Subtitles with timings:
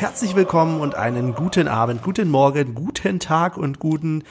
[0.00, 4.24] herzlich willkommen und einen guten Abend, guten Morgen, guten Tag und guten,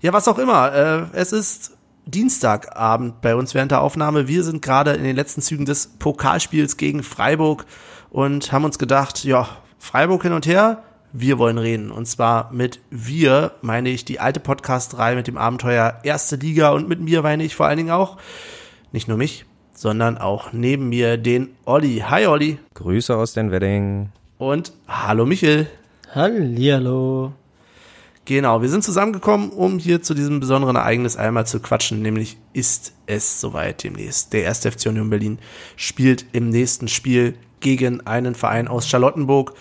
[0.00, 0.72] ja, was auch immer.
[0.74, 1.76] Äh, es ist
[2.06, 4.26] Dienstagabend bei uns während der Aufnahme.
[4.26, 7.66] Wir sind gerade in den letzten Zügen des Pokalspiels gegen Freiburg
[8.10, 9.48] und haben uns gedacht, ja,
[9.78, 10.82] Freiburg hin und her,
[11.12, 11.90] wir wollen reden.
[11.90, 16.88] Und zwar mit wir meine ich die alte Podcast-Reihe mit dem Abenteuer Erste Liga und
[16.88, 18.16] mit mir meine ich vor allen Dingen auch
[18.92, 22.04] nicht nur mich, sondern auch neben mir den Olli.
[22.08, 22.58] Hi Olli.
[22.74, 24.10] Grüße aus den Wedding.
[24.42, 25.68] Und hallo Michel.
[26.12, 27.32] Hallihallo.
[28.24, 32.92] Genau, wir sind zusammengekommen, um hier zu diesem besonderen Ereignis einmal zu quatschen, nämlich ist
[33.06, 34.32] es soweit demnächst.
[34.32, 35.38] Der erste FC Union Berlin
[35.76, 39.54] spielt im nächsten Spiel gegen einen Verein aus Charlottenburg,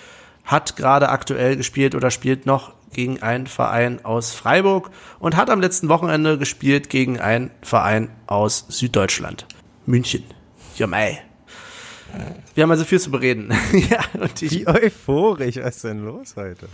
[0.46, 5.62] hat gerade aktuell gespielt oder spielt noch gegen einen Verein aus Freiburg und hat am
[5.62, 9.46] letzten Wochenende gespielt gegen einen Verein aus Süddeutschland.
[9.86, 10.24] München.
[10.76, 11.22] Ja, mei.
[12.54, 13.54] Wir haben also viel zu bereden.
[13.90, 16.68] ja, und ich, Wie euphorisch, was ist denn los heute?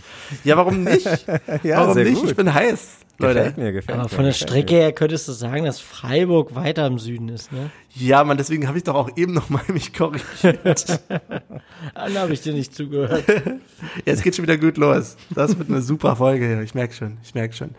[0.44, 1.06] Ja, warum nicht?
[1.62, 2.20] ja, warum nicht?
[2.20, 2.30] Gut.
[2.30, 2.98] Ich bin heiß.
[3.20, 3.34] Leute.
[3.34, 7.00] Gefällt mir, gefällt Aber von der Strecke her könntest du sagen, dass Freiburg weiter im
[7.00, 7.70] Süden ist, ne?
[7.94, 11.00] Ja, man, deswegen habe ich doch auch eben noch mal mich korrigiert.
[11.08, 13.24] Dann habe ich dir nicht zugehört.
[13.26, 15.16] ja, es geht schon wieder gut los.
[15.30, 16.62] Das wird eine super Folge hier.
[16.62, 17.70] Ich merke schon, ich merke schon.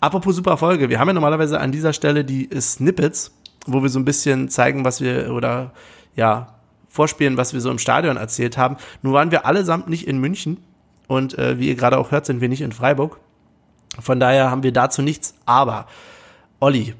[0.00, 3.32] Apropos super Folge, wir haben ja normalerweise an dieser Stelle die Snippets,
[3.66, 5.72] wo wir so ein bisschen zeigen, was wir oder
[6.14, 6.55] ja,
[6.96, 8.76] vorspielen, was wir so im Stadion erzählt haben.
[9.02, 10.58] Nun waren wir allesamt nicht in München
[11.06, 13.18] und äh, wie ihr gerade auch hört, sind wir nicht in Freiburg.
[14.00, 15.34] Von daher haben wir dazu nichts.
[15.46, 15.86] Aber,
[16.58, 16.94] Olli,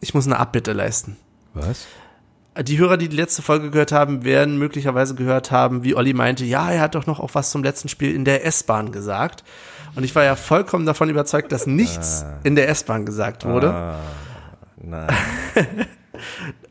[0.00, 1.16] ich muss eine Abbitte leisten.
[1.52, 1.86] Was?
[2.62, 6.44] Die Hörer, die die letzte Folge gehört haben, werden möglicherweise gehört haben, wie Olli meinte,
[6.44, 9.42] ja, er hat doch noch auch was zum letzten Spiel in der S-Bahn gesagt.
[9.96, 12.38] Und ich war ja vollkommen davon überzeugt, dass nichts ah.
[12.44, 13.72] in der S-Bahn gesagt wurde.
[13.72, 13.98] Ah,
[14.76, 15.08] nein.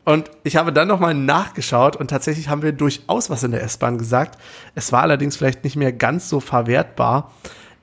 [0.04, 3.96] Und ich habe dann nochmal nachgeschaut und tatsächlich haben wir durchaus was in der S-Bahn
[3.96, 4.38] gesagt.
[4.74, 7.32] Es war allerdings vielleicht nicht mehr ganz so verwertbar.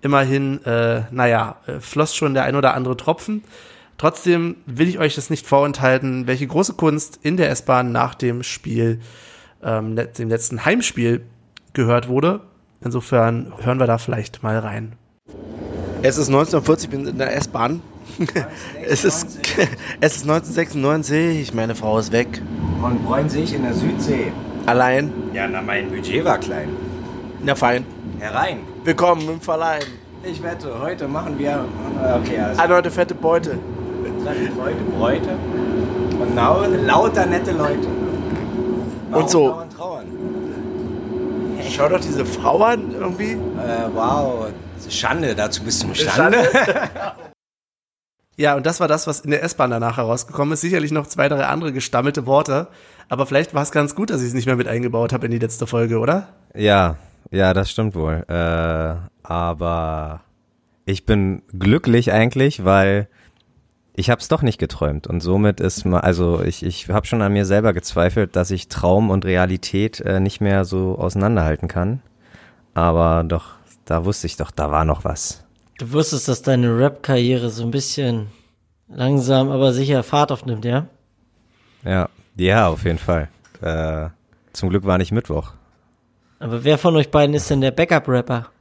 [0.01, 3.43] Immerhin, äh, naja, äh, floss schon der ein oder andere Tropfen.
[3.97, 8.43] Trotzdem will ich euch das nicht vorenthalten, welche große Kunst in der S-Bahn nach dem
[8.43, 8.99] Spiel,
[9.63, 11.23] ähm, dem letzten Heimspiel
[11.73, 12.41] gehört wurde.
[12.83, 14.93] Insofern hören wir da vielleicht mal rein.
[16.01, 17.81] Es ist 1940, ich bin in der S-Bahn.
[18.87, 19.39] Es, ist,
[20.01, 22.41] es ist 1996, meine Frau ist weg.
[22.81, 24.31] Und freuen sich in der Südsee.
[24.65, 25.11] Allein?
[25.33, 26.69] Ja, na, mein Budget war klein.
[27.43, 27.85] Na fein.
[28.19, 28.59] Herein.
[28.83, 29.85] Willkommen im Verleihen.
[30.23, 31.65] Ich wette, heute machen wir.
[32.21, 32.61] Okay, also.
[32.61, 33.57] Eine heute fette Beute.
[34.23, 35.29] Leute, Bräute.
[36.19, 37.87] Und nau, lauter nette Leute.
[39.09, 39.63] Warum und so.
[39.75, 40.05] Trauern?
[41.69, 43.31] Schau doch diese Frau an irgendwie.
[43.31, 43.37] Äh,
[43.93, 44.47] wow.
[44.89, 46.43] Schande, dazu bist du imstande.
[46.43, 47.13] Schande?
[48.41, 50.61] ja, und das war das, was in der S-Bahn danach herausgekommen ist.
[50.61, 52.67] Sicherlich noch zwei, drei andere gestammelte Worte.
[53.07, 55.31] Aber vielleicht war es ganz gut, dass ich es nicht mehr mit eingebaut habe in
[55.31, 56.29] die letzte Folge, oder?
[56.55, 56.95] Ja,
[57.29, 58.25] ja, das stimmt wohl.
[58.27, 60.21] Äh, aber
[60.85, 63.07] ich bin glücklich eigentlich, weil
[63.93, 67.21] ich habe es doch nicht geträumt und somit ist mal, also ich, ich habe schon
[67.21, 72.01] an mir selber gezweifelt, dass ich Traum und Realität äh, nicht mehr so auseinanderhalten kann.
[72.73, 75.43] Aber doch da wusste ich doch, da war noch was.
[75.81, 78.27] Du wusstest, dass deine Rap-Karriere so ein bisschen
[78.87, 80.85] langsam, aber sicher Fahrt aufnimmt, ja?
[81.83, 83.29] Ja, ja, auf jeden Fall.
[83.61, 84.09] Äh,
[84.53, 85.53] zum Glück war nicht Mittwoch.
[86.37, 88.51] Aber wer von euch beiden ist denn der Backup-Rapper?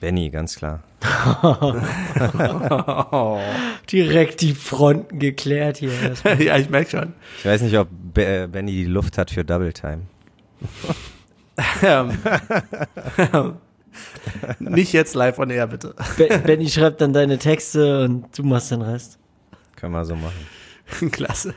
[0.00, 0.82] Benny, ganz klar.
[3.90, 6.12] Direkt die Fronten geklärt hier.
[6.38, 7.14] ja, ich merke schon.
[7.38, 10.02] Ich weiß nicht, ob Be Benny die Luft hat für Double Time.
[14.58, 15.94] Nicht jetzt live on air, bitte.
[16.44, 19.18] Benny schreibt dann deine Texte und du machst den Rest.
[19.76, 20.46] Können wir so machen.
[21.12, 21.54] Klasse.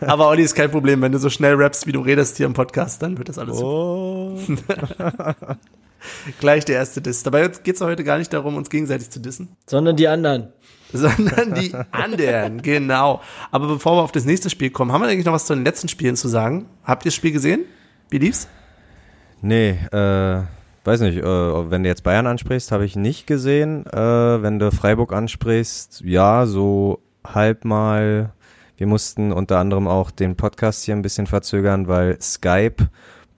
[0.00, 1.00] Aber Olli ist kein Problem.
[1.02, 3.58] Wenn du so schnell rappst, wie du redest hier im Podcast, dann wird das alles
[3.60, 4.38] oh.
[6.40, 7.22] Gleich der erste Diss.
[7.22, 9.56] Dabei geht es heute gar nicht darum, uns gegenseitig zu dissen.
[9.66, 10.52] Sondern die anderen.
[10.92, 13.20] Sondern die anderen, genau.
[13.50, 15.64] Aber bevor wir auf das nächste Spiel kommen, haben wir eigentlich noch was zu den
[15.64, 16.66] letzten Spielen zu sagen?
[16.84, 17.64] Habt ihr das Spiel gesehen?
[18.10, 18.48] Wie lief's?
[19.40, 20.42] Nee, äh,
[20.86, 23.86] weiß nicht, äh, wenn du jetzt Bayern ansprichst, habe ich nicht gesehen.
[23.86, 28.32] Äh, wenn du Freiburg ansprichst, ja, so halb mal.
[28.76, 32.88] Wir mussten unter anderem auch den Podcast hier ein bisschen verzögern, weil Skype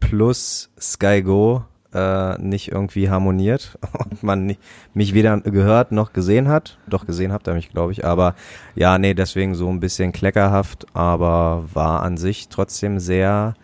[0.00, 1.62] plus Sky Go
[1.92, 4.60] äh, nicht irgendwie harmoniert und man nicht,
[4.94, 6.78] mich weder gehört noch gesehen hat.
[6.86, 8.04] Doch gesehen habt ihr mich, glaube ich.
[8.04, 8.34] Aber
[8.74, 13.54] ja, nee, deswegen so ein bisschen kleckerhaft, aber war an sich trotzdem sehr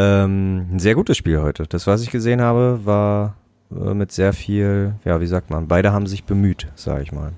[0.00, 1.64] ähm, ein sehr gutes Spiel heute.
[1.68, 3.34] Das, was ich gesehen habe, war
[3.70, 7.32] äh, mit sehr viel, ja, wie sagt man, beide haben sich bemüht, sage ich mal.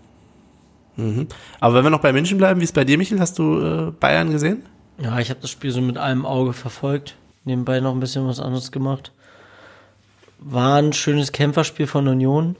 [0.96, 1.26] Mhm.
[1.60, 3.20] Aber wenn wir noch bei München bleiben, wie ist bei dir, Michel?
[3.20, 4.62] Hast du äh, Bayern gesehen?
[4.98, 7.16] Ja, ich habe das Spiel so mit einem Auge verfolgt.
[7.44, 9.12] Nebenbei noch ein bisschen was anderes gemacht.
[10.38, 12.56] war ein schönes Kämpferspiel von Union.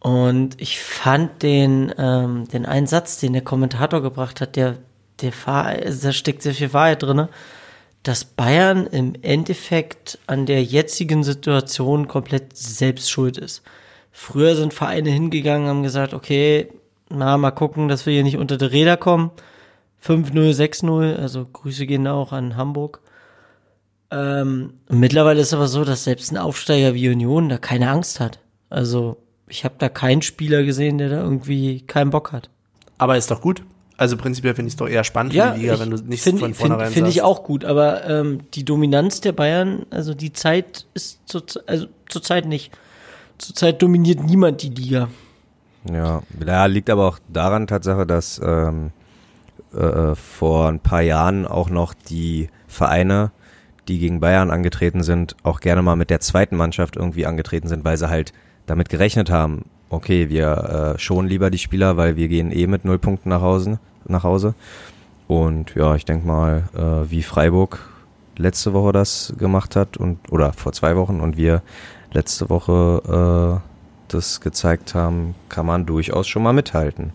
[0.00, 4.76] Und ich fand den, ähm, den einen Satz, den der Kommentator gebracht hat, der,
[5.20, 7.28] der also da steckt sehr viel Wahrheit drinne,
[8.08, 13.62] dass Bayern im Endeffekt an der jetzigen Situation komplett selbst schuld ist.
[14.12, 16.68] Früher sind Vereine hingegangen, haben gesagt, okay,
[17.10, 19.30] na, mal gucken, dass wir hier nicht unter die Räder kommen.
[20.02, 23.00] 5-0, 6-0, also Grüße gehen auch an Hamburg.
[24.10, 28.38] Ähm, mittlerweile ist aber so, dass selbst ein Aufsteiger wie Union da keine Angst hat.
[28.70, 29.18] Also
[29.48, 32.48] ich habe da keinen Spieler gesehen, der da irgendwie keinen Bock hat.
[32.96, 33.62] Aber ist doch gut.
[33.98, 36.38] Also prinzipiell finde ich es doch eher spannend für die Liga, wenn du nicht find,
[36.38, 37.26] von find, vornherein Finde ich sagst.
[37.26, 42.46] auch gut, aber ähm, die Dominanz der Bayern, also die Zeit ist zur, also zurzeit
[42.46, 42.70] nicht.
[43.38, 45.08] Zurzeit dominiert niemand die Liga.
[45.92, 48.92] Ja, ja, liegt aber auch daran Tatsache, dass ähm,
[49.74, 53.32] äh, vor ein paar Jahren auch noch die Vereine,
[53.88, 57.84] die gegen Bayern angetreten sind, auch gerne mal mit der zweiten Mannschaft irgendwie angetreten sind,
[57.84, 58.32] weil sie halt
[58.66, 62.84] damit gerechnet haben, okay, wir äh, schonen lieber die Spieler, weil wir gehen eh mit
[62.84, 63.78] null Punkten nach Hause.
[64.06, 64.54] Nach Hause.
[65.26, 67.80] Und ja, ich denke mal, äh, wie Freiburg
[68.36, 71.62] letzte Woche das gemacht hat und oder vor zwei Wochen und wir
[72.12, 77.12] letzte Woche äh, das gezeigt haben, kann man durchaus schon mal mithalten.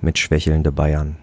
[0.00, 1.16] Mit schwächelnde Bayern.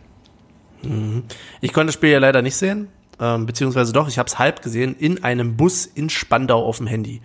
[1.61, 2.87] Ich konnte das Spiel ja leider nicht sehen,
[3.19, 6.87] ähm, beziehungsweise doch, ich habe es halb gesehen, in einem Bus in Spandau auf dem
[6.87, 7.21] Handy.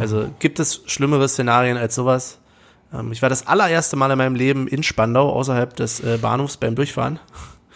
[0.00, 2.38] Also gibt es schlimmere Szenarien als sowas?
[2.92, 6.56] Ähm, ich war das allererste Mal in meinem Leben in Spandau, außerhalb des äh, Bahnhofs
[6.56, 7.18] beim Durchfahren.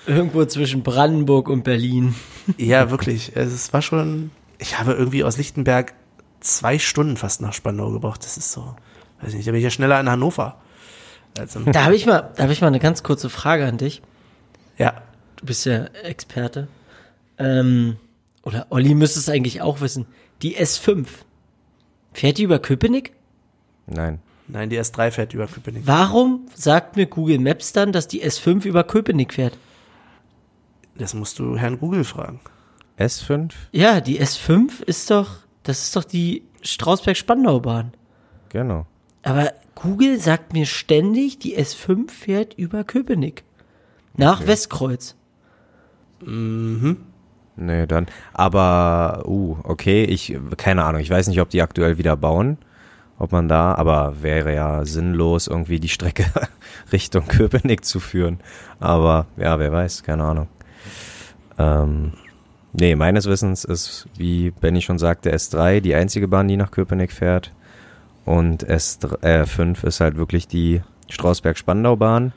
[0.07, 2.15] Irgendwo zwischen Brandenburg und Berlin.
[2.59, 3.37] Ja, wirklich.
[3.37, 5.95] Es war schon, ich habe irgendwie aus Lichtenberg
[6.41, 8.25] zwei Stunden fast nach Spandau gebraucht.
[8.25, 8.75] Das ist so,
[9.21, 10.57] weiß nicht, da bin ich ja schneller in Hannover.
[11.35, 14.03] Da habe ich mal, da habe ich mal eine ganz kurze Frage an dich.
[14.77, 15.03] ja,
[15.37, 16.69] Du bist ja Experte.
[17.39, 17.97] Ähm,
[18.43, 20.07] oder Olli müsste es eigentlich auch wissen.
[20.43, 21.07] Die S5.
[22.13, 23.13] Fährt die über Köpenick?
[23.87, 24.21] Nein.
[24.53, 25.83] Nein, die S3 fährt über Köpenick.
[25.87, 29.59] Warum sagt mir Google Maps dann, dass die S5 über Köpenick fährt?
[30.97, 32.41] Das musst du Herrn Google fragen.
[32.99, 33.53] S5?
[33.73, 37.93] Ja, die S5 ist doch, das ist doch die Strausberg-Spandau-Bahn.
[38.51, 38.87] Genau.
[39.23, 43.45] Aber Google sagt mir ständig, die S5 fährt über Köpenick.
[44.15, 45.17] Nach Westkreuz.
[47.57, 48.07] Nee, dann.
[48.33, 52.59] Aber, uh, okay, ich, keine Ahnung, ich weiß nicht, ob die aktuell wieder bauen.
[53.23, 56.25] Ob man da, aber wäre ja sinnlos, irgendwie die Strecke
[56.93, 58.41] Richtung Köpenick zu führen.
[58.81, 60.49] Aber, ja, wer weiß, keine Ahnung.
[61.57, 62.15] Ähm,
[62.73, 67.13] nee, meines Wissens ist, wie Benny schon sagte, S3 die einzige Bahn, die nach Köpenick
[67.13, 67.53] fährt.
[68.25, 72.33] Und S3, äh, 5 ist halt wirklich die Strausberg-Spandau-Bahn.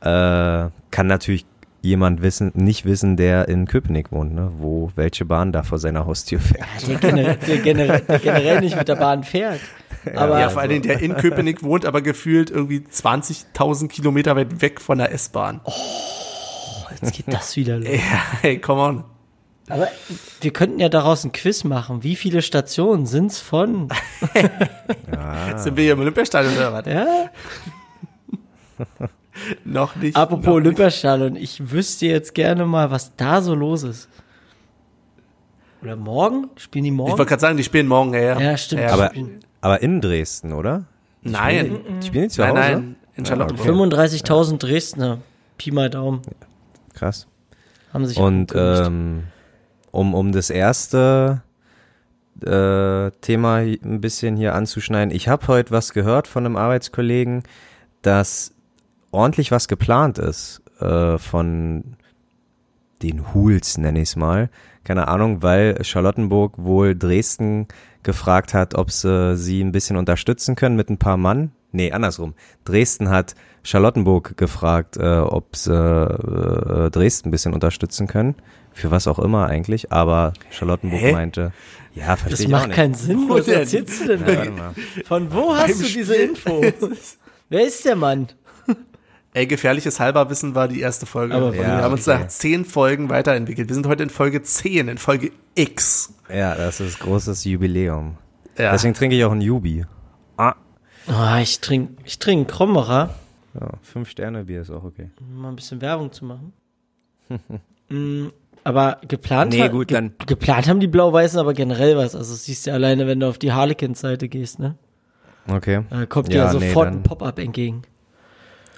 [0.00, 1.46] Äh, kann natürlich
[1.80, 4.50] jemand wissen, nicht wissen, der in Köpenick wohnt, ne?
[4.58, 6.66] wo welche Bahn da vor seiner Haustür fährt.
[6.88, 9.60] Der, generell, der, generell, der generell nicht mit der Bahn fährt.
[10.14, 14.60] Aber ja, vor allen Dingen, der in Köpenick wohnt, aber gefühlt irgendwie 20.000 Kilometer weit
[14.60, 15.60] weg von der S-Bahn.
[17.00, 17.88] jetzt geht das wieder los.
[17.92, 19.04] Ja, hey, come on.
[19.68, 19.88] Aber
[20.40, 22.04] wir könnten ja daraus ein Quiz machen.
[22.04, 23.88] Wie viele Stationen sind's von?
[25.56, 26.86] Sind wir hier im Olympiastadion oder was?
[26.86, 27.30] Ja?
[29.64, 30.16] Noch nicht.
[30.16, 30.66] Apropos noch nicht.
[30.66, 34.08] Olympiastadion, ich wüsste jetzt gerne mal, was da so los ist.
[35.86, 36.50] Oder morgen?
[36.56, 37.10] Spielen die Ich morgen?
[37.12, 38.40] wollte gerade sagen, die spielen morgen, ja, ja.
[38.40, 38.82] Ja, stimmt.
[38.82, 40.84] Ja, Aber, Spielen- aber in Dresden, oder?
[41.22, 42.60] nein, Die spielen nicht zu nein, Hause?
[42.60, 43.66] nein, in Charlottenburg.
[43.68, 45.18] 35.000 Dresdner.
[45.58, 46.22] Pi mal Daumen.
[46.94, 47.26] Krass.
[47.92, 49.24] Haben sich Und ähm,
[49.92, 51.42] um, um das erste
[52.42, 57.42] äh, Thema ein bisschen hier anzuschneiden, ich habe heute was gehört von einem Arbeitskollegen,
[58.02, 58.52] dass
[59.12, 61.84] ordentlich was geplant ist äh, von
[63.02, 64.50] den Hools, nenne ich es mal.
[64.86, 67.66] Keine Ahnung, weil Charlottenburg wohl Dresden
[68.04, 71.50] gefragt hat, ob sie sie ein bisschen unterstützen können mit ein paar Mann.
[71.72, 72.34] Nee, andersrum.
[72.64, 78.36] Dresden hat Charlottenburg gefragt, äh, ob sie äh, Dresden ein bisschen unterstützen können.
[78.72, 79.90] Für was auch immer eigentlich.
[79.90, 81.12] Aber Charlottenburg Hä?
[81.12, 81.52] meinte,
[81.94, 82.76] ja, verstehe das ich auch macht nicht.
[82.76, 83.28] keinen Sinn.
[83.28, 83.58] Wo Was denn?
[83.60, 84.36] erzählst du denn Ja, da?
[84.36, 84.74] warte mal.
[85.04, 86.28] Von wo hast Beim du diese Spiel.
[86.28, 86.62] Info?
[87.48, 88.28] Wer ist der Mann?
[89.36, 91.34] Ey, gefährliches Halberwissen war die erste Folge.
[91.34, 92.20] Aber wir ja, haben uns okay.
[92.20, 93.68] nach zehn Folgen weiterentwickelt.
[93.68, 96.14] Wir sind heute in Folge 10, in Folge X.
[96.32, 98.16] Ja, das ist großes Jubiläum.
[98.56, 98.72] Ja.
[98.72, 99.84] Deswegen trinke ich auch ein Jubi.
[100.38, 100.54] Ah.
[101.06, 103.14] Ah, ich trinke ich trink Krombacher,
[103.60, 105.10] Ja, fünf Sterne Bier ist auch okay.
[105.20, 106.52] um mal ein bisschen Werbung zu machen.
[107.88, 108.30] Mm,
[108.64, 112.16] aber geplant, Nee, gut, ge dann- geplant haben die Blau-Weißen aber generell was.
[112.16, 114.74] Also siehst du ja alleine, wenn du auf die Harlequins-Seite gehst, ne?
[115.46, 115.82] Okay.
[115.90, 117.82] Da kommt dir Ja, nee, sofort dann- ein Pop-up entgegen.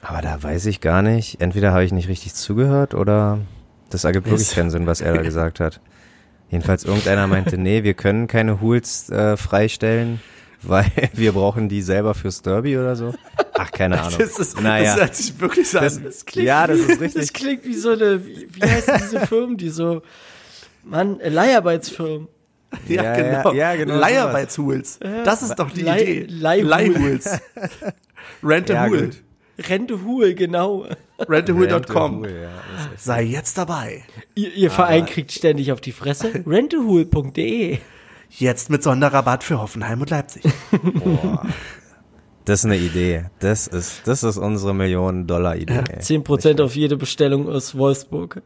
[0.01, 1.41] Aber da weiß ich gar nicht.
[1.41, 3.39] Entweder habe ich nicht richtig zugehört oder
[3.91, 5.81] das ergibt wirklich keinen Sinn, was er da gesagt hat.
[6.51, 10.21] Jedenfalls irgendeiner meinte, nee, wir können keine Hools äh, freistellen,
[10.63, 13.13] weil wir brauchen die selber fürs Derby oder so.
[13.59, 14.19] Ach, keine Ahnung.
[14.19, 14.93] Das, ist, naja.
[14.93, 15.85] das hört sich wirklich so an.
[16.05, 17.33] Das, ja, das ist Das richtig.
[17.35, 20.03] klingt wie so eine, wie, wie heißen diese Firmen, die so,
[20.85, 22.29] Mann, äh, Leiharbeitsfirmen.
[22.87, 23.53] Ja, Ja, genau.
[23.55, 25.01] ja, ja, genau Leiharbeitshools.
[25.25, 26.27] Das ist doch die Leih- Idee.
[26.29, 26.69] Leihhool.
[26.69, 27.41] Leihhools.
[28.43, 29.01] Rent a Ja, Hool.
[29.07, 29.23] gut.
[29.59, 30.87] Rente Huhl, genau.
[31.19, 32.25] Rentehool.com.
[32.25, 32.31] Ja,
[32.97, 34.05] Sei jetzt dabei.
[34.35, 36.43] Ihr, ihr Verein kriegt ständig auf die Fresse.
[36.47, 37.79] Rentehuhl.de.
[38.31, 40.43] Jetzt mit Sonderrabatt für Hoffenheim und Leipzig.
[42.45, 43.27] Das ist eine Idee.
[43.41, 45.83] Das ist, das ist unsere Millionen-Dollar-Idee.
[45.91, 46.01] ey.
[46.01, 48.41] 10% auf jede Bestellung aus Wolfsburg.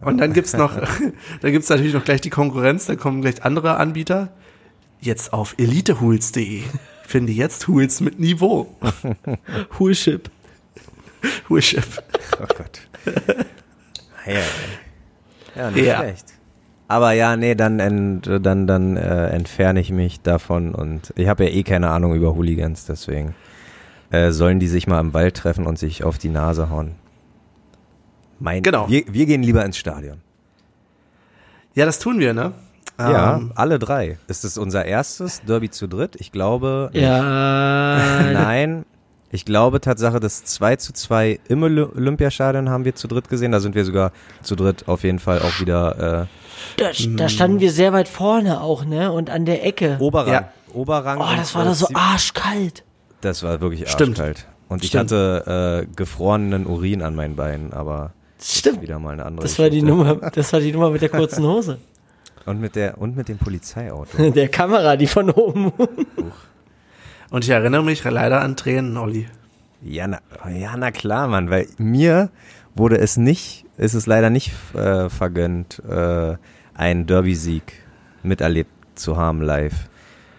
[0.00, 0.76] Und dann gibt's noch,
[1.40, 4.32] dann gibt's natürlich noch gleich die Konkurrenz, da kommen gleich andere Anbieter.
[5.00, 6.62] Jetzt auf elitehools.de.
[7.06, 8.66] Finde jetzt Hools mit Niveau.
[9.78, 10.28] Huhlship.
[11.48, 11.84] Hoolship.
[12.40, 12.80] Oh Gott.
[14.26, 14.32] Ja,
[15.56, 15.70] ja.
[15.70, 15.98] nicht Ja.
[15.98, 16.26] schlecht.
[16.88, 21.44] Aber ja, nee, dann, ent, dann, dann äh, entferne ich mich davon und ich habe
[21.44, 23.34] ja eh keine Ahnung über Hooligans, deswegen
[24.10, 26.94] äh, sollen die sich mal im Wald treffen und sich auf die Nase hauen.
[28.38, 28.88] Mein, Genau.
[28.88, 30.18] Wir, wir gehen lieber ins Stadion.
[31.74, 32.52] Ja, das tun wir, ne?
[32.98, 34.18] Ja, Ähm, alle drei.
[34.28, 36.16] Ist es unser erstes Derby zu dritt?
[36.18, 36.90] Ich glaube.
[36.92, 38.22] Ja.
[38.32, 38.84] Nein.
[39.36, 43.52] Ich glaube Tatsache, das 2 zu 2 im Oly- Olympiastadion haben wir zu dritt gesehen.
[43.52, 44.12] Da sind wir sogar
[44.42, 46.26] zu dritt auf jeden Fall auch wieder
[46.78, 49.12] Da, da standen wir sehr weit vorne auch, ne?
[49.12, 49.98] Und an der Ecke.
[50.00, 50.32] äh, Oberrang.
[50.32, 50.48] Ja.
[50.72, 51.18] Oberrang.
[51.20, 52.82] Oh, das war äh, da so Zie- arschkalt.
[53.20, 54.18] Das war wirklich Stimmt.
[54.18, 54.46] arschkalt.
[54.70, 55.12] Und ich Stimmt.
[55.12, 58.12] hatte äh, gefrorenen Urin an meinen Beinen, aber
[58.42, 58.80] Stimmt.
[58.80, 59.96] wieder mal eine andere Das war die Geschichte.
[60.14, 61.76] Nummer, das war die Nummer mit der kurzen Hose.
[62.46, 64.30] Und mit der und mit dem Polizeiauto.
[64.30, 65.72] Der Kamera, die von oben.
[67.30, 69.26] Und ich erinnere mich leider an Tränen, Olli.
[69.82, 72.30] Ja, na, ja, na klar, Mann, weil mir
[72.74, 76.36] wurde es nicht, ist es leider nicht äh, vergönnt, äh,
[76.74, 77.72] einen Derby-Sieg
[78.22, 79.88] miterlebt zu haben live.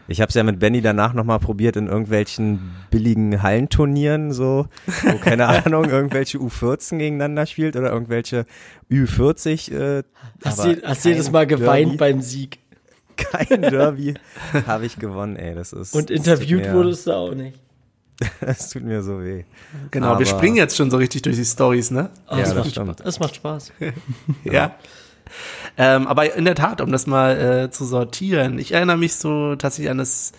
[0.09, 4.67] Ich habe es ja mit Benny danach nochmal probiert in irgendwelchen billigen Hallenturnieren, so,
[5.03, 8.45] wo, keine Ahnung, irgendwelche U14 gegeneinander spielt oder irgendwelche
[8.89, 9.73] Ü40.
[9.73, 10.03] Äh,
[10.45, 12.59] Hast, je, hast jedes Mal geweint Derby, beim Sieg.
[13.17, 14.13] Kein Derby
[14.65, 15.93] habe ich gewonnen, ey, das ist.
[15.95, 17.59] Und interviewt mir, wurdest du auch nicht.
[18.41, 19.43] Das tut mir so weh.
[19.91, 22.09] Genau, Aber- wir springen jetzt schon so richtig durch die Stories, ne?
[22.29, 22.87] Oh, Ja, das, das macht stimmt.
[22.99, 23.05] Spaß.
[23.05, 23.71] das macht Spaß.
[24.43, 24.75] Ja.
[25.77, 29.55] Ähm, aber in der Tat, um das mal äh, zu sortieren, ich erinnere mich so
[29.57, 30.31] tatsächlich an das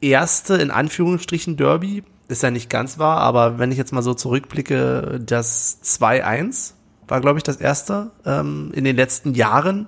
[0.00, 2.04] erste, in Anführungsstrichen, Derby.
[2.28, 6.72] Ist ja nicht ganz wahr, aber wenn ich jetzt mal so zurückblicke, das 2-1
[7.08, 9.86] war, glaube ich, das erste, ähm, in den letzten Jahren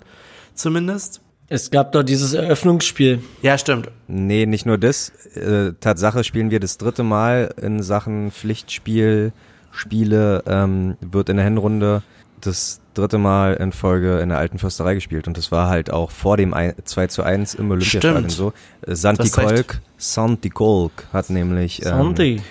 [0.55, 1.21] zumindest.
[1.51, 3.23] Es gab doch dieses Eröffnungsspiel.
[3.41, 3.89] Ja, stimmt.
[4.07, 5.11] Nee, nicht nur das.
[5.35, 9.33] Äh, Tatsache spielen wir das dritte Mal in Sachen Pflichtspiel,
[9.71, 12.03] Spiele, ähm, wird in der Hinrunde
[12.41, 15.27] das dritte Mal in Folge in der alten Fürsterei gespielt.
[15.27, 18.53] Und das war halt auch vor dem ein, 2 zu 1 im Olympiastadion so.
[18.87, 19.31] Äh, Santi.
[19.31, 22.43] Kolk, Santi Kolk hat nämlich ähm, Santi.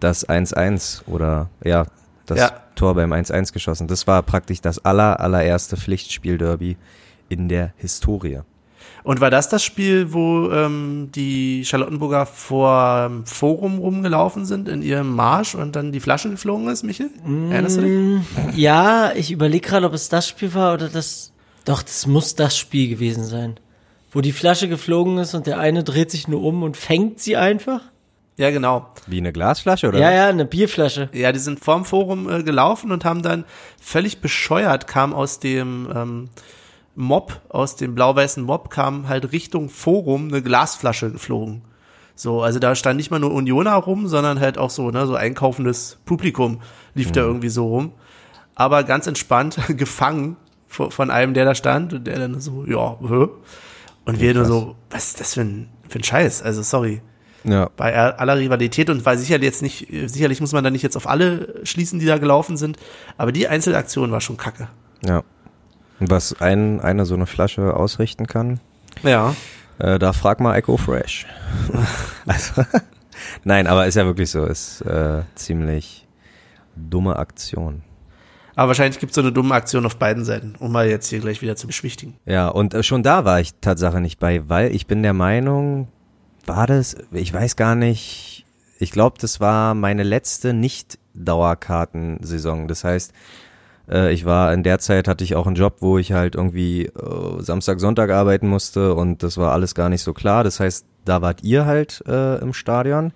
[0.00, 1.86] das 1-1 oder ja,
[2.26, 2.52] das Ja.
[2.74, 3.86] Tor beim 1-1 geschossen.
[3.86, 6.76] Das war praktisch das aller, allererste Pflichtspiel-Derby
[7.28, 8.40] in der Historie.
[9.02, 14.82] Und war das das Spiel, wo ähm, die Charlottenburger vor ähm, Forum rumgelaufen sind in
[14.82, 17.10] ihrem Marsch und dann die Flasche geflogen ist, Michel?
[17.50, 18.56] Erinnerst du dich?
[18.56, 21.32] Ja, ich überlege gerade, ob es das Spiel war oder das.
[21.66, 23.58] Doch, das muss das Spiel gewesen sein.
[24.10, 27.36] Wo die Flasche geflogen ist und der eine dreht sich nur um und fängt sie
[27.36, 27.80] einfach.
[28.36, 28.88] Ja, genau.
[29.06, 29.98] Wie eine Glasflasche oder?
[29.98, 31.08] Ja, ja, eine Bierflasche.
[31.12, 33.44] Ja, die sind vorm Forum äh, gelaufen und haben dann
[33.80, 36.28] völlig bescheuert, kam aus dem ähm,
[36.96, 41.62] Mob, aus dem blau-weißen Mob, kam halt Richtung Forum eine Glasflasche geflogen.
[42.14, 45.16] So, also da stand nicht mal nur Unioner rum, sondern halt auch so, ne, so
[45.16, 46.60] einkaufendes Publikum
[46.94, 47.92] lief da irgendwie so rum.
[48.54, 50.36] Aber ganz entspannt gefangen
[50.68, 53.28] von, von einem, der da stand und der dann so, ja, hä?
[54.04, 56.42] Und wir nur so, was ist das für ein, für ein Scheiß?
[56.42, 57.00] Also sorry
[57.42, 57.68] Ja.
[57.76, 61.08] bei aller Rivalität und weil sicherlich jetzt nicht, sicherlich muss man da nicht jetzt auf
[61.08, 62.76] alle schließen, die da gelaufen sind,
[63.16, 64.68] aber die Einzelaktion war schon kacke.
[65.04, 65.24] Ja.
[66.10, 68.60] Was ein, eine so eine Flasche ausrichten kann,
[69.02, 69.34] Ja.
[69.78, 71.26] äh, da frag mal Echo Fresh.
[72.26, 72.64] also,
[73.44, 76.06] nein, aber ist ja wirklich so, ist äh, ziemlich
[76.76, 77.82] dumme Aktion.
[78.56, 81.18] Aber wahrscheinlich gibt es so eine dumme Aktion auf beiden Seiten, um mal jetzt hier
[81.18, 82.14] gleich wieder zu beschwichtigen.
[82.24, 85.88] Ja, und äh, schon da war ich Tatsache nicht bei, weil ich bin der Meinung,
[86.46, 88.46] war das, ich weiß gar nicht,
[88.78, 92.68] ich glaube, das war meine letzte Nicht-Dauerkartensaison.
[92.68, 93.12] Das heißt,
[93.88, 96.86] äh, ich war in der Zeit hatte ich auch einen Job, wo ich halt irgendwie
[96.86, 100.44] äh, Samstag, Sonntag arbeiten musste und das war alles gar nicht so klar.
[100.44, 103.12] Das heißt, da wart ihr halt äh, im Stadion.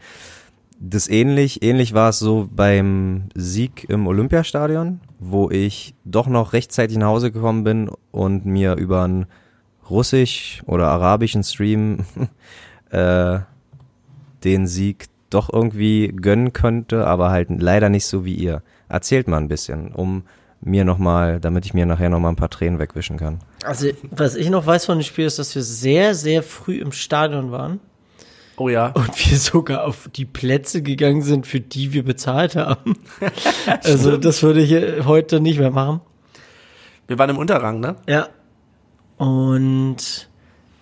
[0.80, 6.96] Das ähnlich, ähnlich war es so beim Sieg im Olympiastadion, wo ich doch noch rechtzeitig
[6.98, 9.26] nach Hause gekommen bin und mir über einen
[9.90, 12.04] russisch oder arabischen Stream
[12.90, 13.40] äh,
[14.44, 18.62] den Sieg doch irgendwie gönnen könnte, aber halt leider nicht so wie ihr.
[18.88, 20.22] Erzählt mal ein bisschen, um
[20.60, 23.38] mir nochmal, damit ich mir nachher nochmal ein paar Tränen wegwischen kann.
[23.64, 26.92] Also, was ich noch weiß von dem Spiel ist, dass wir sehr, sehr früh im
[26.92, 27.80] Stadion waren.
[28.56, 28.88] Oh ja.
[28.88, 32.96] Und wir sogar auf die Plätze gegangen sind, für die wir bezahlt haben.
[33.84, 36.00] also, das würde ich heute nicht mehr machen.
[37.06, 37.96] Wir waren im Unterrang, ne?
[38.08, 38.28] Ja.
[39.16, 40.28] Und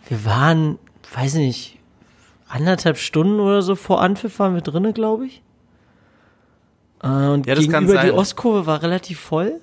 [0.09, 0.79] wir waren,
[1.15, 1.79] weiß nicht,
[2.49, 5.43] anderthalb Stunden oder so vor Anpfiff waren wir drinnen, glaube ich.
[7.03, 8.13] Äh, Und Ja, das kann gegenüber die.
[8.13, 9.61] Ostkurve war relativ voll.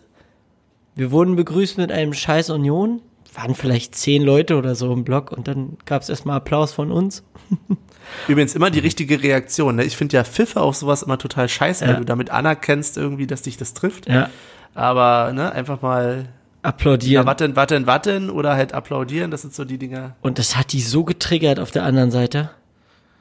[0.96, 3.02] Wir wurden begrüßt mit einem Scheiß Union.
[3.36, 6.92] Waren vielleicht zehn Leute oder so im Block und dann gab es erstmal Applaus von
[6.92, 7.24] uns.
[8.28, 9.78] Übrigens immer die richtige Reaktion.
[9.78, 9.86] Ne?
[9.86, 11.92] Ich finde ja Pfiffe auf sowas immer total scheiße, Ja.
[11.92, 14.08] wenn du damit anerkennst irgendwie, dass dich das trifft.
[14.08, 14.30] Ja.
[14.76, 16.28] Aber ne, einfach mal
[16.62, 17.26] Applaudieren.
[17.26, 20.16] warten, warten, warten oder halt applaudieren, das sind so die Dinger.
[20.22, 22.52] Und das hat die so getriggert auf der anderen Seite.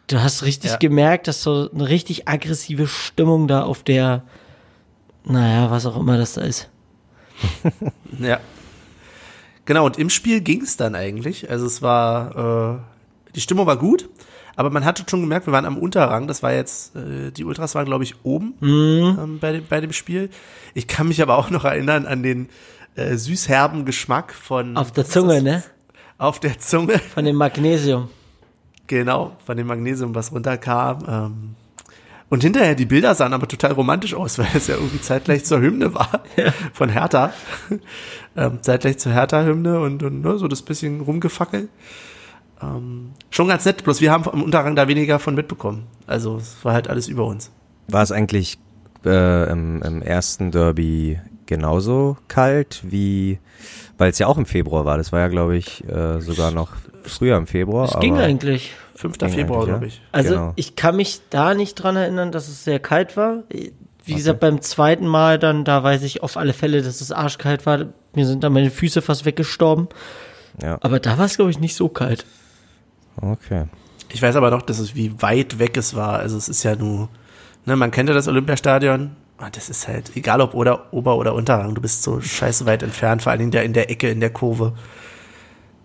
[0.09, 0.77] Du hast richtig Ja.
[0.77, 4.25] gemerkt, dass so eine richtig aggressive Stimmung da auf der,
[5.25, 6.69] naja, was auch immer das da ist.
[8.19, 8.41] Ja.
[9.65, 11.49] Genau, und im Spiel ging es dann eigentlich.
[11.51, 14.09] Also es war, äh, die Stimmung war gut,
[14.57, 16.27] aber man hatte schon gemerkt, wir waren am Unterrang.
[16.27, 19.19] Das war jetzt, äh, die Ultras waren, glaube ich, oben Mhm.
[19.23, 20.31] ähm, bei, dem, bei dem Spiel.
[20.75, 22.49] Ich kann mich aber auch noch erinnern an den
[22.97, 25.43] äh, süßherben Geschmack von Auf der Zunge, das?
[25.43, 25.63] ne?
[26.19, 28.09] Auf der Zunge, Von dem Magnesium.
[28.87, 30.99] genau, von dem Magnesium, was runterkam.
[31.09, 31.55] Ähm,
[32.33, 35.61] und hinterher, die Bilder sahen aber total romantisch aus, weil es ja irgendwie zeitgleich zur
[35.61, 36.23] Hymne war
[36.73, 37.35] von Hertha.
[38.39, 41.69] ähm, zeitgleich zur Hertha-Hymne und, und ne, so das bisschen rumgefackelt.
[42.63, 45.85] Ähm, schon ganz nett, bloß wir haben am Unterrang da weniger von mitbekommen.
[46.07, 47.51] Also es war halt alles über uns.
[47.89, 48.59] War es eigentlich
[49.05, 53.41] äh, im, im ersten Derby genauso kalt wie,
[53.99, 54.97] weil es ja auch im Februar war.
[54.97, 56.71] Das war ja, glaube ich, äh, sogar noch
[57.03, 57.85] früher im Februar.
[57.85, 58.73] Es ging eigentlich.
[58.95, 59.19] 5.
[59.19, 60.01] Ging Februar, glaube ich.
[60.13, 60.53] Also Genau.
[60.57, 63.43] ich kann mich da nicht dran erinnern, dass es sehr kalt war.
[64.05, 67.67] Wie gesagt, beim zweiten Mal dann, da weiß ich auf alle Fälle, dass es arschkalt
[67.67, 67.87] war.
[68.15, 69.89] Mir sind da meine Füße fast weggestorben.
[70.63, 72.27] Ja, Aber da war es, glaube ich, nicht so kalt.
[73.21, 73.65] okay.
[74.15, 76.19] Ich weiß aber noch, dass es wie weit weg es war.
[76.19, 77.09] Also es ist ja nur,
[77.65, 79.13] ne, man kennt ja das Olympiastadion.
[79.39, 82.83] Und das ist halt, egal ob oder Ober- oder Unterrang, du bist so scheiße weit
[82.83, 84.75] entfernt, vor allen Dingen da in der Ecke, in der Kurve.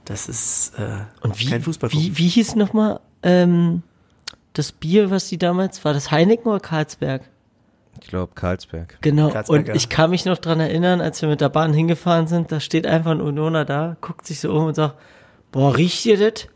[0.07, 1.91] Das ist äh, Und wie, kein Fußball.
[1.91, 3.83] wie, wie hieß nochmal ähm,
[4.53, 7.23] das Bier, was die damals, war das Heineken oder Karlsberg?
[8.01, 8.97] Ich glaube Karlsberg.
[9.01, 9.29] Genau.
[9.29, 9.75] Karlsberg, und ja.
[9.75, 12.87] ich kann mich noch dran erinnern, als wir mit der Bahn hingefahren sind, da steht
[12.87, 14.95] einfach ein Unioner da, guckt sich so um und sagt,
[15.51, 16.47] boah, riecht ihr das?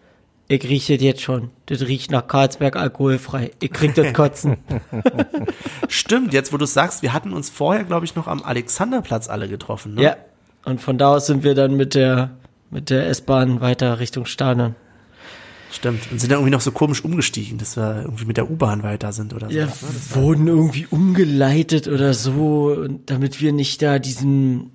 [0.47, 1.49] Ich rieche das jetzt schon.
[1.65, 3.51] Das riecht nach Karlsberg alkoholfrei.
[3.59, 4.57] Ich krieg das Kotzen.
[5.89, 9.27] Stimmt, jetzt wo du es sagst, wir hatten uns vorher, glaube ich, noch am Alexanderplatz
[9.27, 9.95] alle getroffen.
[9.95, 10.03] Ne?
[10.03, 10.15] ja.
[10.63, 12.31] Und von da aus sind wir dann mit der,
[12.71, 14.75] mit der S-Bahn weiter Richtung Stadion.
[15.71, 16.11] Stimmt.
[16.11, 19.13] Und sind dann irgendwie noch so komisch umgestiegen, dass wir irgendwie mit der U-Bahn weiter
[19.13, 19.55] sind oder so.
[19.55, 19.67] Ja,
[20.09, 24.71] wurden irgendwie umgeleitet oder so, damit wir nicht da diesen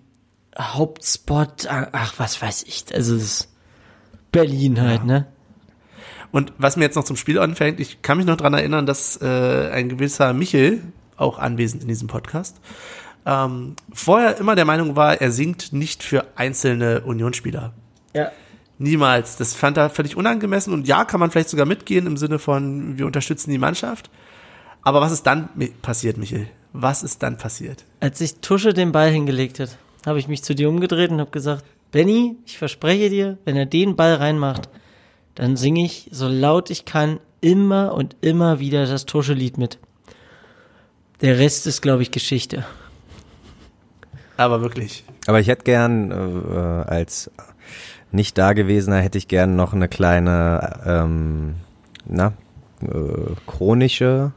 [0.58, 3.48] Hauptspot, ach, was weiß ich, also es ist
[4.32, 5.26] Berlin halt, ne?
[6.32, 9.20] Und was mir jetzt noch zum Spiel anfängt, ich kann mich noch dran erinnern, dass
[9.20, 10.82] äh, ein gewisser Michel,
[11.16, 12.56] auch anwesend in diesem Podcast,
[13.26, 17.74] ähm, vorher immer der Meinung war, er singt nicht für einzelne Unionsspieler.
[18.16, 18.32] Ja.
[18.78, 19.36] Niemals.
[19.36, 22.98] Das fand er völlig unangemessen und ja, kann man vielleicht sogar mitgehen im Sinne von,
[22.98, 24.10] wir unterstützen die Mannschaft.
[24.82, 25.48] Aber was ist dann
[25.82, 26.48] passiert, Michel?
[26.72, 27.84] Was ist dann passiert?
[28.00, 31.30] Als sich Tusche den Ball hingelegt hat, habe ich mich zu dir umgedreht und habe
[31.30, 34.68] gesagt, Benny, ich verspreche dir, wenn er den Ball reinmacht,
[35.34, 39.78] dann singe ich so laut ich kann immer und immer wieder das Tusche-Lied mit.
[41.20, 42.64] Der Rest ist, glaube ich, Geschichte.
[44.36, 45.04] Aber wirklich.
[45.26, 47.30] Aber ich hätte gern, äh, als
[48.12, 51.54] nicht Dagewesener, hätte ich gern noch eine kleine, ähm,
[52.06, 52.32] na,
[52.82, 54.32] äh, chronische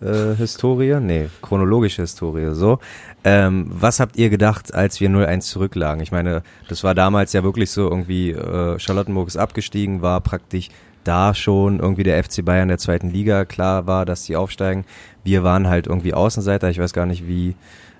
[0.00, 2.78] äh, Historie, nee, chronologische Historie, so.
[3.22, 6.02] Ähm, was habt ihr gedacht, als wir 0-1 zurücklagen?
[6.02, 10.70] Ich meine, das war damals ja wirklich so irgendwie, äh, Charlottenburg ist abgestiegen, war praktisch
[11.04, 14.84] da schon irgendwie der FC Bayern der zweiten Liga, klar war, dass sie aufsteigen.
[15.24, 17.54] Wir waren halt irgendwie Außenseiter, ich weiß gar nicht, wie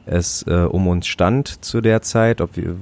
[0.06, 2.76] es äh, um uns stand zu der Zeit, ob wir,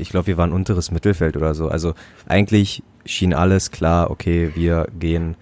[0.00, 1.68] ich glaube, wir waren unteres Mittelfeld oder so.
[1.68, 1.94] Also
[2.26, 5.36] eigentlich schien alles klar, okay, wir gehen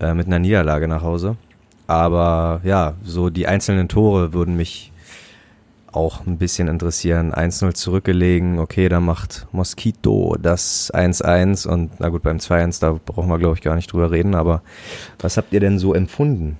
[0.00, 1.36] äh, mit einer Niederlage nach Hause.
[1.86, 4.92] Aber ja, so die einzelnen Tore würden mich
[5.94, 7.32] auch ein bisschen interessieren.
[7.32, 13.28] 1-0 zurückgelegen, okay, da macht Mosquito das 1-1 und na gut, beim 2-1, da brauchen
[13.28, 14.62] wir glaube ich gar nicht drüber reden, aber
[15.20, 16.58] was habt ihr denn so empfunden?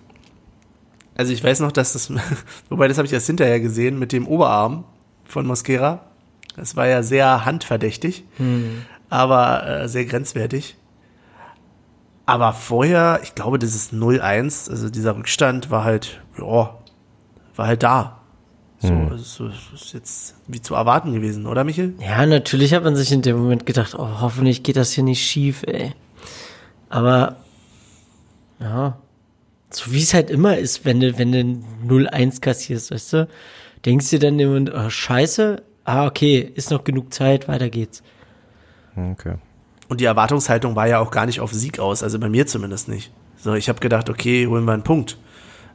[1.16, 2.12] Also ich weiß noch, dass das,
[2.68, 4.84] wobei das habe ich erst hinterher gesehen, mit dem Oberarm
[5.24, 6.04] von Mosquera.
[6.56, 8.24] Das war ja sehr handverdächtig.
[9.10, 10.76] aber äh, sehr grenzwertig.
[12.26, 16.78] Aber vorher, ich glaube, dieses 0-1, also dieser Rückstand war halt, ja,
[17.54, 18.20] war halt da.
[18.78, 19.08] So, Hm.
[19.12, 21.94] also, das ist jetzt wie zu erwarten gewesen, oder Michel?
[22.00, 25.24] Ja, natürlich hat man sich in dem Moment gedacht, oh, hoffentlich geht das hier nicht
[25.24, 25.92] schief, ey.
[26.88, 27.36] Aber,
[28.58, 28.96] ja,
[29.70, 33.28] so wie es halt immer ist, wenn du, wenn du 0-1 kassierst, weißt du,
[33.84, 38.02] denkst du dann im Moment, oh, scheiße, ah, okay, ist noch genug Zeit, weiter geht's.
[38.96, 39.34] Okay.
[39.88, 42.88] Und die Erwartungshaltung war ja auch gar nicht auf Sieg aus, also bei mir zumindest
[42.88, 43.12] nicht.
[43.36, 45.18] So, ich habe gedacht, okay, holen wir einen Punkt.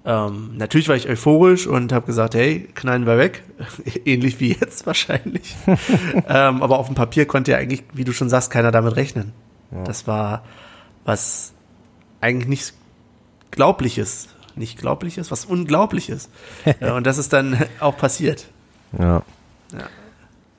[0.06, 3.44] Ähm, natürlich war ich euphorisch und habe gesagt, hey, knallen wir weg.
[4.06, 5.56] Ähnlich wie jetzt wahrscheinlich.
[5.68, 9.34] ähm, aber auf dem Papier konnte ja eigentlich, wie du schon sagst, keiner damit rechnen.
[9.86, 10.44] Das war
[11.06, 11.54] was
[12.22, 12.74] eigentlich nicht
[13.52, 14.30] Glaubliches.
[14.56, 16.30] Nicht Glaubliches, was Unglaubliches.
[16.80, 18.48] ja, und das ist dann auch passiert.
[18.98, 19.22] Ja.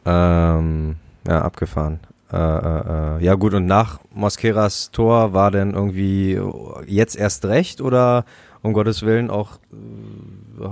[0.07, 2.01] Ähm, ja, abgefahren.
[2.33, 6.41] Äh, äh, äh, ja gut, und nach Mosqueras Tor war denn irgendwie
[6.87, 8.25] jetzt erst recht oder
[8.63, 9.59] um Gottes Willen auch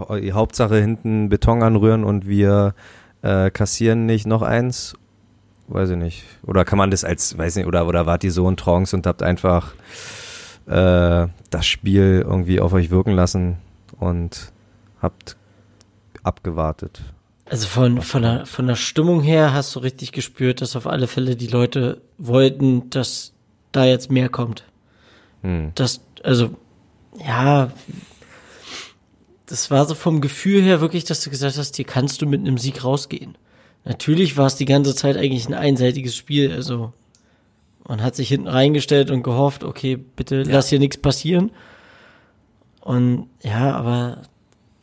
[0.08, 2.74] äh, die Hauptsache hinten Beton anrühren und wir
[3.22, 4.94] äh, kassieren nicht noch eins?
[5.66, 6.24] Weiß ich nicht.
[6.44, 9.06] Oder kann man das als, weiß nicht, oder, oder wart ihr so in Trance und
[9.06, 9.74] habt einfach
[10.66, 13.58] äh, das Spiel irgendwie auf euch wirken lassen
[13.98, 14.52] und
[15.02, 15.36] habt
[16.22, 17.02] abgewartet?
[17.50, 21.06] Also von, von, der, von der Stimmung her hast du richtig gespürt, dass auf alle
[21.06, 23.32] Fälle die Leute wollten, dass
[23.72, 24.64] da jetzt mehr kommt.
[25.42, 25.72] Hm.
[25.74, 26.50] Das, also,
[27.26, 27.70] ja,
[29.46, 32.40] das war so vom Gefühl her wirklich, dass du gesagt hast, hier kannst du mit
[32.40, 33.38] einem Sieg rausgehen.
[33.84, 36.92] Natürlich war es die ganze Zeit eigentlich ein einseitiges Spiel, also
[37.86, 41.50] man hat sich hinten reingestellt und gehofft, okay, bitte lass hier nichts passieren.
[42.80, 44.22] Und ja, aber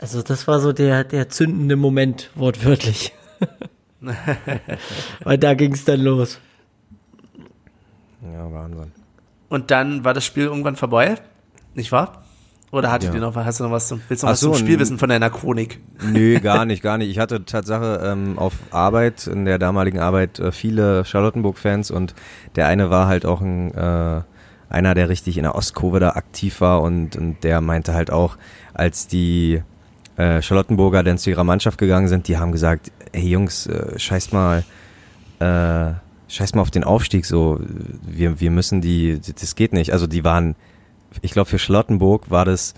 [0.06, 3.12] also das war so der, der zündende Moment, wortwörtlich.
[5.24, 6.40] Weil da ging es dann los.
[8.22, 8.92] Ja, Wahnsinn.
[9.50, 11.16] Und dann war das Spiel irgendwann vorbei,
[11.74, 12.22] nicht wahr?
[12.72, 13.16] Oder hattet Ja.
[13.16, 14.66] ihr noch, hast du noch was zum, willst du Ach noch was so, zum n-
[14.68, 15.80] Spiel wissen von deiner Chronik?
[16.04, 17.10] Nö, gar nicht, gar nicht.
[17.10, 22.14] Ich hatte Tatsache ähm, auf Arbeit, in der damaligen Arbeit, äh, viele Charlottenburg-Fans und
[22.56, 24.22] der eine war halt auch ein, äh,
[24.70, 28.38] einer, der richtig in der Ostkurve da aktiv war und, und der meinte halt auch,
[28.76, 29.64] als die
[30.18, 34.32] äh, Charlottenburger dann zu ihrer Mannschaft gegangen sind, die haben gesagt, hey Jungs, äh, scheiß
[34.32, 34.64] mal,
[35.40, 35.94] äh,
[36.28, 37.60] scheiß mal auf den Aufstieg, so,
[38.02, 39.92] wir, wir müssen die, das geht nicht.
[39.92, 40.56] Also die waren,
[41.22, 42.74] ich glaube für Charlottenburg war das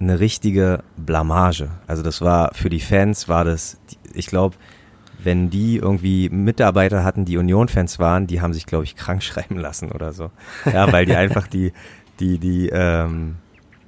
[0.00, 1.70] eine richtige Blamage.
[1.86, 3.78] Also das war für die Fans war das,
[4.14, 4.56] ich glaube,
[5.22, 9.56] wenn die irgendwie Mitarbeiter hatten, die Union-Fans waren, die haben sich, glaube ich, krank schreiben
[9.56, 10.30] lassen oder so.
[10.72, 11.72] Ja, weil die einfach die,
[12.20, 13.36] die, die, ähm,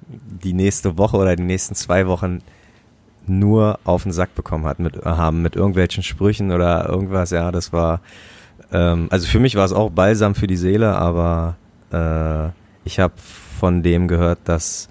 [0.09, 2.41] die nächste Woche oder die nächsten zwei Wochen
[3.31, 7.31] nur auf den Sack bekommen hat mit, haben mit irgendwelchen Sprüchen oder irgendwas.
[7.31, 8.01] Ja, das war,
[8.73, 11.57] ähm, also für mich war es auch Balsam für die Seele, aber
[11.93, 12.51] äh,
[12.85, 13.15] ich habe
[13.59, 14.89] von dem gehört, dass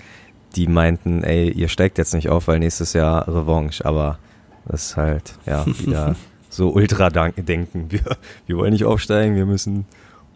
[0.56, 4.18] die meinten, ey, ihr steigt jetzt nicht auf, weil nächstes Jahr Revanche, aber
[4.66, 6.16] das ist halt, ja, wieder
[6.50, 7.92] so Ultra-Denken.
[7.92, 8.02] Wir,
[8.48, 9.86] wir wollen nicht aufsteigen, wir müssen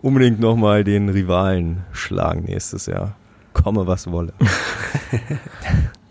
[0.01, 3.15] unbedingt nochmal den Rivalen schlagen nächstes Jahr.
[3.53, 4.33] Komme, was wolle.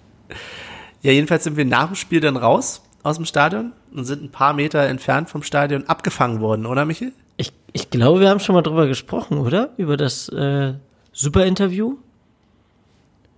[1.02, 4.30] Ja, jedenfalls sind wir nach dem Spiel dann raus aus dem Stadion und sind ein
[4.30, 7.12] paar Meter entfernt vom Stadion abgefangen worden, oder Michel?
[7.36, 9.70] Ich, ich glaube, wir haben schon mal drüber gesprochen, oder?
[9.76, 10.74] Über das äh,
[11.12, 11.96] Super-Interview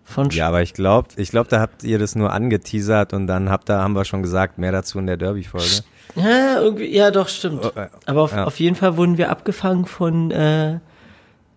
[0.05, 3.27] von Sch- Ja, aber ich glaube, ich glaub, da habt ihr das nur angeteasert und
[3.27, 5.83] dann habt da haben wir schon gesagt, mehr dazu in der Derby-Folge.
[6.17, 7.65] Ja, irgendwie, ja, doch, stimmt.
[7.65, 8.45] Oh, äh, Aber auf, ja.
[8.45, 10.79] auf jeden Fall wurden wir abgefangen von, äh,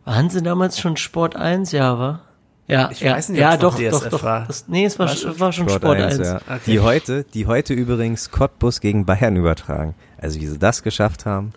[0.05, 1.73] waren sie damals schon Sport 1?
[1.73, 2.21] Ja, war?
[2.67, 4.23] Ja, Ich ja, weiß nicht, ja, noch doch, DSF doch, doch.
[4.23, 4.45] war.
[4.47, 6.17] Das, nee, es war, schon war schon Sport, 1.
[6.17, 6.36] ja.
[6.38, 6.60] Okay.
[6.65, 9.95] Die heute, die heute übrigens Cottbus gegen Bayern übertragen.
[10.17, 11.53] Also wie sie das geschafft haben,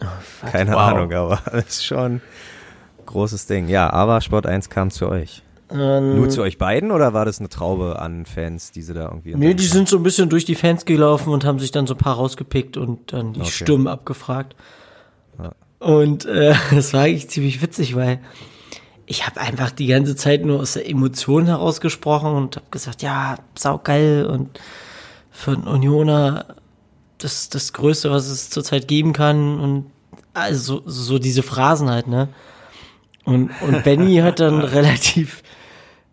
[0.53, 0.79] keine Wow.
[0.79, 2.23] Ahnung, aber das ist schon ein
[3.07, 3.67] großes Ding.
[3.69, 5.43] Ja, aber Sport 1 kam zu euch.
[5.73, 9.05] Ähm, Nur zu euch beiden oder war das eine Traube an Fans, die sie da
[9.07, 11.87] irgendwie Nee, die sind so ein bisschen durch die Fans gelaufen und haben sich dann
[11.87, 13.51] so ein paar rausgepickt und dann die Okay.
[13.51, 14.55] Stimmen abgefragt.
[15.79, 18.19] Und äh, das war eigentlich ziemlich witzig, weil
[19.11, 23.35] ich habe einfach die ganze Zeit nur aus der Emotion herausgesprochen und habe gesagt, ja,
[23.59, 24.61] saugeil und
[25.33, 26.55] für einen Unioner
[27.19, 29.91] das das Größte, was es zurzeit geben kann und
[30.33, 32.29] also so, diese Phrasen halt, ne?
[33.25, 35.43] Und, und Benny hat dann relativ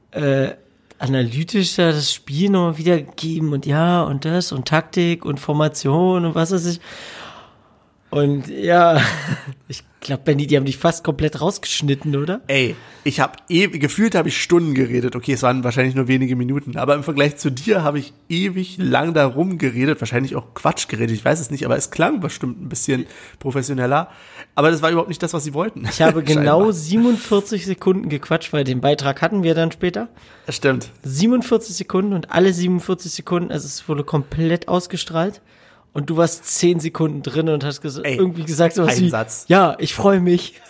[0.10, 0.56] äh,
[0.98, 6.52] analytischer das Spiel nochmal wiedergegeben und ja und das und Taktik und Formation und was
[6.52, 6.82] weiß ich.
[8.10, 9.00] Und ja,
[9.68, 12.42] ich glaube, Benny, die haben dich fast komplett rausgeschnitten, oder?
[12.48, 15.16] Ey, ich habe ewig, gefühlt habe ich Stunden geredet.
[15.16, 18.78] Okay, es waren wahrscheinlich nur wenige Minuten, aber im Vergleich zu dir habe ich ewig
[18.78, 22.62] lang darum geredet, wahrscheinlich auch Quatsch geredet, ich weiß es nicht, aber es klang bestimmt
[22.62, 23.06] ein bisschen
[23.40, 24.10] professioneller.
[24.56, 25.88] Aber das war überhaupt nicht das, was sie wollten.
[25.90, 26.74] Ich habe genau Scheinbar.
[26.74, 30.10] 47 Sekunden gequatscht, weil den Beitrag hatten wir dann später.
[30.46, 30.92] Das stimmt.
[31.04, 35.42] 47 Sekunden und alle 47 Sekunden, also es wurde komplett ausgestrahlt.
[35.98, 39.10] Und du warst 10 Sekunden drin und hast ges Ey, irgendwie gesagt sowas ein wie,
[39.10, 39.46] Satz.
[39.48, 40.62] ja, ich freue mich.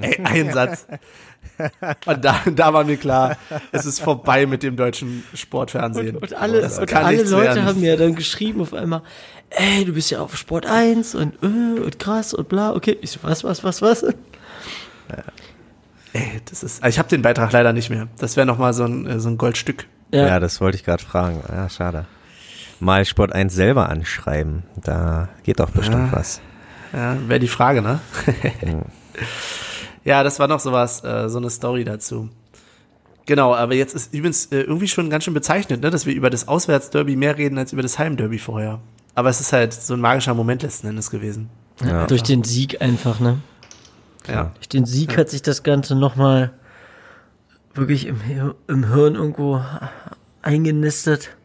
[0.00, 0.86] Ey, ein Satz.
[2.06, 3.36] Und da, da war mir klar,
[3.72, 6.18] es ist vorbei mit dem deutschen Sportfernsehen.
[6.18, 7.64] Und alle, Das und alle Leute werden.
[7.64, 9.02] haben mir dann geschrieben auf einmal,
[9.50, 12.96] ey, du bist ja auf Sport 1 und, äh, und krass und bla, okay.
[13.00, 14.04] Ich so, was, was, was, was?
[16.12, 18.06] Ey, das ist, also ich habe den Beitrag leider nicht mehr.
[18.18, 19.86] Das wäre noch mal so ein, äh, so ein Goldstück.
[20.12, 21.42] Ja, Ja, das wollte ich gerade fragen.
[21.48, 22.06] Ja, schade.
[22.80, 24.62] Mal Sport 1 selber anschreiben.
[24.82, 26.40] Da geht doch bestimmt was.
[26.92, 28.00] Ja, wäre die Frage, ne?
[30.04, 32.28] ja, das war noch sowas, äh, so eine Story dazu.
[33.26, 36.30] Genau, aber jetzt ist übrigens äh, irgendwie schon ganz schön bezeichnet, ne, dass wir über
[36.30, 38.80] das Auswärtsderby mehr reden als über das Heimderby vorher.
[39.14, 41.50] Aber es ist halt so ein magischer Moment letzten Endes gewesen.
[41.84, 42.06] Ja.
[42.06, 43.38] durch den Sieg einfach, ne?
[44.26, 44.52] Ja.
[44.54, 46.52] Durch den Sieg hat sich das Ganze nochmal
[47.74, 48.20] wirklich im,
[48.66, 49.62] im Hirn irgendwo
[50.42, 51.36] eingenistet.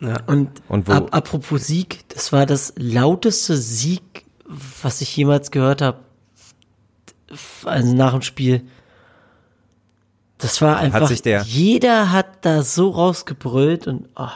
[0.00, 0.16] Ja.
[0.26, 4.24] Und, Und ab, apropos Sieg, das war das lauteste Sieg,
[4.82, 5.98] was ich jemals gehört habe.
[7.64, 8.62] Also nach dem Spiel.
[10.38, 14.28] Das war einfach, sich der- jeder hat da so rausgebrüllt und oh,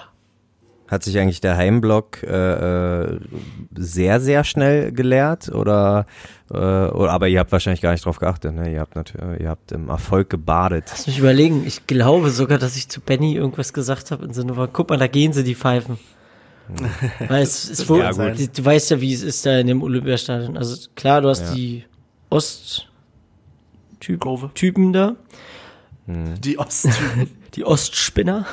[0.89, 3.21] Hat sich eigentlich der Heimblock äh, äh,
[3.77, 5.51] sehr, sehr schnell geleert?
[5.51, 6.07] Oder,
[6.51, 8.73] äh, oder aber ihr habt wahrscheinlich gar nicht drauf geachtet, ne?
[8.73, 10.85] Ihr habt natürlich, ihr habt im Erfolg gebadet.
[10.89, 14.55] lass mich überlegen, ich glaube sogar, dass ich zu Benny irgendwas gesagt habe im Sinne
[14.55, 15.99] von, guck mal, da gehen sie, die Pfeifen.
[17.29, 19.83] Weil es, es wurde, Ja, du, du weißt ja, wie es ist da in dem
[19.83, 20.57] Olympiastadion.
[20.57, 21.55] Also klar, du hast Ja.
[21.55, 21.85] die
[24.01, 25.17] Ost-Typen da,
[26.07, 27.31] Die Osttypen.
[27.59, 28.47] Die Ostspinner.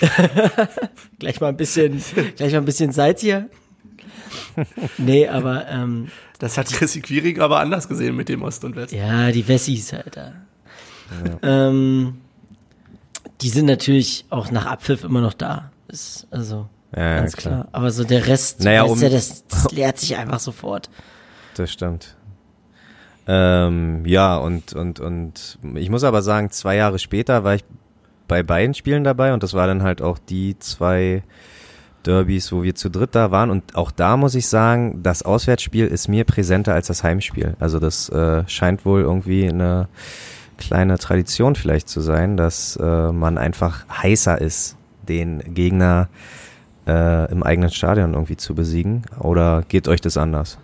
[1.18, 2.02] gleich mal ein bisschen,
[2.36, 3.48] gleich mal ein bisschen Salz hier.
[4.98, 8.92] Nee, aber ähm, Das hat Chrissy Quiring aber anders gesehen mit dem Ost und West.
[8.92, 10.34] ja, die Wessis, Alter.
[11.42, 12.18] Ähm,
[13.40, 15.70] die sind natürlich auch nach Abpfiff immer noch da.
[15.88, 17.54] Ist also Ja, ganz klar.
[17.62, 17.68] klar.
[17.72, 20.88] Aber so der Rest, Naja, weißt um- ja, das, das leert sich einfach sofort.
[21.56, 22.16] Das stimmt.
[23.26, 27.64] Ähm, ja, und, und, und ich muss aber sagen, zwei Jahre später war ich
[28.28, 31.22] bei beiden Spielen dabei und das war dann halt auch die zwei
[32.04, 33.50] Derbys, wo wir zu dritt da waren.
[33.50, 37.56] Und auch da muss ich sagen, das Auswärtsspiel ist mir präsenter als das Heimspiel.
[37.60, 39.88] Also das äh, scheint wohl irgendwie eine
[40.58, 44.76] kleine Tradition vielleicht zu sein, dass äh, man einfach heißer ist,
[45.08, 46.08] den Gegner
[46.86, 49.02] äh, im eigenen Stadion irgendwie zu besiegen.
[49.18, 50.58] Oder geht euch das anders?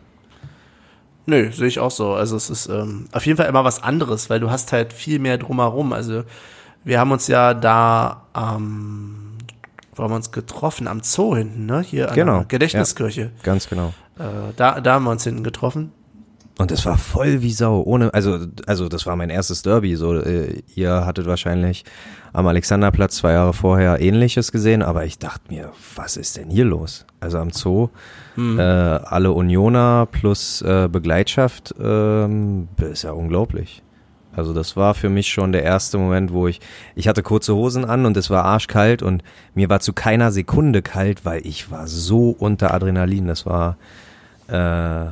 [1.26, 2.14] Nö, sehe ich auch so.
[2.14, 5.18] Also es ist ähm, auf jeden Fall immer was anderes, weil du hast halt viel
[5.18, 5.92] mehr drumherum.
[5.92, 6.24] Also
[6.84, 9.30] wir haben uns ja da ähm,
[9.94, 10.88] wo haben wir uns getroffen?
[10.88, 11.82] Am Zoo hinten, ne?
[11.82, 13.32] Hier an Genau, der Gedächtniskirche.
[13.42, 13.92] Ganz genau.
[14.18, 15.92] Äh, da, da haben wir uns hinten getroffen.
[16.58, 19.96] Und es war voll wie Sau, ohne, also, also das war mein erstes Derby.
[19.96, 21.84] So, äh, ihr hattet wahrscheinlich
[22.32, 26.66] am Alexanderplatz zwei Jahre vorher Ähnliches gesehen, aber ich dachte mir, was ist denn hier
[26.66, 27.06] los?
[27.18, 27.88] Also am Zoo,
[28.58, 33.82] äh, alle Unioner plus äh, Begleitschaft, ähm, ist ja unglaublich.
[34.32, 36.60] Also das war für mich schon der erste Moment, wo ich,
[36.94, 39.24] ich hatte kurze Hosen an und es war arschkalt und
[39.54, 43.26] mir war zu keiner Sekunde kalt, weil ich war so unter Adrenalin.
[43.26, 43.76] Das war,
[44.48, 45.10] äh,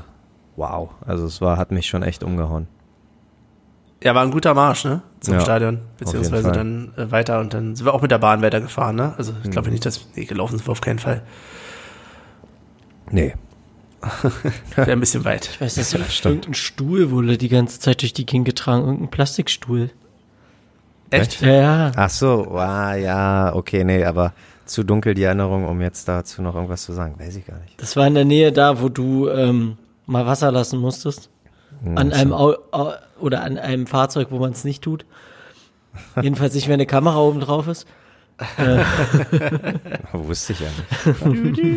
[0.56, 0.90] wow.
[1.04, 2.68] Also es war, hat mich schon echt umgehauen.
[4.04, 5.02] Ja, war ein guter Marsch, ne?
[5.18, 5.80] Zum Ja, Stadion.
[5.98, 9.14] Beziehungsweise dann äh, weiter und dann sind wir auch mit der Bahn weitergefahren, ne?
[9.18, 9.50] Also ich Mhm.
[9.50, 11.22] glaube nicht, dass nee, gelaufen sind wir auf keinen Fall.
[13.10, 13.34] Nee.
[14.76, 15.48] Wäre ein bisschen weit.
[15.52, 19.10] Ich weiß, das ist irgendein Stuhl wurde die ganze Zeit durch die Gegend getragen, irgendein
[19.10, 19.90] Plastikstuhl.
[21.10, 21.40] Echt?
[21.40, 21.92] Ja, ja.
[21.96, 24.34] Ach so, ah, ja, okay, nee, aber
[24.66, 27.80] zu dunkel die Erinnerung, um jetzt dazu noch irgendwas zu sagen, weiß ich gar nicht.
[27.80, 31.30] Das war in der Nähe da, wo du ähm, mal Wasser lassen musstest.
[31.94, 35.06] An einem Au Au oder an einem Fahrzeug, wo man es nicht tut.
[36.20, 37.86] Jedenfalls nicht, wenn eine Kamera oben drauf ist.
[40.12, 41.68] Wusste ich ja nicht.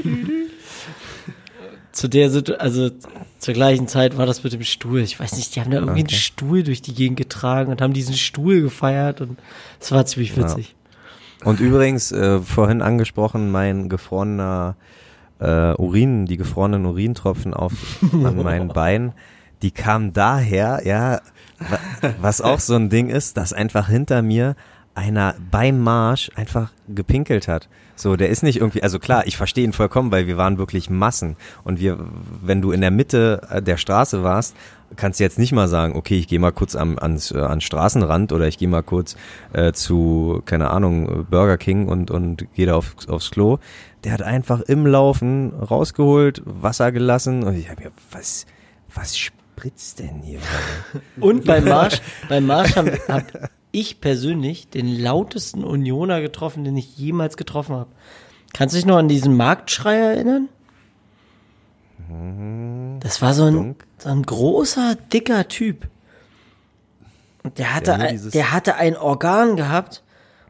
[1.91, 2.89] Zu der also
[3.39, 5.01] zur gleichen Zeit war das mit dem Stuhl.
[5.01, 7.93] Ich weiß nicht, die haben da irgendwie einen Stuhl durch die Gegend getragen und haben
[7.93, 9.37] diesen Stuhl gefeiert und
[9.79, 10.75] es war ziemlich witzig.
[11.43, 14.75] Und übrigens, äh, vorhin angesprochen, mein gefrorener
[15.39, 17.73] äh, Urin, die gefrorenen Urintropfen auf
[18.13, 19.13] an meinen Beinen,
[19.61, 21.19] die kamen daher, ja,
[21.59, 24.55] wa- was auch so ein Ding ist, dass einfach hinter mir
[24.95, 27.69] einer beim Marsch einfach gepinkelt hat.
[27.95, 30.89] So, der ist nicht irgendwie, also klar, ich verstehe ihn vollkommen, weil wir waren wirklich
[30.89, 31.35] Massen.
[31.63, 31.99] Und wir,
[32.41, 34.55] wenn du in der Mitte äh, der Straße warst,
[34.95, 37.61] kannst du jetzt nicht mal sagen, okay, ich gehe mal kurz am, ans, äh, an
[37.61, 39.15] Straßenrand oder ich gehe mal kurz
[39.53, 43.59] äh, zu, keine Ahnung, Burger King und, und gehe da auf, aufs Klo.
[44.03, 48.45] Der hat einfach im Laufen rausgeholt, Wasser gelassen und ich habe mir, was,
[48.93, 50.39] was spritzt denn hier?
[51.19, 53.23] Und beim Marsch, beim Marsch habe hab
[53.71, 57.89] ich persönlich den lautesten Unioner getroffen, den ich jemals getroffen habe.
[58.53, 60.49] Kannst du dich noch an diesen Marktschrei erinnern?
[62.99, 65.87] Das war so ein, so ein großer, dicker Typ.
[67.43, 70.03] Und der hatte, nur ein, der hatte ein Organ gehabt.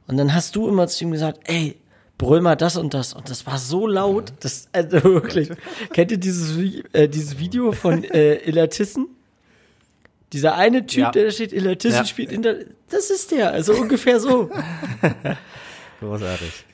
[0.08, 1.78] Und dann hast du immer zu ihm gesagt, ey,
[2.18, 3.14] brüll mal das und das.
[3.14, 5.50] Und das war so laut, das, also wirklich.
[5.94, 6.58] Kennt ihr dieses,
[6.94, 9.08] äh, dieses Video von äh, Illertissen?
[10.34, 11.12] Dieser eine Typ, Ja.
[11.12, 12.06] der da steht, Illertissen Ja.
[12.06, 12.56] spielt in der,
[12.89, 14.50] das ist der, also ungefähr so.
[16.00, 16.65] Großartig.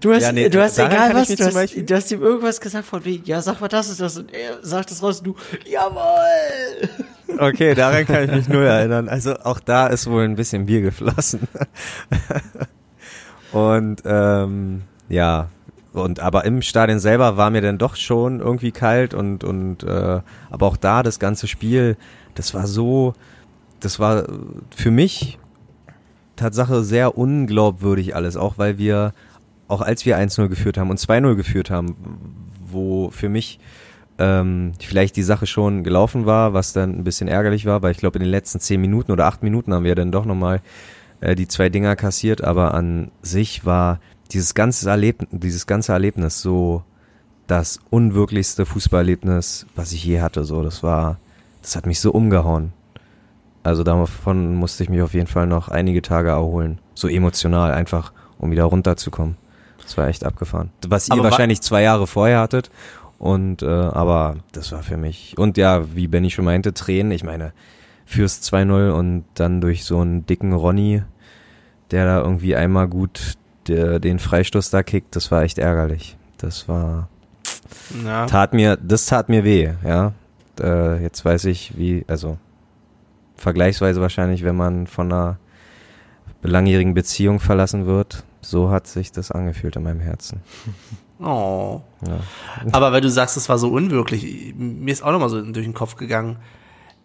[0.00, 2.86] Du hast, Ja, nee, du hast egal was, du hast, du hast ihm irgendwas gesagt
[2.86, 5.36] von wegen, ja, sag mal das ist das und er sagt es raus und du,
[5.66, 6.88] jawohl!
[7.38, 9.08] Okay, daran kann ich mich nur erinnern.
[9.08, 11.40] Also auch da ist wohl ein bisschen Bier geflossen.
[13.52, 15.48] und ähm, ja,
[15.92, 20.20] und aber im Stadion selber war mir dann doch schon irgendwie kalt und und äh,
[20.50, 21.96] aber auch da das ganze Spiel,
[22.34, 23.14] das war so,
[23.80, 24.24] das war
[24.74, 25.38] für mich
[26.36, 29.12] Tatsache sehr unglaubwürdig alles, auch weil wir
[29.68, 31.96] auch als wir 1-0 geführt haben und 2-0 geführt haben,
[32.70, 33.58] wo für mich
[34.18, 37.98] ähm, vielleicht die Sache schon gelaufen war, was dann ein bisschen ärgerlich war, weil ich
[37.98, 40.60] glaube in den letzten zehn Minuten oder acht Minuten haben wir dann doch nochmal
[41.20, 44.00] äh, die zwei Dinger kassiert, aber an sich war
[44.32, 46.82] dieses ganze Erlebnis, dieses ganze Erlebnis so
[47.46, 50.44] das unwirklichste Fußballerlebnis, was ich je hatte.
[50.44, 51.18] So, das war,
[51.64, 52.72] das hat mich so umgehauen.
[53.62, 56.78] Also davon musste ich mich auf jeden Fall noch einige Tage erholen.
[56.94, 59.36] So emotional, einfach, um wieder runterzukommen.
[59.82, 60.70] Das war echt abgefahren.
[60.86, 62.70] Was ihr Aber wa- wahrscheinlich zwei Jahre vorher hattet.
[63.18, 65.36] Und äh, aber das war für mich.
[65.38, 67.12] Und ja, wie Benny schon meinte, Tränen.
[67.12, 67.52] Ich meine,
[68.04, 71.02] fürs 2-0 und dann durch so einen dicken Ronny,
[71.90, 73.34] der da irgendwie einmal gut
[73.68, 76.18] der, den Freistoß da kickt, das war echt ärgerlich.
[76.36, 77.08] Das war
[78.04, 78.26] Ja.
[78.26, 80.12] tat mir, das tat mir weh, ja.
[80.60, 82.38] Äh, jetzt weiß ich, wie, also
[83.36, 85.38] vergleichsweise wahrscheinlich, wenn man von einer
[86.42, 90.40] langjährigen Beziehung verlassen wird, so hat sich das angefühlt in meinem Herzen.
[91.20, 91.80] Oh.
[92.06, 92.18] Ja.
[92.72, 95.72] Aber weil du sagst, es war so unwirklich, mir ist auch nochmal so durch den
[95.72, 96.38] Kopf gegangen.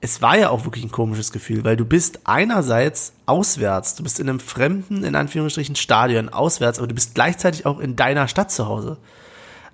[0.02, 4.20] Es war ja auch wirklich ein komisches Gefühl, weil du bist einerseits auswärts, du bist
[4.20, 8.52] in einem fremden, in Anführungsstrichen, Stadion auswärts, aber du bist gleichzeitig auch in deiner Stadt
[8.52, 8.98] zu Hause.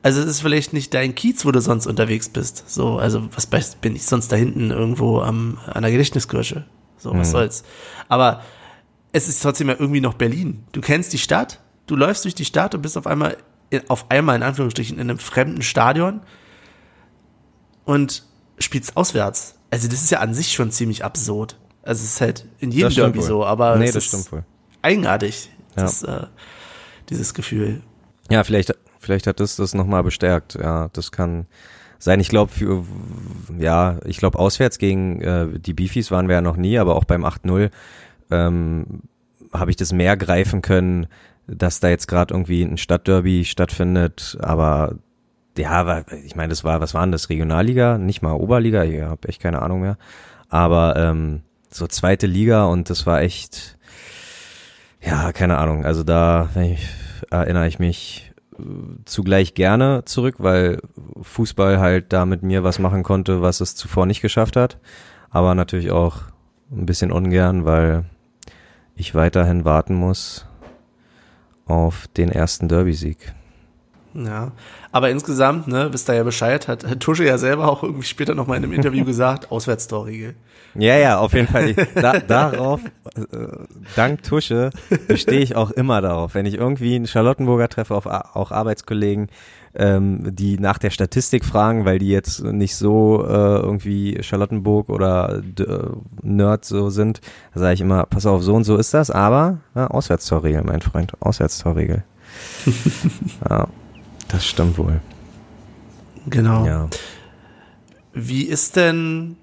[0.06, 2.63] Also es ist vielleicht nicht dein Kiez, wo du sonst unterwegs bist.
[2.70, 3.48] So, also was
[3.82, 6.65] bin ich sonst da hinten irgendwo am, an der Gedächtniskirche?
[7.00, 7.63] So, was soll's.
[8.08, 8.44] Aber
[9.13, 10.63] es ist trotzdem ja irgendwie noch Berlin.
[10.74, 13.38] Du kennst die Stadt, du läufst durch die Stadt und bist auf einmal,
[13.72, 16.22] in, auf einmal in Anführungsstrichen in einem fremden Stadion
[17.84, 18.24] und
[18.60, 19.56] spielst auswärts.
[19.72, 21.58] Also das ist ja an sich schon ziemlich absurd.
[21.82, 23.26] Also es ist halt in jedem Derby wohl.
[23.26, 24.46] so, aber Nee, es das ist stimmt wohl.
[24.84, 25.82] eigenartig, Ja.
[25.82, 26.28] das, äh,
[27.10, 27.82] dieses Gefühl.
[28.30, 30.56] Ja, vielleicht, vielleicht hat das das nochmal bestärkt.
[30.56, 31.46] Ja, das kann
[32.00, 32.20] sein.
[32.20, 32.84] Ich glaube, für,
[33.58, 37.04] ja, ich glaube, auswärts gegen äh, die Beefies waren wir ja noch nie, aber auch
[37.06, 37.70] beim 8-0
[38.32, 39.02] ähm,
[39.54, 41.08] habe ich das mehr greifen können,
[41.48, 44.38] dass da jetzt gerade irgendwie ein Stadtderby stattfindet.
[44.41, 44.96] Aber
[45.58, 47.30] ja, ich meine, das war, was waren das?
[47.30, 49.98] Regionalliga, nicht mal Oberliga, ich habe echt keine Ahnung mehr.
[50.50, 53.78] Aber ähm, so zweite Liga und das war echt,
[55.02, 55.86] ja, keine Ahnung.
[55.86, 56.88] Also da ich,
[57.30, 58.25] erinnere ich mich
[59.06, 60.82] zugleich gerne zurück, weil
[61.22, 64.80] Fußball halt da mit mir was machen konnte, was es zuvor nicht geschafft hat.
[65.30, 66.24] Aber natürlich auch
[66.72, 68.06] ein bisschen ungern, weil
[68.96, 70.48] ich weiterhin warten muss
[71.65, 73.35] auf den ersten Derby-Sieg.
[74.15, 74.54] Ja,
[74.93, 78.34] aber insgesamt, ne, wisst ihr ja Bescheid, hat hat Tusche ja selber auch irgendwie später
[78.34, 80.36] nochmal in einem Interview gesagt, Auswärtstorregel.
[80.73, 81.74] Ja, ja, auf jeden Fall.
[81.95, 82.82] Da, darauf,
[83.16, 83.22] äh,
[83.95, 84.70] dank Tusche,
[85.07, 86.34] bestehe ich auch immer darauf.
[86.34, 89.28] Wenn ich irgendwie einen Charlottenburger treffe, auf, auch Arbeitskollegen,
[89.76, 95.41] ähm, die nach der Statistik fragen, weil die jetzt nicht so äh, irgendwie Charlottenburg oder
[95.41, 95.89] D äh,
[96.22, 97.20] Nerd so sind,
[97.53, 100.82] da sage ich immer, pass auf, so und so ist das, aber ja, Auswärtstorregel, mein
[100.82, 102.03] Freund, Auswärtstorregel.
[103.49, 103.68] ja,
[104.28, 104.99] das stimmt wohl.
[106.28, 106.65] Genau.
[106.65, 106.89] Ja.
[108.13, 109.36] Wie ist denn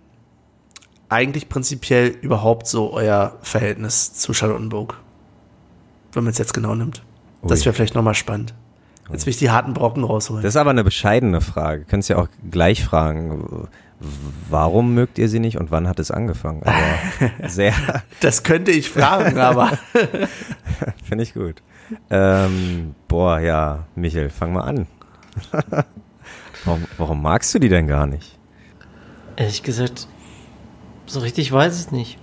[1.08, 4.98] eigentlich prinzipiell überhaupt so euer Verhältnis zu Charlottenburg?
[6.12, 7.02] Wenn man es jetzt genau nimmt.
[7.42, 7.66] Das Ui.
[7.66, 8.54] wäre vielleicht nochmal spannend.
[9.10, 10.42] Jetzt will ich die harten Brocken rausholen.
[10.42, 11.84] Das ist aber eine bescheidene Frage.
[11.84, 13.68] Könntest ja auch gleich fragen.
[14.48, 16.62] warum mögt ihr sie nicht und wann hat es angefangen?
[16.62, 16.84] Also
[17.54, 17.74] sehr,
[18.20, 19.78] Das könnte ich fragen, aber
[21.04, 21.62] finde ich gut.
[22.10, 24.86] Ähm, boah, ja, Michel, fang mal an.
[26.64, 28.38] warum, warum magst du die denn gar nicht?
[29.36, 30.08] Ehrlich gesagt,
[31.06, 32.18] so richtig weiß ich es nicht.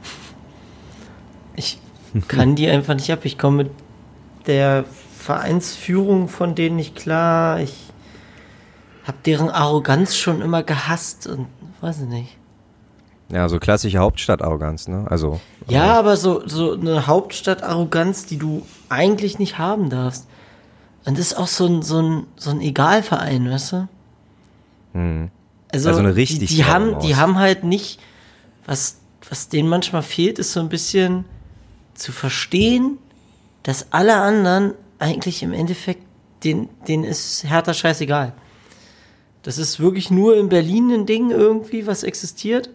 [1.56, 1.80] Ich
[2.28, 3.26] kann die einfach nicht ab.
[3.26, 3.72] Ich komme mit
[4.48, 4.86] der
[5.18, 7.60] Vereinsführung von denen nicht klar.
[7.60, 7.76] Ich
[9.04, 11.48] habe deren Arroganz schon immer gehasst und
[11.82, 12.39] weiß ich nicht.
[13.32, 15.06] Ja, so klassische Hauptstadtarroganz, ne?
[15.10, 15.40] Also.
[15.68, 20.28] Ja, aber so, so eine Hauptstadt-Arroganz, die du eigentlich nicht haben darfst.
[21.06, 23.88] Und das ist auch so ein, so ein, so ein Egalverein, weißt du?
[24.94, 25.30] Hm.
[25.72, 28.00] Also, Also eine richtig die, die haben, die haben halt nicht,
[28.66, 28.98] was,
[29.30, 31.26] was denen manchmal fehlt, ist so ein bisschen
[31.94, 32.98] zu verstehen,
[33.62, 36.04] dass alle anderen eigentlich im Endeffekt,
[36.44, 38.34] denen, denen ist härter scheißegal.
[39.44, 42.70] Das ist wirklich nur in Berlin ein Ding irgendwie, was existiert.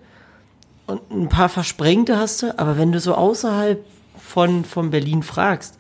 [0.87, 3.85] Und ein paar Versprengte hast du, aber wenn du so außerhalb
[4.19, 5.79] von, von Berlin fragst,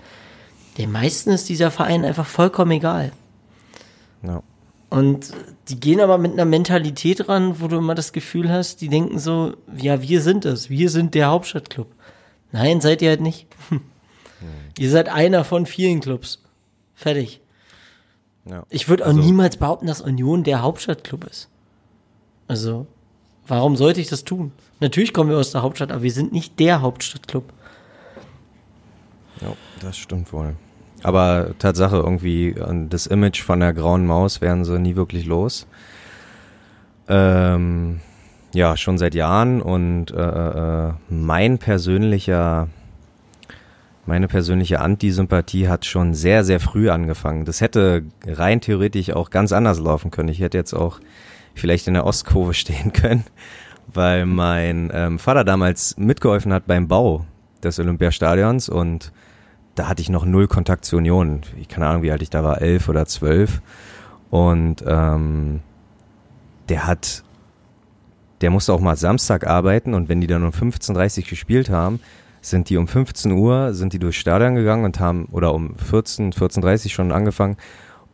[0.78, 3.12] den meisten ist dieser Verein einfach vollkommen egal.
[4.22, 4.42] Ja.
[4.90, 5.32] Und
[5.68, 9.18] die gehen aber mit einer Mentalität ran, wo du immer das Gefühl hast, die denken
[9.18, 11.88] so, ja, wir sind es, wir sind der Hauptstadtclub.
[12.52, 13.46] Nein, seid ihr halt nicht.
[14.78, 16.42] Ihr seid einer von vielen Clubs.
[16.94, 17.40] Fertig.
[18.44, 18.64] ja.
[18.70, 21.48] Ich würde auch Also- niemals behaupten, dass Union der Hauptstadtclub ist.
[22.46, 22.86] Also,
[23.46, 24.52] warum sollte ich das tun?
[24.80, 27.44] Natürlich kommen wir aus der Hauptstadt, aber wir sind nicht der Hauptstadtclub.
[29.40, 29.48] Ja,
[29.80, 30.54] das stimmt wohl.
[31.02, 35.66] Aber Tatsache, irgendwie an das Image von der grauen Maus werden sie nie wirklich los.
[37.08, 38.00] Ähm,
[38.54, 42.68] ja, schon seit Jahren und äh, äh, mein persönlicher,
[44.06, 47.44] meine persönliche Antisympathie hat schon sehr, sehr früh angefangen.
[47.44, 50.30] Das hätte rein theoretisch auch ganz anders laufen können.
[50.30, 51.00] Ich hätte jetzt auch
[51.54, 53.24] vielleicht in der Ostkurve stehen können,
[53.86, 57.24] weil mein ähm, Vater damals mitgeholfen hat beim Bau
[57.62, 59.12] des Olympiastadions und
[59.74, 61.40] da hatte ich noch null Kontakt zur Union.
[61.60, 63.60] Ich keine Ahnung, wie alt ich da war, elf oder zwölf.
[64.30, 65.60] Und ähm,
[66.68, 67.24] der hat,
[68.40, 72.00] der musste auch mal Samstag arbeiten und wenn die dann um 15.30 Uhr gespielt haben,
[72.40, 76.32] sind die um 15 Uhr, sind die durchs Stadion gegangen und haben, oder um 14,
[76.32, 77.56] 14.30 Uhr schon angefangen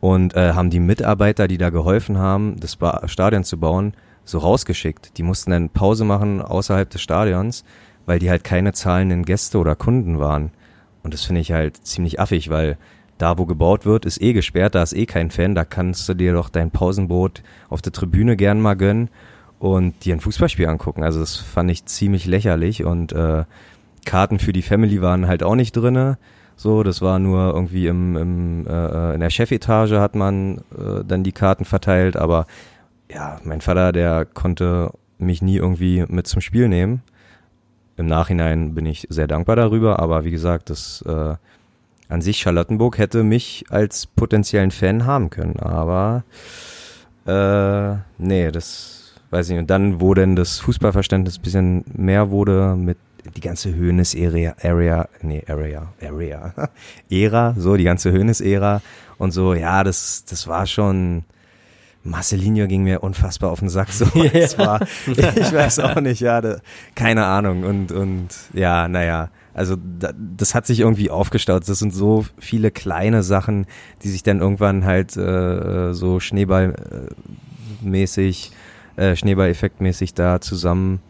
[0.01, 3.93] und äh, haben die Mitarbeiter, die da geholfen haben, das ba Stadion zu bauen,
[4.25, 5.17] so rausgeschickt.
[5.17, 7.63] Die mussten dann Pause machen außerhalb des Stadions,
[8.05, 10.51] weil die halt keine zahlenden Gäste oder Kunden waren.
[11.03, 12.77] Und das finde ich halt ziemlich affig, weil
[13.19, 16.15] da, wo gebaut wird, ist eh gesperrt, da ist eh kein Fan, da kannst du
[16.15, 19.09] dir doch dein Pausenboot auf der Tribüne gern mal gönnen
[19.59, 21.03] und dir ein Fußballspiel angucken.
[21.03, 23.43] Also das fand ich ziemlich lächerlich und äh,
[24.05, 26.17] Karten für die Family waren halt auch nicht drinne.
[26.61, 31.23] So, das war nur irgendwie im, im äh, in der Chefetage hat man äh, dann
[31.23, 32.45] die Karten verteilt, aber
[33.11, 37.01] ja, mein Vater, der konnte mich nie irgendwie mit zum Spiel nehmen.
[37.97, 41.33] Im Nachhinein bin ich sehr dankbar darüber, aber wie gesagt, das äh,
[42.09, 46.25] an sich Charlottenburg hätte mich als potenziellen Fan haben können, aber
[47.25, 49.61] äh, nee, das weiß ich nicht.
[49.61, 52.99] Und dann, wo denn das Fußballverständnis bisschen mehr wurde mit
[53.35, 56.53] die ganze Höhnes-Area, Area, nee, Area, Area,
[57.09, 58.81] Ära, so, die ganze Höhnes-Ära
[59.17, 61.23] und so, ja, das, das war schon,
[62.03, 66.41] Marcelinho ging mir unfassbar auf den Sack, so, es war, ich weiß auch nicht, ja,
[66.41, 66.57] da,
[66.95, 71.67] keine Ahnung und, und, ja, naja, also da, das hat sich irgendwie aufgestaut.
[71.67, 73.65] Das sind so viele kleine Sachen,
[74.01, 78.53] die sich dann irgendwann halt äh, so Schneeballmäßig,
[78.95, 81.01] äh, Schneeball-Effektmäßig da zusammen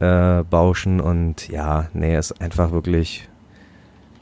[0.00, 3.28] äh, bauschen und ja, nee, ist einfach wirklich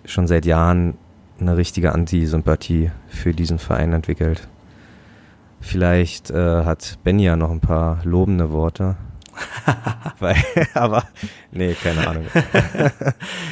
[0.04, 0.94] schon seit Jahren
[1.40, 4.48] eine richtige Antisympathie für diesen Verein entwickelt.
[5.60, 8.96] Vielleicht äh, hat Benny ja noch ein paar lobende Worte.
[10.18, 10.36] Weil,
[10.74, 11.04] aber,
[11.52, 12.26] nee, keine Ahnung.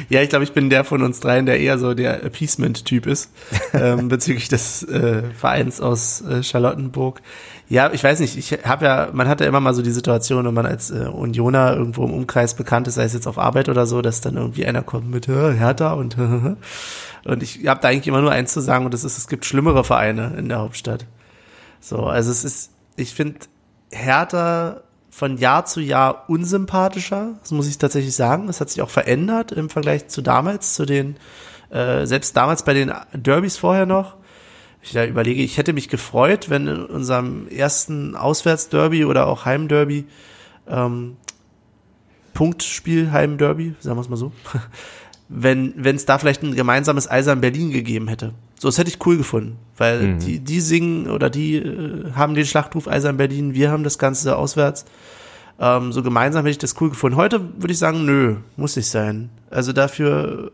[0.09, 3.29] Ja, ich glaube, ich bin der von uns dreien, der eher so der Appeasement-Typ ist,
[3.73, 7.21] ähm, bezüglich des äh, Vereins aus äh, Charlottenburg.
[7.69, 10.45] Ja, ich weiß nicht, ich habe ja, man hat ja immer mal so die Situation,
[10.45, 13.67] wenn man als äh, Unioner irgendwo im Umkreis bekannt ist, sei es jetzt auf Arbeit
[13.67, 16.15] oder so, dass dann irgendwie einer kommt mit "Hä, Hertha und
[17.25, 19.43] und ich habe da eigentlich immer nur eins zu sagen und das ist, es gibt
[19.43, 21.05] schlimmere Vereine in der Hauptstadt.
[21.81, 23.39] So, also es ist, ich finde
[23.91, 28.47] Hertha von Jahr zu Jahr unsympathischer, das muss ich tatsächlich sagen.
[28.47, 31.17] Es hat sich auch verändert im Vergleich zu damals, zu den,
[31.69, 34.15] äh, selbst damals bei den Derbys vorher noch.
[34.87, 40.05] Ich da überlege, ich hätte mich gefreut, wenn in unserem ersten Auswärtsderby oder auch Heimderby,
[40.69, 41.17] ähm,
[42.33, 44.31] Punktspiel Heimderby, sagen wir es mal so,
[45.29, 48.33] wenn es da vielleicht ein gemeinsames Eisern Berlin gegeben hätte.
[48.59, 50.19] So, das hätte ich cool gefunden, weil Mhm.
[50.19, 54.37] die, die singen oder die äh, haben den Schlachtruf Eisern Berlin, wir haben das Ganze
[54.37, 54.85] auswärts.
[55.59, 57.17] Ähm, so gemeinsam hätte ich das cool gefunden.
[57.17, 59.29] Heute würde ich sagen, nö, muss nicht sein.
[59.49, 60.51] Also dafür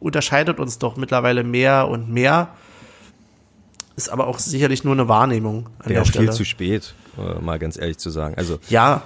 [0.00, 2.48] unterscheidet uns doch mittlerweile mehr und mehr.
[3.96, 6.26] Ist aber auch sicherlich nur eine Wahrnehmung an Wäre der auch Stelle.
[6.26, 8.34] viel zu spät, äh, mal ganz ehrlich zu sagen.
[8.36, 9.02] Also ja,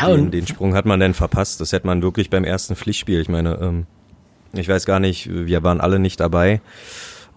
[0.00, 1.60] Ja, den, den Sprung hat man denn verpasst.
[1.60, 3.20] Das hätte man wirklich beim ersten Pflichtspiel.
[3.20, 3.86] Ich meine, ähm,
[4.52, 6.60] ich weiß gar nicht, wir waren alle nicht dabei.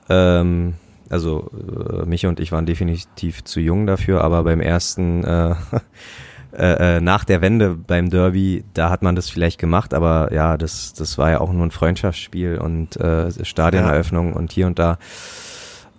[0.09, 0.73] Ähm,
[1.09, 5.55] also äh, Micha und ich waren definitiv zu jung dafür, aber beim ersten äh,
[6.53, 10.57] äh, äh, nach der Wende beim Derby, da hat man das vielleicht gemacht, aber ja,
[10.57, 14.97] das, das war ja auch nur ein Freundschaftsspiel und äh, Stadioneröffnung und hier und da.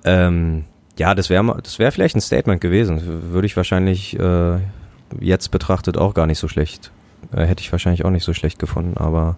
[0.05, 0.65] Ähm,
[1.03, 3.33] ja, das wäre das wäre vielleicht ein Statement gewesen.
[3.33, 4.59] Würde ich wahrscheinlich äh,
[5.21, 6.93] jetzt betrachtet auch gar nicht so schlecht.
[7.33, 9.37] Äh, hätte ich wahrscheinlich auch nicht so schlecht gefunden, aber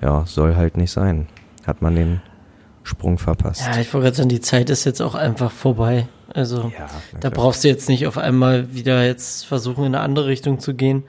[0.00, 1.26] ja, soll halt nicht sein.
[1.66, 2.22] Hat man den
[2.84, 3.62] Sprung verpasst.
[3.66, 6.06] ja, ich wollte gerade sagen, die Zeit ist jetzt auch einfach vorbei.
[6.32, 6.86] Also Ja,
[7.18, 10.72] da brauchst du jetzt nicht auf einmal wieder jetzt versuchen, in eine andere Richtung zu
[10.74, 11.02] gehen.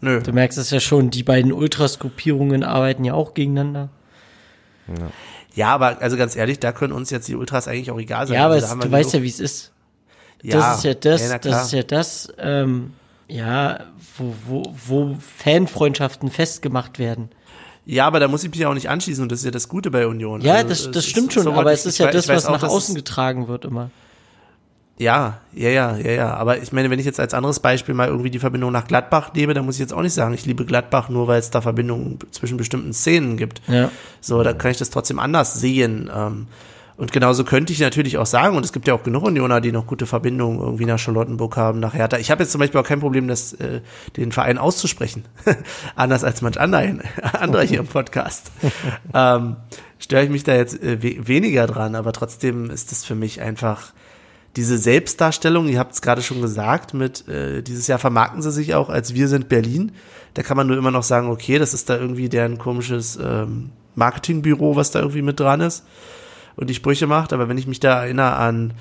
[0.00, 0.20] nö.
[0.20, 3.88] Du merkst es ja schon, die beiden Ultras-Gruppierungen arbeiten ja auch gegeneinander.
[4.88, 5.10] Ja,
[5.64, 8.36] aber also ganz ehrlich, da können uns jetzt die Ultras eigentlich auch egal sein.
[8.36, 9.72] Ja, aber also, es, du weißt ja, wie es ist.
[10.42, 12.92] ja, das ist ja das, ja, das ist ja das, ähm,
[13.28, 13.80] ja,
[14.18, 17.30] wo, wo, wo Fanfreundschaften festgemacht werden.
[17.86, 19.68] Ja, aber da muss ich mich ja auch nicht anschließen und das ist ja das
[19.68, 20.40] Gute bei Union.
[20.40, 23.48] Ja, Also, das, das stimmt schon, aber es ist ja das, was nach außen getragen
[23.48, 23.90] wird immer.
[24.98, 26.34] Ja, ja, ja, ja, ja.
[26.34, 29.34] Aber ich meine, wenn ich jetzt als anderes Beispiel mal irgendwie die Verbindung nach Gladbach
[29.34, 31.60] nehme, dann muss ich jetzt auch nicht sagen, ich liebe Gladbach nur, weil es da
[31.60, 33.60] Verbindungen zwischen bestimmten Szenen gibt.
[33.68, 33.90] Ja.
[34.20, 36.10] So, da kann ich das trotzdem anders sehen.
[36.14, 36.46] Ähm,
[36.96, 39.70] und genauso könnte ich natürlich auch sagen, und es gibt ja auch genug Unioner, die
[39.70, 42.16] noch gute Verbindungen irgendwie nach Charlottenburg haben, nach Hertha.
[42.16, 43.82] Ich habe jetzt zum Beispiel auch kein Problem, das, äh,
[44.16, 45.24] den Verein auszusprechen.
[45.94, 46.94] Anders als manch anderer,
[47.38, 48.50] anderer hier im Podcast.
[49.14, 49.56] ähm,
[49.98, 53.42] störe ich mich da jetzt äh, we weniger dran, aber trotzdem ist das für mich
[53.42, 53.92] einfach
[54.56, 58.74] diese Selbstdarstellung, ihr habt es gerade schon gesagt, mit äh, dieses Jahr vermarkten sie sich
[58.74, 59.92] auch als Wir sind Berlin.
[60.32, 63.70] Da kann man nur immer noch sagen, okay, das ist da irgendwie deren komisches ähm,
[63.94, 65.84] Marketingbüro, was da irgendwie mit dran ist
[66.56, 67.34] und die Sprüche macht.
[67.34, 68.72] Aber wenn ich mich da erinnere an,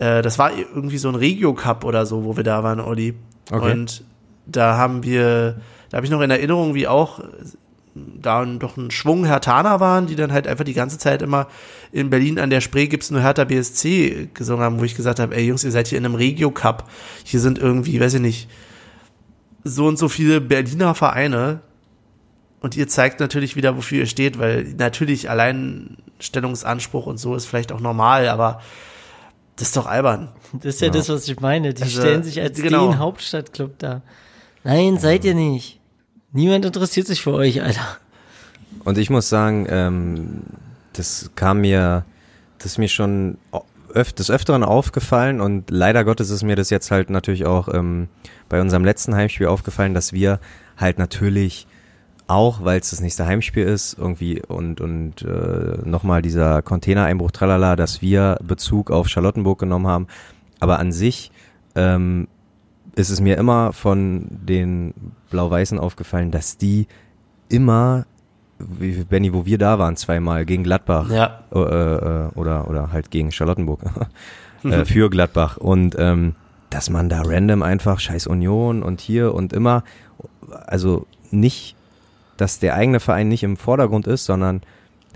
[0.00, 3.14] äh, das war irgendwie so ein Regio Cup oder so, wo wir da waren, Olli.
[3.50, 3.72] Okay.
[3.72, 4.04] Und
[4.46, 5.60] da haben wir,
[5.90, 7.20] da habe ich noch in Erinnerung, wie auch
[7.94, 11.48] da doch ein Schwung Hertaner waren, die dann halt einfach die ganze Zeit immer
[11.92, 15.34] in Berlin an der Spree gibt's nur Hertha BSC gesungen haben, wo ich gesagt habe,
[15.34, 16.88] ey Jungs, ihr seid hier in einem Regio Cup.
[17.24, 18.48] Hier sind irgendwie, weiß ich nicht,
[19.64, 21.60] so und so viele Berliner Vereine.
[22.60, 27.72] Und ihr zeigt natürlich wieder, wofür ihr steht, weil natürlich Alleinstellungsanspruch und so ist vielleicht
[27.72, 28.60] auch normal, aber
[29.56, 30.28] das ist doch albern.
[30.52, 31.74] Das ist ja, das, was ich meine.
[31.74, 32.88] Die Also, stellen sich als genau.
[32.88, 34.02] den Hauptstadtclub da.
[34.62, 35.79] Nein, seid ihr nicht.
[36.32, 37.86] Niemand interessiert sich für euch, Alter.
[38.84, 40.42] Und ich muss sagen, ähm,
[40.92, 42.04] das kam mir,
[42.58, 43.38] das ist mir schon
[43.94, 48.08] öf des Öfteren aufgefallen und leider Gottes ist mir das jetzt halt natürlich auch ähm,
[48.48, 50.38] bei unserem letzten Heimspiel aufgefallen, dass wir
[50.76, 51.66] halt natürlich
[52.28, 57.74] auch, weil es das nächste Heimspiel ist, irgendwie und und äh, nochmal dieser Containereinbruch, tralala,
[57.74, 60.06] dass wir Bezug auf Charlottenburg genommen haben.
[60.60, 61.32] Aber an sich
[61.74, 62.28] ähm,
[62.94, 64.94] ist es mir immer von den
[65.30, 66.86] Blau-Weißen aufgefallen, dass die
[67.48, 68.04] immer,
[68.58, 71.40] wie Benny, wo wir da waren, zweimal gegen Gladbach Ja.
[71.52, 73.80] äh, äh, oder oder halt gegen Charlottenburg
[74.64, 75.56] äh, für Gladbach.
[75.56, 76.34] Und ähm,
[76.68, 79.82] dass man da random einfach Scheiß Union und hier und immer,
[80.66, 81.74] also nicht,
[82.36, 84.60] dass der eigene Verein nicht im Vordergrund ist, sondern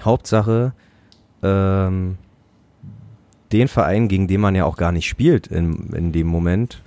[0.03, 0.73] Hauptsache
[1.43, 2.19] ähm,
[3.53, 6.83] den Verein, gegen den man ja auch gar nicht spielt in, in dem Moment,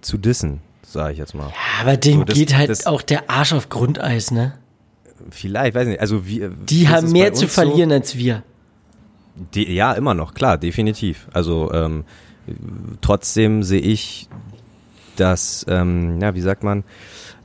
[0.00, 0.60] zu dissen,
[0.92, 1.52] sage ich jetzt mal.
[1.80, 4.54] Aber dem So, das- geht halt das- auch der Arsch auf Grundeis, ne?
[5.30, 6.00] Vielleicht, weiß nicht.
[6.00, 7.60] Also wie, Die das haben mehr zu uns so.
[7.62, 8.42] verlieren als wir.
[9.54, 11.28] Die, ja, immer noch, klar, definitiv.
[11.32, 12.04] Also ähm,
[13.00, 14.28] trotzdem sehe ich,
[15.16, 16.84] dass, ähm, ja, wie sagt man,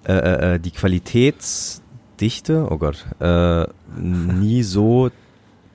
[0.07, 3.65] äh, äh, äh, die Qualitätsdichte, oh Gott, äh,
[3.97, 5.09] nie so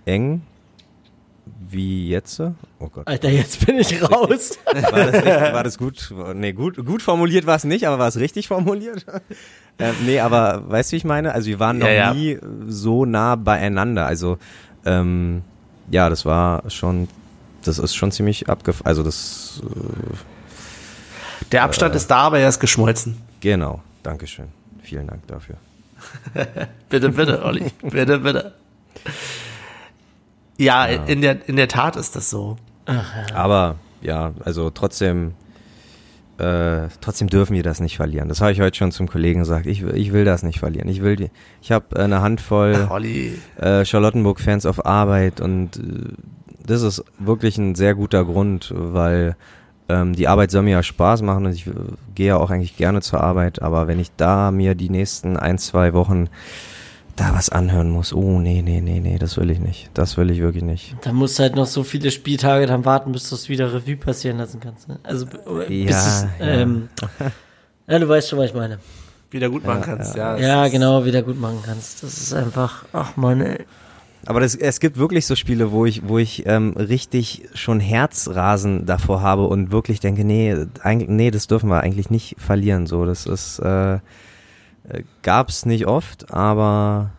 [0.07, 0.43] eng
[1.71, 2.41] wie jetzt.
[2.41, 3.07] Oh Gott.
[3.07, 4.59] Alter, jetzt bin ich raus.
[4.65, 6.15] War das, richtig, war das gut?
[6.35, 9.05] Nee, gut, gut formuliert war es nicht, aber war es richtig formuliert?
[9.79, 11.33] ähm, nee, aber weißt du, wie ich meine?
[11.33, 12.15] Also wir waren noch Ja, ja.
[12.15, 14.07] nie so nah beieinander.
[14.07, 14.39] Also
[14.85, 15.43] ähm,
[15.91, 17.09] ja, das war schon,
[17.65, 18.81] das ist schon ziemlich abgef...
[18.85, 23.17] Also das, äh, Der Abstand ist da, aber er ist geschmolzen.
[23.41, 24.47] genau, Dankeschön.
[24.83, 25.57] Vielen Dank dafür.
[26.89, 27.73] Bitte, bitte, Olli.
[27.83, 28.55] bitte, bitte.
[30.59, 32.57] Ja, In, der, in der Tat ist das so.
[33.35, 35.35] Aber ja, also trotzdem,
[36.39, 38.29] äh, trotzdem dürfen wir das nicht verlieren.
[38.29, 39.67] Das habe ich heute schon zum Kollegen gesagt.
[39.67, 40.89] Ich, ich will das nicht verlieren.
[40.89, 41.31] Ich will die,
[41.63, 43.01] ich habe eine Handvoll Ach,
[43.63, 45.81] äh, Charlottenburg-Fans auf Arbeit und äh,
[46.67, 49.37] das ist wirklich ein sehr guter Grund, weil
[49.89, 51.73] ähm, die Arbeit soll mir ja Spaß machen und ich äh,
[52.15, 55.59] gehe ja auch eigentlich gerne zur Arbeit, aber wenn ich da mir die nächsten ein,
[55.59, 56.29] zwei Wochen
[57.19, 59.91] da was anhören muss, oh nee, nee, nee, nee, das will ich nicht.
[59.95, 60.97] Das will ich wirklich nicht.
[61.03, 63.97] Da musst du halt noch so viele Spieltage dann warten, bis du es wieder Revue
[63.97, 64.89] passieren lassen kannst.
[64.89, 64.99] Ne?
[65.03, 65.39] Also bis
[65.69, 66.47] Ja, es, ja.
[66.47, 66.89] ähm,
[67.89, 68.79] ja, du weißt schon, was ich meine.
[69.31, 70.37] Wieder gut machen kannst, ja.
[70.39, 72.03] Ja, genau, wieder gut machen kannst.
[72.03, 73.67] Das ist einfach, ach man, ey.
[74.27, 78.85] Aber das, es gibt wirklich so Spiele, wo ich, wo ich ähm, richtig schon Herzrasen
[78.87, 82.87] davor habe und wirklich denke, nee, eigentlich, nee, das dürfen wir eigentlich nicht verlieren.
[82.87, 83.99] So, das ist äh,
[84.89, 87.11] äh, gab's nicht oft, aber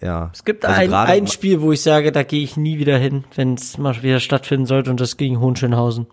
[0.00, 0.30] ja.
[0.32, 3.24] Es gibt Also ein, ein Spiel, wo ich sage, da gehe ich nie wieder hin,
[3.34, 6.06] wenn es mal wieder stattfinden sollte und das gegen Hohenschönhausen.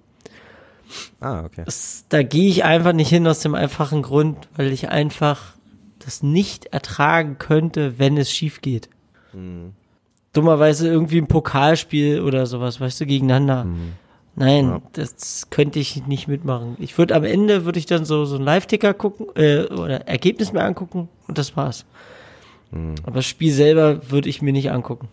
[1.20, 1.64] Ah, okay.
[1.66, 5.54] Das, da gehe ich einfach nicht hin aus dem einfachen Grund, weil ich einfach
[6.00, 8.90] das nicht ertragen könnte, wenn es schief geht.
[9.32, 9.74] Hm.
[10.34, 13.64] Dummerweise irgendwie ein Pokalspiel oder sowas, weißt du, gegeneinander.
[13.64, 13.94] Hm.
[14.40, 16.78] Nein, das könnte ich nicht mitmachen.
[16.80, 20.54] Ich würde am Ende würde ich dann so so einen Live-Ticker gucken äh, oder Ergebnis
[20.54, 21.86] mir angucken und das war's.
[22.72, 22.96] Hm.
[23.04, 25.10] Aber das Spiel selber würde ich mir nicht angucken.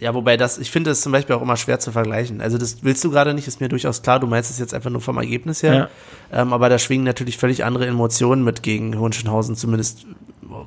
[0.00, 2.40] Ja, wobei das, ich finde es zum Beispiel auch immer schwer zu vergleichen.
[2.40, 4.18] Also das willst du gerade nicht, ist mir durchaus klar.
[4.18, 5.88] Du meinst es jetzt einfach nur vom Ergebnis her.
[6.32, 10.04] Ähm, aber da schwingen natürlich völlig andere Emotionen mit gegen Hohenschönhausen, zumindest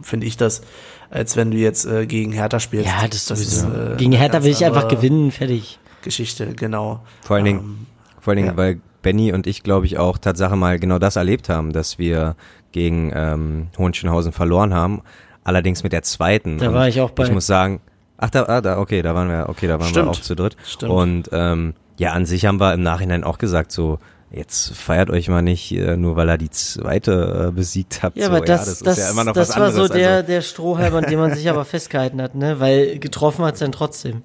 [0.02, 0.62] finde ich das,
[1.10, 2.88] als wenn du jetzt äh, gegen Hertha spielst.
[2.88, 3.68] Ja, das, sowieso.
[3.68, 5.78] äh, Gegen Hertha will ich einfach gewinnen, fertig.
[6.08, 7.02] Geschichte, genau.
[7.22, 7.86] Vor allen Dingen, Ähm,
[8.20, 8.58] vor allen Dingen, ja.
[8.58, 12.36] weil Benny und ich, glaube ich, auch Tatsache mal genau das erlebt haben, dass wir
[12.72, 15.02] gegen ähm, Hohenschönhausen verloren haben.
[15.44, 16.58] Allerdings mit der zweiten.
[16.58, 17.24] Da Und war ich auch bei.
[17.24, 17.80] Ich muss sagen,
[18.18, 20.08] ach da, ah, da okay, da waren wir, okay, da waren Stimmt.
[20.08, 20.58] wir auch zu dritt.
[20.66, 20.92] Stimmt.
[20.92, 24.00] Und ähm, ja, an sich haben wir im Nachhinein auch gesagt, so
[24.30, 28.16] jetzt feiert euch mal nicht, äh, nur weil er die zweite äh, besiegt hat.
[28.18, 30.16] Ja, so, aber das, das, das, ist ja immer noch das was war so der,
[30.16, 32.60] also, der Strohhalm, an dem man sich aber festgehalten hat, ne?
[32.60, 34.24] Weil getroffen hat's dann trotzdem.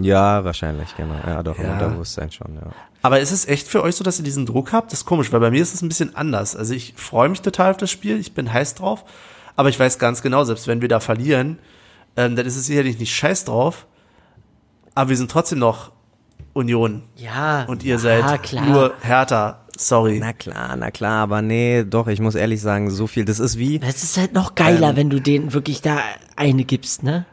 [0.00, 1.14] Ja, wahrscheinlich, genau.
[1.26, 1.72] Ja, doch, im Ja.
[1.74, 2.70] Unterbewusstsein schon, ja.
[3.02, 4.92] Aber ist es echt für euch so, dass ihr diesen Druck habt?
[4.92, 6.54] Das ist komisch, weil bei mir ist es ein bisschen anders.
[6.54, 9.04] Also ich freue mich total auf das Spiel, ich bin heiß drauf,
[9.56, 11.58] aber ich weiß ganz genau, selbst wenn wir da verlieren,
[12.16, 13.86] ähm, dann ist es sicherlich nicht scheiß drauf,
[14.94, 15.90] aber wir sind trotzdem noch
[16.52, 17.64] Union Ja.
[17.64, 18.64] und ihr seid klar.
[18.66, 19.58] nur Hertha.
[19.76, 20.18] Sorry.
[20.20, 23.58] Na klar, na klar, aber nee, doch, ich muss ehrlich sagen, so viel, das ist
[23.58, 24.96] wie, Es ist halt noch geiler, Ähm.
[24.96, 25.98] wenn du denen wirklich da
[26.36, 27.24] eine gibst, ne?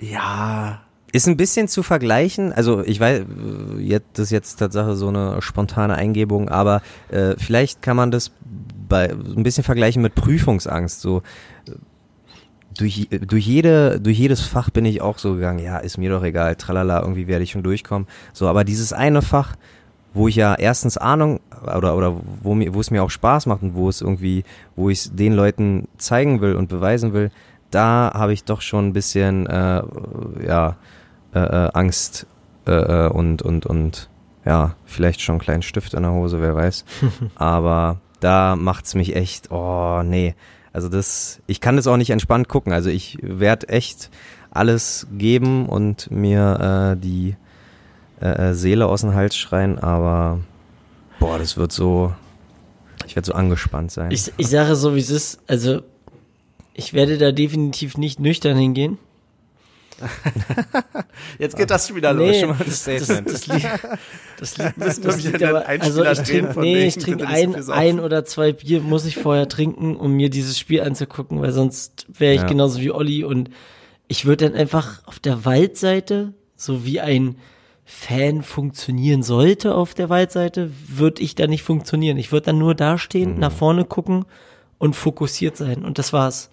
[0.00, 0.80] Ja,
[1.16, 5.40] Ist ein bisschen zu vergleichen, also ich weiß, äh, das ist jetzt Tatsache so eine
[5.40, 8.32] spontane Eingebung, aber äh, vielleicht kann man das
[8.86, 11.00] bei, ein bisschen vergleichen mit Prüfungsangst.
[11.00, 11.22] So
[11.66, 11.70] äh,
[12.76, 16.22] durch, durch, jede, durch jedes Fach bin ich auch so gegangen, ja, ist mir doch
[16.22, 18.06] egal, tralala, irgendwie werde ich schon durchkommen.
[18.34, 19.56] So, aber dieses eine Fach,
[20.12, 23.62] wo ich ja erstens Ahnung oder, oder wo, mir, wo es mir auch Spaß macht
[23.62, 24.44] und wo es irgendwie,
[24.74, 27.30] wo ich es den Leuten zeigen will und beweisen will,
[27.70, 29.82] da habe ich doch schon ein bisschen, äh,
[30.46, 30.76] ja,
[31.36, 32.26] äh, äh, Angst
[32.66, 34.08] äh, äh, und, und, und
[34.44, 36.84] ja, vielleicht schon einen kleinen Stift in der Hose, wer weiß.
[37.34, 40.34] Aber da macht's mich echt, oh nee.
[40.72, 42.72] Also das, ich kann das auch nicht entspannt gucken.
[42.72, 44.10] Also ich werde echt
[44.50, 47.36] alles geben und mir äh, die
[48.20, 50.40] äh, äh, Seele aus dem Hals schreien, aber
[51.20, 52.14] boah, das wird so,
[53.06, 54.10] ich werde so angespannt sein.
[54.10, 55.40] Ich, ich sage so, wie es ist.
[55.46, 55.82] Also,
[56.72, 58.98] ich werde da definitiv nicht nüchtern hingehen.
[61.38, 62.36] jetzt geht das schon wieder Nee, los.
[62.40, 63.66] schon mal ein das, das, das, liegt,
[64.38, 67.62] das liegt, das, das liegt aber, also ich trinke, von nee, ich trinke so ein,
[67.62, 67.72] saufen.
[67.72, 72.06] ein oder zwei Bier muss ich vorher trinken, um mir dieses Spiel anzugucken, weil sonst
[72.08, 72.46] wäre ich Ja.
[72.46, 73.50] genauso wie Olli und
[74.08, 77.36] ich würde dann einfach auf der Waldseite, so wie ein
[77.84, 82.16] Fan funktionieren sollte auf der Waldseite, würde ich da nicht funktionieren.
[82.16, 83.40] Ich würde dann nur dastehen, Mhm.
[83.40, 84.24] nach vorne gucken
[84.78, 86.50] und fokussiert sein und das war's.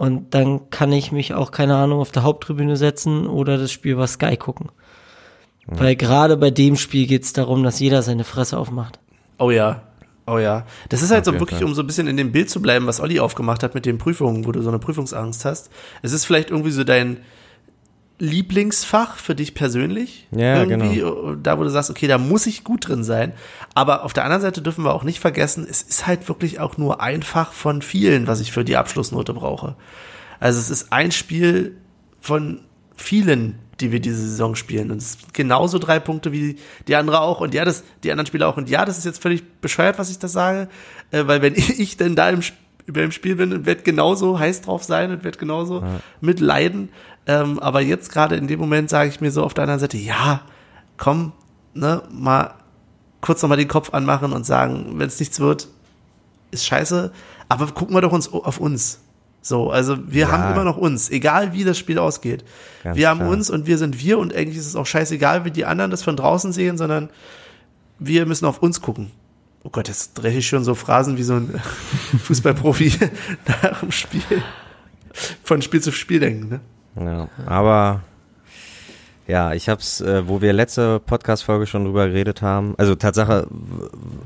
[0.00, 3.96] Und dann kann ich mich auch, keine Ahnung, auf der Haupttribüne setzen oder das Spiel
[3.96, 4.70] bei Sky gucken.
[5.66, 8.98] Weil gerade bei dem Spiel geht's darum, dass jeder seine Fresse aufmacht.
[9.38, 9.82] Oh ja.
[10.26, 10.64] Oh ja.
[10.88, 12.86] Das ist halt so jeden wirklich, um so ein bisschen in dem Bild zu bleiben,
[12.86, 15.68] was Olli aufgemacht hat mit den Prüfungen, wo du so eine Prüfungsangst hast.
[16.00, 17.18] Es ist vielleicht irgendwie so dein
[18.20, 20.28] Lieblingsfach für dich persönlich.
[20.30, 20.84] Ja, genau.
[20.84, 23.32] irgendwie, Da, wo du sagst, okay, da muss ich gut drin sein.
[23.74, 26.76] Aber auf der anderen Seite dürfen wir auch nicht vergessen, es ist halt wirklich auch
[26.76, 29.74] nur ein Fach von vielen, was ich für die Abschlussnote brauche.
[30.38, 31.76] Also es ist ein Spiel
[32.20, 32.60] von
[32.94, 34.90] vielen, die wir diese Saison spielen.
[34.90, 36.56] Und es sind genauso drei Punkte wie
[36.88, 37.40] die andere auch.
[37.40, 38.58] Und ja, das, die anderen Spieler auch.
[38.58, 40.68] Und ja, das ist jetzt völlig bescheuert, was ich da sage.
[41.10, 42.42] Äh, weil wenn ich denn da im,
[42.80, 45.82] Sp- beim Spiel bin und werde genauso heiß drauf sein und werde genauso
[46.20, 46.88] mitleiden.
[47.26, 49.98] Ähm, aber jetzt gerade in dem Moment sage ich mir so auf der anderen Seite,
[49.98, 50.40] ja,
[50.96, 51.32] komm,
[51.74, 52.54] ne, mal
[53.20, 55.68] kurz nochmal den Kopf anmachen und sagen, wenn es nichts wird,
[56.50, 57.12] ist scheiße.
[57.48, 59.00] Aber gucken wir doch uns auf uns.
[59.42, 60.32] So, also wir Ja.
[60.32, 62.44] haben immer noch uns, egal wie das Spiel ausgeht.
[62.82, 63.30] Ganz wir haben klar.
[63.30, 66.02] uns und wir sind wir und eigentlich ist es auch scheißegal, wie die anderen das
[66.02, 67.08] von draußen sehen, sondern
[67.98, 69.10] wir müssen auf uns gucken.
[69.62, 71.60] Oh Gott, jetzt drehe ich schon so Phrasen wie so ein
[72.24, 72.94] Fußballprofi
[73.46, 74.42] nach dem Spiel.
[75.44, 76.60] Von Spiel zu Spiel denken, ne?
[76.96, 78.00] Ja, aber
[79.26, 82.74] ja, ich hab's, äh, wo wir letzte Podcast-Folge schon drüber geredet haben.
[82.78, 83.46] Also Tatsache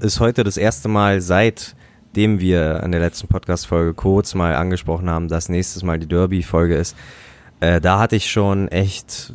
[0.01, 5.29] ist heute das erste Mal seitdem wir in der letzten Podcast-Folge kurz mal angesprochen haben,
[5.29, 6.97] dass nächstes Mal die Derby-Folge ist.
[7.61, 9.33] Äh, da hatte ich schon echt,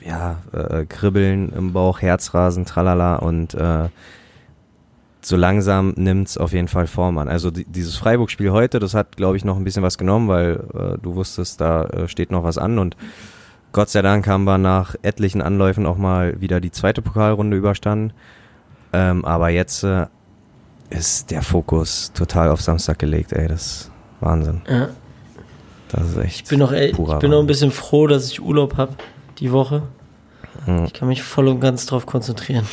[0.00, 3.90] ja, äh, Kribbeln im Bauch, Herzrasen, tralala und äh,
[5.24, 7.28] so langsam nimmt's auf jeden Fall Form an.
[7.28, 10.64] Also die, dieses Freiburg-Spiel heute, das hat, glaube ich, noch ein bisschen was genommen, weil
[10.74, 12.96] äh, du wusstest, da äh, steht noch was an und
[13.72, 18.12] Gott sei Dank haben wir nach etlichen Anläufen auch mal wieder die zweite Pokalrunde überstanden.
[18.92, 20.06] Ähm, aber jetzt äh,
[20.90, 24.60] ist der Fokus total auf Samstag gelegt, ey, das ist Wahnsinn.
[24.68, 24.90] Ja.
[25.88, 26.42] Das ist echt.
[26.42, 28.94] Ich bin noch, ich purer bin noch ein bisschen froh, dass ich Urlaub habe
[29.38, 29.82] die Woche.
[30.66, 30.84] Hm.
[30.84, 32.66] Ich kann mich voll und ganz drauf konzentrieren.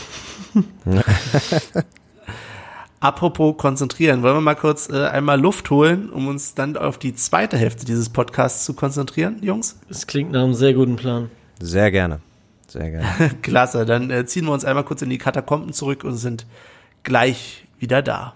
[3.02, 7.16] Apropos konzentrieren, wollen wir mal kurz äh, einmal Luft holen, um uns dann auf die
[7.16, 9.80] zweite Hälfte dieses Podcasts zu konzentrieren, Jungs?
[9.88, 11.32] Das klingt nach einem sehr guten Plan.
[11.62, 12.20] Sehr gerne.
[12.68, 13.08] Sehr gerne.
[13.42, 16.46] Klasse, dann äh, ziehen wir uns einmal kurz in die Katakomben zurück und sind
[17.04, 18.36] gleich wieder da.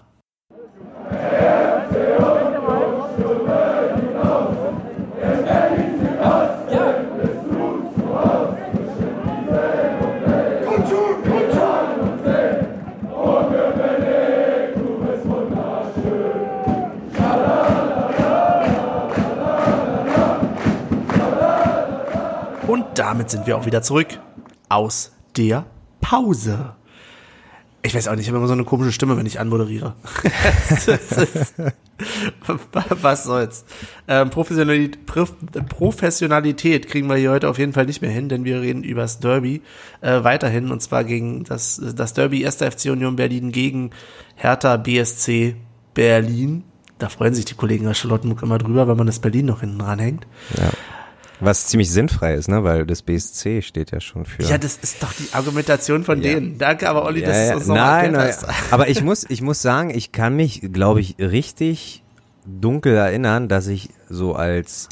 [23.14, 24.08] Damit sind wir auch wieder zurück
[24.68, 25.66] aus der
[26.00, 26.74] Pause.
[27.82, 29.94] Ich weiß auch nicht, ich habe immer so eine komische Stimme, wenn ich anmoderiere.
[33.02, 33.64] Was soll's.
[34.08, 35.36] Ähm, Professionalität, Prof-
[35.68, 39.02] Professionalität kriegen wir hier heute auf jeden Fall nicht mehr hin, denn wir reden über
[39.02, 39.62] das Derby
[40.00, 42.56] äh, weiterhin und zwar gegen das, das Derby 1.
[42.56, 43.90] FC Union Berlin gegen
[44.34, 45.54] Hertha BSC
[45.94, 46.64] Berlin.
[46.98, 49.78] Da freuen sich die Kollegen aus Charlottenburg immer drüber, wenn man das Berlin noch hinten
[49.78, 50.26] dranhängt.
[50.56, 50.70] Ja.
[51.40, 52.62] Was ziemlich sinnfrei ist, ne?
[52.64, 54.42] Weil das BSC steht ja schon für.
[54.44, 56.34] Ja, das ist doch die Argumentation von Ja.
[56.34, 56.58] denen.
[56.58, 57.54] Danke, aber Olli, dass Ja, du ja.
[57.56, 58.28] uns noch nein, nein.
[58.28, 58.46] hast.
[58.72, 62.02] Aber ich muss, ich muss sagen, ich kann mich, glaube ich, richtig
[62.46, 64.88] dunkel erinnern, dass ich so als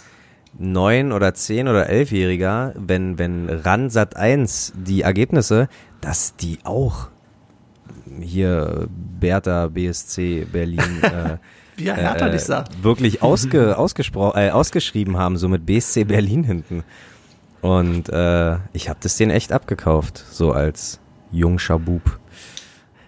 [0.58, 5.68] neun oder zehn oder elfjähriger, wenn wenn RAN Sat 1 die Ergebnisse,
[6.00, 7.08] dass die auch
[8.20, 8.88] hier
[9.20, 11.38] Bertha BSC Berlin äh,
[11.84, 12.82] Wie er Hertha äh, nicht sagt.
[12.82, 16.84] wirklich ausge, ausgespro äh, ausgeschrieben haben, so mit BSC Berlin hinten.
[17.60, 20.98] Und äh, ich habe das denen echt abgekauft, so als
[21.30, 22.18] jungscher Bub.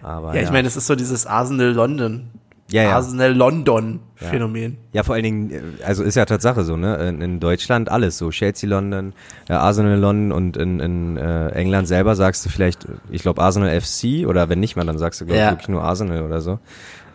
[0.01, 2.29] Aber Ja, ich meine, es ist so dieses Arsenal London.
[2.71, 2.95] Ja, ja.
[2.95, 4.77] Arsenal London Phänomen.
[4.91, 6.95] Ja, vor allen Dingen, äh, also ist ja Tatsache so, ne?
[7.09, 8.29] In, in Deutschland alles so.
[8.31, 9.13] Chelsea London,
[9.49, 13.69] äh, Arsenal London und in, in äh, England selber sagst du vielleicht, ich glaube Arsenal
[13.79, 15.51] FC oder wenn nicht mal, dann sagst du glaube ich Ja.
[15.51, 16.57] wirklich nur Arsenal oder so.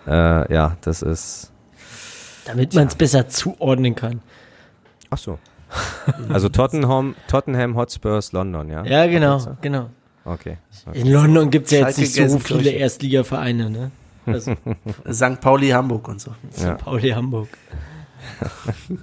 [0.07, 1.50] Äh, ja, das ist.
[2.45, 4.23] Damit man es besser zuordnen kann.
[5.11, 5.39] Ach so.
[6.29, 8.85] Also Tottenham, Tottenham Hotspurs London, ja?
[8.85, 9.91] Ja, genau, genau.
[10.25, 10.59] Okay.
[10.87, 10.99] okay.
[10.99, 13.91] In London gibt es ja jetzt Schalke, nicht so viele Erstligavereine, ne?
[14.27, 14.55] Also
[15.13, 15.41] St.
[15.41, 16.35] Pauli Hamburg und so.
[16.57, 16.75] Ja.
[16.75, 17.49] Pauli Hamburg.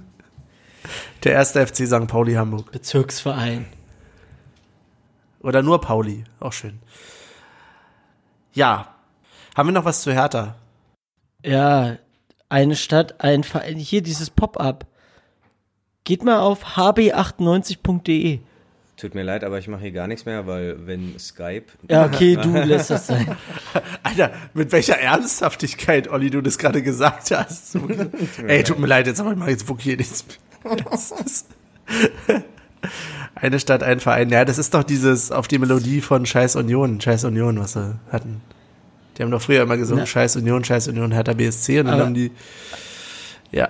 [1.24, 2.06] Der erste FC St.
[2.06, 2.70] Pauli Hamburg.
[2.70, 3.66] Bezirksverein.
[5.40, 6.24] Oder nur Pauli.
[6.40, 6.78] Auch schön.
[8.52, 8.94] Ja.
[9.56, 10.54] Haben wir noch was zu Hertha?
[11.44, 11.96] Ja,
[12.48, 13.76] eine Stadt, ein Verein.
[13.76, 14.86] Hier dieses Pop-up.
[16.04, 18.40] Geht mal auf hb98.de.
[18.96, 21.66] Tut mir leid, aber ich mache hier gar nichts mehr, weil wenn Skype.
[21.88, 23.36] Ja, okay, du lässt das sein.
[24.02, 27.76] Alter, mit welcher Ernsthaftigkeit, Olli, du das gerade gesagt hast.
[28.46, 30.36] Ey, tut mir leid, jetzt aber ich mache jetzt wirklich hier nichts mehr.
[33.36, 34.30] Eine Stadt, ein Verein.
[34.30, 38.00] Ja, das ist doch dieses auf die Melodie von Scheiß Union, Scheiß Union, was sie
[38.10, 38.40] hatten.
[39.18, 40.06] Die haben doch früher immer gesungen, Na.
[40.06, 42.30] Scheiß Union, Scheiß Union, Hertha BSC und dann Aber- haben die,
[43.50, 43.68] ja,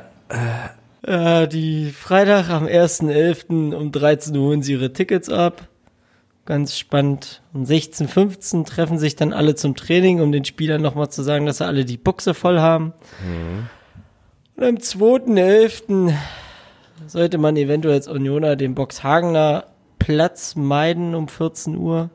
[1.02, 3.72] Äh, die Freitag am 1.11.
[3.74, 5.66] um 13 Uhr holen sie ihre Tickets ab.
[6.44, 7.40] Ganz spannend.
[7.54, 11.46] Um 16.15 Uhr treffen sich dann alle zum Training, um den Spielern nochmal zu sagen,
[11.46, 12.92] dass sie alle die Buchse voll haben.
[14.56, 16.12] Und am 2.11.
[17.06, 19.64] sollte man eventuell als Unioner den Boxhagener
[19.98, 22.10] Platz meiden um 14 Uhr.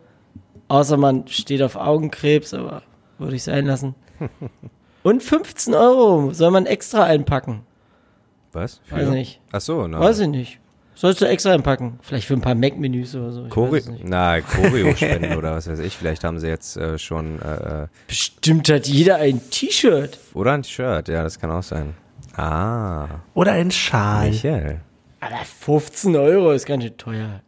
[0.67, 2.83] Außer man steht auf Augenkrebs, aber
[3.17, 3.95] würde ich sein lassen.
[5.03, 7.61] Und 15 Euro soll man extra einpacken.
[8.53, 8.81] Was?
[8.89, 9.41] Weiß nicht.
[9.51, 9.99] Ach so, na.
[9.99, 10.59] Weiß ich nicht.
[10.95, 11.99] Sollst du extra einpacken?
[12.01, 13.47] Vielleicht für ein paar Mac-Menüs oder so.
[13.49, 15.97] Chore na, Choreo-Spenden oder was weiß ich.
[15.97, 20.19] Vielleicht haben sie jetzt äh, schon, äh, äh, Bestimmt hat jeder ein T-Shirt.
[20.35, 21.95] oder ein Shirt, ja, das kann auch sein.
[22.35, 24.29] Ah, oder ein Schal.
[24.29, 24.81] Michael.
[25.19, 27.41] Aber 15 Euro ist ganz schön teuer.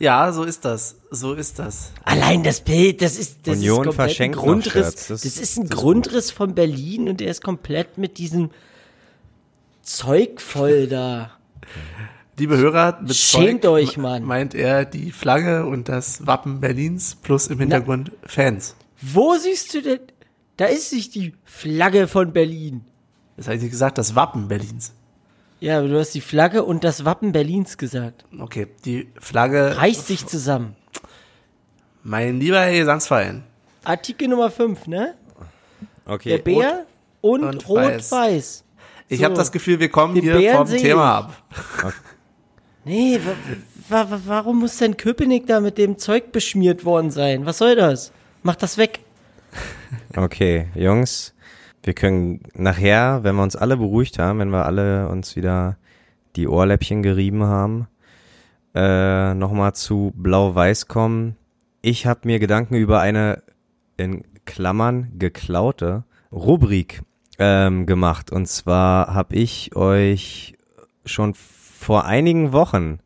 [0.00, 0.96] Ja, so ist das.
[1.10, 1.92] So ist das.
[2.04, 4.94] Allein das Bild, das ist, das Union ist komplett ein Grundriss.
[4.94, 8.50] Das, Das- ist ein das ist Grundriss von Berlin und der ist komplett mit diesem
[9.82, 11.32] Zeug voll da.
[12.38, 14.24] Liebe Hörer, mit Schämt Zeug euch, Mann.
[14.24, 18.76] meint er die Flagge und das Wappen Berlins plus im Hintergrund Fans.
[19.02, 20.00] Wo siehst du denn?
[20.56, 22.82] Da ist nicht die Flagge von Berlin.
[23.36, 24.92] Das habe ich nicht gesagt, das Wappen Berlins.
[25.60, 28.24] Ja, aber du hast die Flagge und das Wappen Berlins gesagt.
[28.38, 29.76] Okay, die Flagge.
[29.76, 30.74] Reißt sich zusammen.
[32.02, 33.44] Mein lieber Herr Gesangsverein.
[33.84, 35.14] Artikel Nummer 5, ne?
[36.06, 36.38] Der Okay.
[36.38, 36.86] Bär
[37.20, 38.10] und, und weiß.
[38.12, 38.64] rot-weiß.
[39.08, 39.24] Ich So.
[39.24, 41.84] habe das Gefühl, wir kommen Den hier Bären vom Thema ich.
[41.84, 41.94] ab.
[42.84, 43.20] Nee,
[43.88, 47.44] wa wa warum muss denn Köpenick da mit dem Zeug beschmiert worden sein?
[47.44, 48.12] Was soll das?
[48.42, 49.00] Mach das weg.
[50.16, 51.34] Okay, Jungs,
[51.82, 55.76] wir können nachher, wenn wir uns alle beruhigt haben, wenn wir alle uns wieder
[56.36, 57.88] die Ohrläppchen gerieben haben,
[58.74, 61.36] äh, nochmal zu Blau-Weiß kommen.
[61.82, 63.42] Ich habe mir Gedanken über eine
[63.96, 67.02] in Klammern geklaute Rubrik
[67.38, 68.30] ähm, gemacht.
[68.30, 70.56] Und zwar habe ich euch
[71.04, 73.00] schon vor einigen Wochen,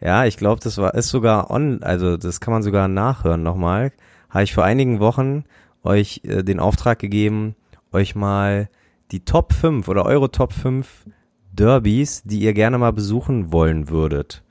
[0.00, 3.92] ja, ich glaube, das war ist sogar on, also das kann man sogar nachhören nochmal,
[4.28, 5.44] habe ich vor einigen Wochen
[5.82, 7.56] euch äh, den Auftrag gegeben,
[7.92, 8.68] euch mal
[9.10, 11.06] die Top 5 oder eure Top 5
[11.52, 14.44] Derbys, die ihr gerne mal besuchen wollen würdet,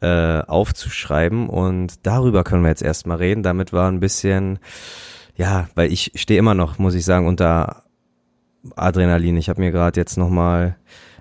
[0.00, 1.48] äh, aufzuschreiben.
[1.48, 3.42] Und darüber können wir jetzt erstmal reden.
[3.42, 4.58] Damit war ein bisschen,
[5.36, 7.84] ja, weil ich stehe immer noch, muss ich sagen, unter
[8.76, 9.36] Adrenalin.
[9.36, 10.76] Ich habe mir gerade jetzt nochmal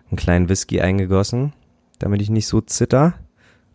[0.09, 1.53] einen kleinen Whisky eingegossen,
[1.99, 3.13] damit ich nicht so zitter.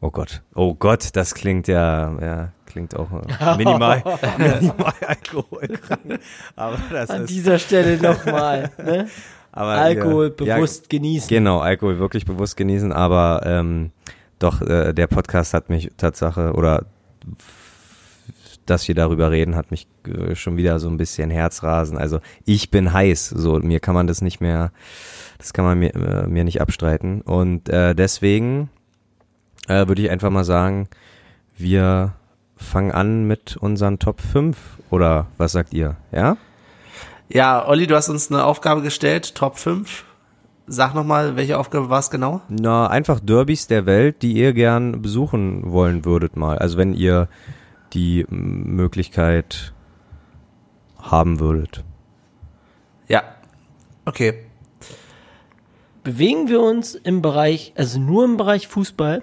[0.00, 4.02] Oh Gott, oh Gott, das klingt ja, ja, klingt auch äh, minimal,
[4.38, 5.68] minimal Alkohol.
[6.56, 8.70] Aber das An ist, dieser Stelle nochmal.
[8.82, 9.08] Ne?
[9.50, 11.28] aber Alkohol ja, bewusst genießen.
[11.28, 13.90] Genau, Alkohol wirklich bewusst genießen, aber ähm,
[14.38, 16.84] doch, äh, der Podcast hat mich Tatsache oder
[18.66, 21.98] dass wir darüber reden, hat mich äh, schon wieder so ein bisschen Herzrasen.
[21.98, 24.70] Also ich bin heiß, so mir kann man das nicht mehr,
[25.38, 27.22] das kann man mir, äh, mir nicht abstreiten.
[27.22, 28.70] Und äh, deswegen
[29.66, 30.88] äh, würde ich einfach mal sagen,
[31.56, 32.14] wir
[32.58, 34.56] fangen an mit unseren Top 5
[34.90, 35.96] oder was sagt ihr?
[36.12, 36.36] Ja?
[37.28, 40.04] Ja, Olli, du hast uns eine Aufgabe gestellt, Top 5.
[40.66, 42.42] Sag nochmal, welche Aufgabe war es genau?
[42.48, 46.58] Na, einfach Derbys der Welt, die ihr gern besuchen wollen würdet mal.
[46.58, 47.28] Also wenn ihr
[47.94, 49.72] die Möglichkeit
[50.98, 51.84] haben würdet.
[53.08, 53.22] Ja.
[54.04, 54.44] Okay.
[56.04, 59.22] Bewegen wir uns im Bereich, also nur im Bereich Fußball?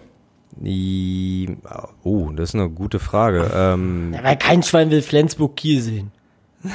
[2.04, 3.52] Oh, das ist eine gute Frage.
[3.54, 6.12] Ähm, Ja, weil kein Schwein will Flensburg-Kiel sehen.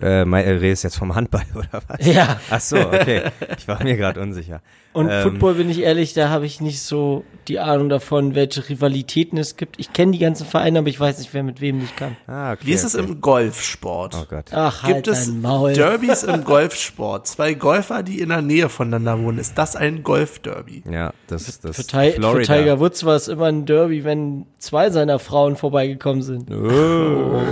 [0.00, 2.06] äh, mein, äh, redest jetzt vom Handball oder was?
[2.06, 2.40] Ja.
[2.50, 3.22] Ach so, okay.
[3.58, 4.60] Ich war mir gerade unsicher.
[4.92, 8.68] Und Ähm, Football, bin ich ehrlich, da habe ich nicht so die Ahnung davon, welche
[8.68, 9.78] Rivalitäten es gibt.
[9.78, 12.16] Ich kenne die ganzen Vereine, aber ich weiß nicht, wer mit wem nicht kann.
[12.26, 13.04] Ah, okay, Wie ist es okay.
[13.06, 14.16] im Golfsport?
[14.20, 14.46] Oh Gott.
[14.52, 15.74] Ach, halt Gibt es dein Maul.
[15.74, 17.28] Derbys im Golfsport?
[17.28, 19.38] Zwei Golfer, die in der Nähe voneinander wohnen.
[19.38, 20.82] Ist das ein Golfderby?
[20.90, 22.56] Ja, das ist das Für, Ti- für Florida.
[22.56, 26.50] Tiger Woods war es immer ein Derby, wenn zwei seiner Frauen vorbeigekommen sind.
[26.50, 27.40] Oh.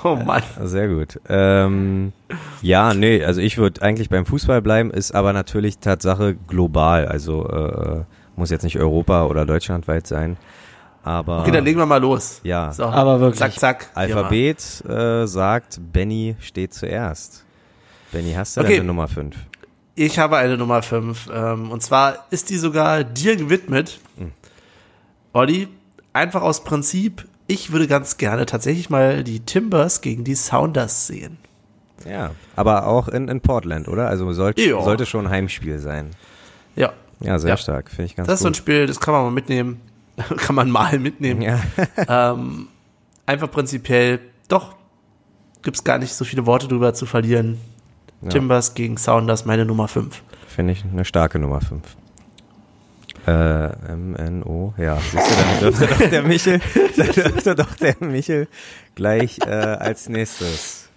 [0.04, 0.42] Oh Mann.
[0.62, 1.20] Sehr gut.
[1.28, 2.12] Ähm,
[2.62, 7.06] ja, nee, also ich würde eigentlich beim Fußball bleiben, ist aber natürlich Tatsache global.
[7.06, 8.04] Also äh,
[8.36, 10.36] muss jetzt nicht Europa oder deutschlandweit sein.
[11.02, 12.40] Aber Okay, dann legen wir mal los.
[12.44, 12.72] Ja.
[12.72, 12.84] So.
[12.84, 13.38] Aber wirklich.
[13.38, 13.90] Zack, zack.
[13.94, 17.44] Alphabet äh, sagt, Benny steht zuerst.
[18.12, 18.74] Benny, hast du Okay.
[18.76, 19.34] deine Nummer 5?
[19.94, 21.30] Ich habe eine Nummer 5.
[21.32, 23.98] Ähm, und zwar ist die sogar dir gewidmet.
[24.18, 24.32] Hm.
[25.32, 25.68] Olli,
[26.12, 31.36] einfach aus Prinzip, ich würde ganz gerne tatsächlich mal die Timbers gegen die Sounders sehen.
[32.08, 32.30] Ja.
[32.56, 34.08] Aber auch in, in Portland, oder?
[34.08, 34.80] Also sollte, Ja.
[34.82, 36.10] sollte schon ein Heimspiel sein.
[36.76, 36.92] Ja.
[37.20, 37.56] Ja, sehr Ja.
[37.56, 37.90] stark.
[37.90, 38.56] Finde ich ganz Das ist so ein gut.
[38.56, 39.80] Spiel, das kann man mal mitnehmen.
[40.38, 41.42] kann man mal mitnehmen.
[41.42, 41.60] ja.
[42.08, 42.68] Ähm,
[43.26, 44.74] einfach prinzipiell, doch,
[45.62, 47.58] gibt's gar nicht so viele Worte drüber zu verlieren.
[48.22, 48.28] Ja.
[48.30, 50.22] Timbers gegen Sounders, meine Nummer 5.
[50.48, 51.82] Finde ich eine starke Nummer 5.
[53.30, 56.60] Äh, MNO, ja, siehst du, dann dürfte doch der Michel,
[56.96, 58.48] dann dürfte doch der Michel
[58.96, 60.88] gleich äh, als nächstes.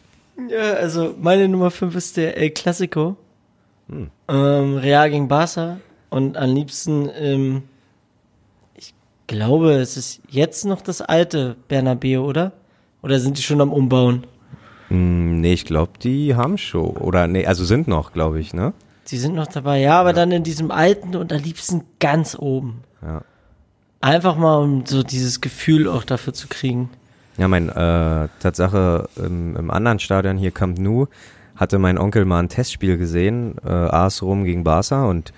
[0.50, 3.18] Ja, also meine Nummer 5 ist der El Clasico.
[3.88, 4.10] Hm.
[4.30, 5.78] Ähm, Real gegen Barca.
[6.10, 7.64] Und am liebsten, ähm,
[8.76, 8.96] ich
[9.28, 12.54] glaube, es ist jetzt noch das alte Bernabeu, oder?
[13.04, 14.26] Oder sind die schon am Umbauen?
[14.88, 18.74] Hm, nee, ich glaube, die haben schon, oder nee, also sind noch, glaube ich, ne?
[19.08, 22.84] Die sind noch dabei, ja, aber dann in diesem alten und am liebsten ganz oben.
[23.02, 23.22] Ja.
[24.02, 26.90] Einfach mal, um so dieses Gefühl auch dafür zu kriegen.
[27.38, 31.08] Ja, mein äh, Tatsache im, im anderen Stadion hier Camp Nou
[31.56, 35.34] hatte mein Onkel mal ein Testspiel gesehen, äh, AS Rom gegen Barca und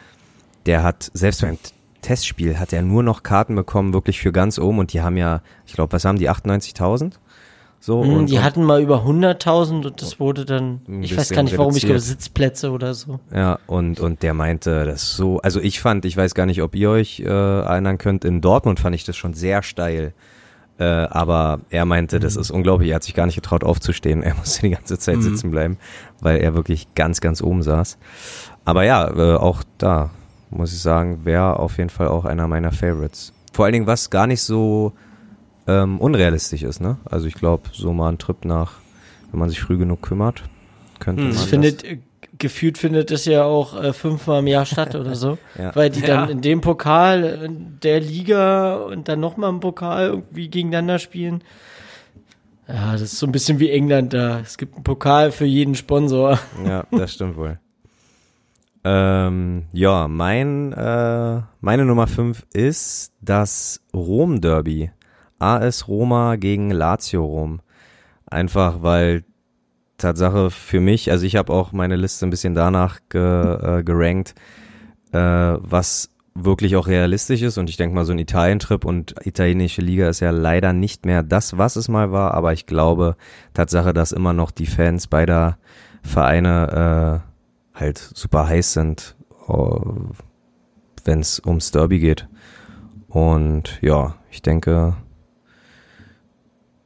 [0.65, 1.57] der hat selbst beim
[2.01, 5.41] Testspiel hat er nur noch Karten bekommen, wirklich für ganz oben und die haben ja,
[5.65, 7.13] ich glaube, was haben die 98.000?
[7.85, 11.43] So Hm, und, die hatten mal über 100.000 und das wurde dann, ich weiß gar
[11.43, 12.19] nicht warum, ich glaube reduziert.
[12.19, 13.19] Sitzplätze oder so.
[13.31, 16.73] Ja, und, und der meinte, das so, also ich fand, ich weiß gar nicht, ob
[16.73, 20.15] ihr euch äh, erinnern könnt, in Dortmund fand ich das schon sehr steil.
[20.79, 24.33] Äh, aber er meinte, das ist unglaublich, er hat sich gar nicht getraut aufzustehen, er
[24.33, 25.77] musste die ganze Zeit sitzen bleiben,
[26.21, 27.99] weil er wirklich ganz, ganz oben saß.
[28.65, 30.09] Aber ja, äh, auch da
[30.49, 33.31] muss ich sagen, wäre auf jeden Fall auch einer meiner Favorites.
[33.53, 34.93] Vor allen Dingen, was gar nicht so
[35.67, 36.97] ähm, unrealistisch ist, ne?
[37.05, 38.73] Also ich glaube, so mal ein Trip nach,
[39.31, 40.43] wenn man sich früh genug kümmert,
[40.99, 41.45] könnte man Es das.
[41.45, 41.99] findet, äh,
[42.37, 45.37] gefühlt findet es ja auch äh, fünfmal im Jahr statt oder so.
[45.57, 45.75] Ja.
[45.75, 46.31] Weil die dann Ja.
[46.31, 51.43] in dem Pokal, in der Liga und dann nochmal im Pokal irgendwie gegeneinander spielen.
[52.67, 54.39] Ja, das ist so ein bisschen wie England da.
[54.39, 56.39] Es gibt einen Pokal für jeden Sponsor.
[56.65, 57.59] Ja, das stimmt wohl.
[58.83, 64.91] Ähm, ja, mein, äh, meine Nummer 5 ist das Rom-Derby.
[65.39, 67.61] AS Roma gegen Lazio Rom.
[68.25, 69.23] Einfach weil
[69.97, 74.35] Tatsache für mich, also ich habe auch meine Liste ein bisschen danach ge, äh, gerankt,
[75.11, 79.81] äh, was wirklich auch realistisch ist und ich denke mal so ein Italien-Trip und italienische
[79.81, 83.15] Liga ist ja leider nicht mehr das, was es mal war, aber ich glaube
[83.53, 85.57] Tatsache, dass immer noch die Fans beider
[86.03, 87.23] Vereine
[87.73, 89.15] äh, halt super heiß sind,
[89.47, 92.27] wenn es ums Derby geht.
[93.07, 94.95] Und ja, ich denke,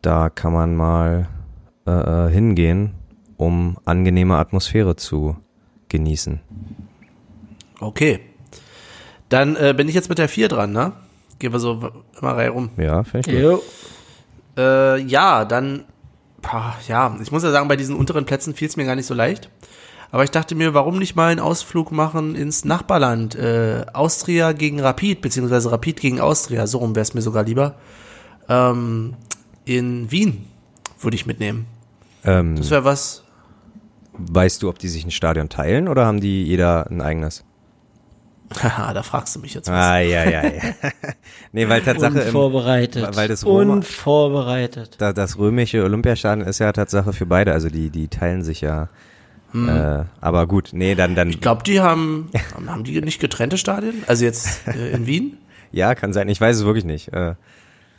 [0.01, 1.27] da kann man mal
[1.85, 2.93] äh, äh, hingehen,
[3.37, 5.37] um angenehme Atmosphäre zu
[5.89, 6.39] genießen.
[7.79, 8.19] Okay.
[9.29, 10.93] Dann äh, bin ich jetzt mit der 4 dran, ne?
[11.39, 11.89] Gehen wir so
[12.19, 12.69] immer Reihe rum.
[12.77, 13.43] Ja, finde ich gut.
[13.43, 13.63] Jo.
[14.57, 15.85] Äh, ja, dann,
[16.87, 19.13] ja, ich muss ja sagen, bei diesen unteren Plätzen fiel es mir gar nicht so
[19.13, 19.49] leicht.
[20.11, 23.35] Aber ich dachte mir, warum nicht mal einen Ausflug machen ins Nachbarland?
[23.35, 27.75] Äh, Austria gegen Rapid, beziehungsweise Rapid gegen Austria, so rum wäre es mir sogar lieber.
[28.49, 29.13] Ähm,
[29.77, 30.45] in Wien
[30.99, 31.65] würde ich mitnehmen.
[32.25, 33.23] Ähm, Das wäre was.
[34.13, 37.43] weißt du, ob die sich ein Stadion teilen oder haben die jeder ein eigenes?
[38.61, 39.75] Haha, da fragst du mich jetzt was.
[39.75, 40.61] Ah, ja, ja, ja.
[41.51, 43.15] nee, weil Tatsache, im, Unvorbereitet.
[43.15, 44.95] weil das Roma- Unvorbereitet.
[44.97, 48.89] da, das römische Olympiastadion ist ja Tatsache für beide, also die, die teilen sich ja.
[49.51, 52.29] Äh, aber gut, nee, dann, dann, Ich glaube, die haben,
[52.67, 54.03] haben die nicht getrennte Stadien?
[54.05, 55.37] Also jetzt äh, in Wien?
[55.71, 57.11] ja, kann sein, ich weiß es wirklich nicht.
[57.13, 57.33] Äh,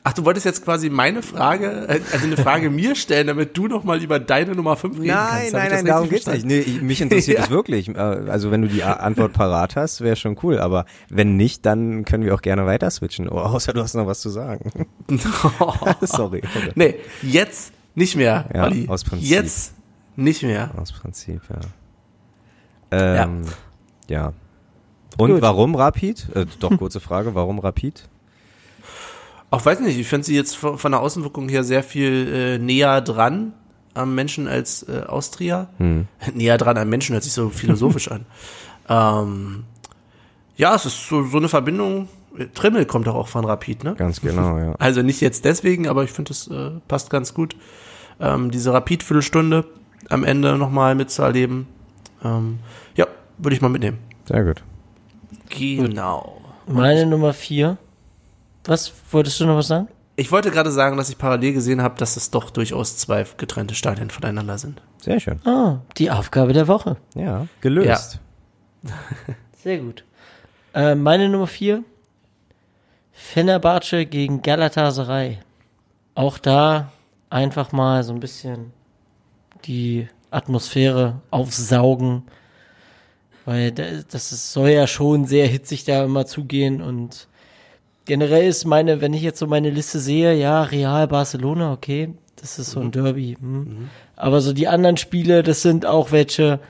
[0.02, 3.66] Ach, du wolltest jetzt quasi meine Frage, äh, also eine Frage mir stellen, damit du
[3.68, 5.54] noch mal über deine Nummer 5 reden kannst.
[5.54, 6.46] Hab ich das darum geht's nicht.
[6.46, 7.44] Nee, ich- mich interessiert Ja.
[7.44, 7.88] es wirklich.
[7.88, 10.58] Äh, Also wenn du die Antwort parat hast, wäre schon cool.
[10.58, 13.28] Aber wenn nicht, dann können wir auch gerne weiter switchen.
[13.28, 14.70] Oh, außer du hast noch was zu sagen.
[16.00, 16.42] Sorry.
[16.74, 18.88] Nee, jetzt nicht mehr, Ja, Olli.
[18.88, 19.28] aus Prinzip.
[19.28, 19.74] Jetzt
[20.16, 20.70] nicht mehr.
[20.80, 21.60] Aus Prinzip, ja.
[22.92, 23.42] Ähm,
[24.08, 24.32] ja.
[25.18, 25.42] Und Gut.
[25.42, 26.28] warum Rapid?
[26.34, 27.34] Äh, doch, kurze Frage.
[27.34, 28.08] Warum Rapid?
[29.50, 32.58] Auch weiß nicht, ich finde sie jetzt von, von der Außenwirkung her sehr viel äh,
[32.58, 33.52] näher dran
[33.94, 35.68] am Menschen als äh, Austria.
[35.78, 36.06] Hm.
[36.34, 38.26] Näher dran am Menschen hört sich so philosophisch an.
[38.88, 39.64] Ähm,
[40.56, 42.08] ja, es ist so, so eine Verbindung.
[42.54, 43.94] Trimmel kommt doch auch von Rapid, ne?
[43.94, 44.74] Ganz genau, ja.
[44.78, 47.56] Also nicht jetzt deswegen, aber ich finde, es äh, passt ganz gut.
[48.20, 49.64] Ähm, diese Rapid-Viertelstunde
[50.08, 51.66] am Ende nochmal mitzuerleben.
[52.24, 52.60] Ähm,
[52.94, 53.06] ja,
[53.38, 53.98] würde ich mal mitnehmen.
[54.26, 54.62] Sehr gut.
[55.48, 56.40] Genau.
[56.68, 57.78] Meine Nummer vier.
[58.64, 58.92] Was?
[59.10, 59.88] Wolltest du noch was sagen?
[60.16, 63.74] Ich wollte gerade sagen, dass ich parallel gesehen habe, dass es doch durchaus zwei getrennte
[63.74, 64.82] Stadien voneinander sind.
[65.00, 65.40] Sehr schön.
[65.46, 66.96] Ah, die Aufgabe der Woche.
[67.14, 68.20] Ja, gelöst.
[69.62, 70.04] Sehr gut.
[70.74, 71.84] Äh, meine Nummer vier.
[73.12, 75.38] Fenerbahce gegen Galatasaray.
[76.14, 76.92] Auch da
[77.30, 78.72] einfach mal so ein bisschen
[79.64, 82.24] die Atmosphäre aufsaugen.
[83.46, 87.26] Weil da- das ist, soll ja schon sehr hitzig da immer zugehen und
[88.04, 92.58] generell ist meine, wenn ich jetzt so meine Liste sehe, ja, Real Barcelona, okay, das
[92.58, 93.36] ist so ein Derby.
[93.40, 93.90] Hm.
[94.16, 96.60] Aber so die anderen Spiele, das sind auch welche,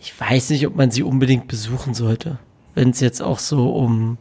[0.00, 2.38] ich weiß nicht, ob man sie unbedingt besuchen sollte,
[2.74, 4.18] wenn es jetzt auch so um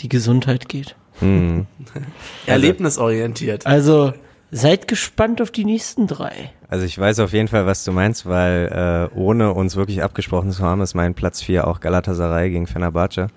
[0.00, 0.96] die Gesundheit geht.
[1.20, 1.66] Mhm.
[2.46, 3.66] Erlebnisorientiert.
[3.66, 4.12] Also
[4.50, 6.52] seid gespannt auf die nächsten drei.
[6.68, 10.50] Also ich weiß auf jeden Fall, was du meinst, weil äh, ohne uns wirklich abgesprochen
[10.52, 13.28] zu haben, ist mein Platz 4 auch Galatasaray gegen Fenerbahce.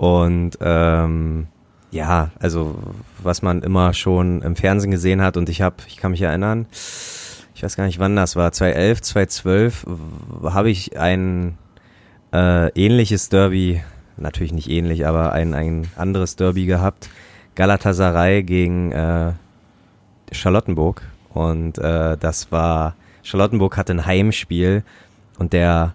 [0.00, 1.46] Und ähm,
[1.90, 2.74] ja, also
[3.22, 6.64] was man immer schon im Fernsehen gesehen hat und ich habe, ich kann mich erinnern,
[7.54, 11.58] ich weiß gar nicht wann das war, 2011, 2012 w- habe ich ein
[12.32, 13.82] äh, ähnliches Derby,
[14.16, 17.10] natürlich nicht ähnlich, aber ein, ein anderes Derby gehabt.
[17.54, 19.32] Galatasaray gegen äh,
[20.32, 21.02] Charlottenburg
[21.34, 24.82] und äh, das war Charlottenburg hatte ein Heimspiel
[25.38, 25.94] und der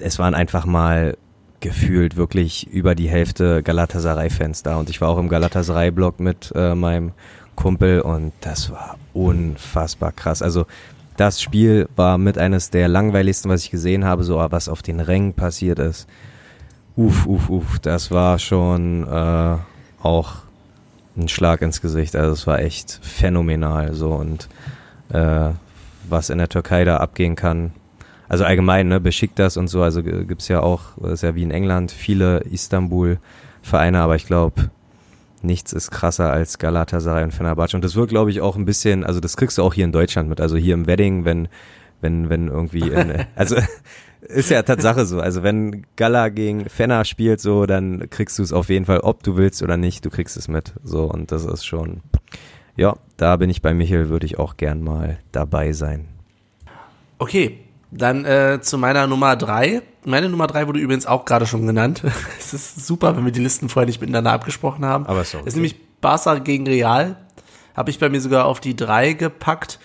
[0.00, 1.16] es waren einfach mal
[1.64, 6.74] gefühlt wirklich über die Hälfte Galatasaray-Fans da und ich war auch im Galatasaray-Block mit äh,
[6.74, 7.12] meinem
[7.56, 10.42] Kumpel und das war unfassbar krass.
[10.42, 10.66] Also
[11.16, 15.00] das Spiel war mit eines der langweiligsten, was ich gesehen habe, so was auf den
[15.00, 16.06] Rängen passiert ist.
[16.96, 19.56] Uff, uff, uff, das war schon äh,
[20.02, 20.34] auch
[21.16, 22.14] ein Schlag ins Gesicht.
[22.14, 24.50] Also es war echt phänomenal so und
[25.08, 25.48] äh,
[26.10, 27.72] was in der Türkei da abgehen kann.
[28.34, 31.52] Also allgemein, ne, Besiktas und so, also gibt's ja auch, das ist ja wie in
[31.52, 34.70] England, viele Istanbul-Vereine, aber ich glaube,
[35.40, 37.76] nichts ist krasser als Galatasaray und Fenerbahce.
[37.76, 39.92] Und das wird, glaube ich, auch ein bisschen, also das kriegst du auch hier in
[39.92, 40.40] Deutschland mit.
[40.40, 41.46] Also hier im Wedding, wenn,
[42.00, 43.54] wenn, wenn irgendwie, in, also
[44.22, 45.20] ist ja Tatsache so.
[45.20, 49.22] Also wenn Gala gegen Fener spielt, so, dann kriegst du es auf jeden Fall, ob
[49.22, 50.72] du willst oder nicht, du kriegst es mit.
[50.82, 52.00] So, und das ist schon,
[52.74, 56.08] ja, da bin ich bei Michel, würde ich auch gern mal dabei sein.
[57.18, 57.60] Okay,
[57.96, 59.82] dann äh, zu meiner Nummer drei.
[60.04, 62.02] Meine Nummer drei wurde übrigens auch gerade schon genannt.
[62.38, 65.06] es ist super, wenn wir die Listen vorher nicht miteinander abgesprochen haben.
[65.06, 65.38] Aber so.
[65.38, 67.16] Es ist nämlich Barca gegen Real.
[67.76, 69.78] Habe ich bei mir sogar auf die drei gepackt.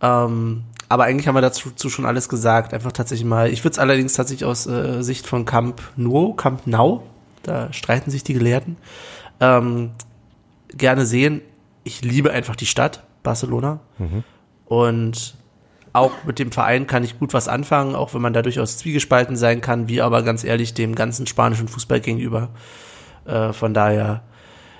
[0.00, 2.72] Ähm, aber eigentlich haben wir dazu schon alles gesagt.
[2.72, 3.50] Einfach tatsächlich mal.
[3.50, 7.02] Ich würde es allerdings tatsächlich aus äh, Sicht von Camp Nou, Camp Nou,
[7.42, 8.76] da streiten sich die Gelehrten,
[9.40, 9.90] ähm,
[10.68, 11.42] gerne sehen.
[11.84, 13.80] Ich liebe einfach die Stadt, Barcelona.
[13.98, 14.24] Mhm.
[14.66, 15.34] Und
[15.92, 19.36] auch mit dem Verein kann ich gut was anfangen, auch wenn man da durchaus zwiegespalten
[19.36, 22.50] sein kann, wie aber ganz ehrlich dem ganzen spanischen Fußball gegenüber.
[23.24, 24.22] Äh, von daher,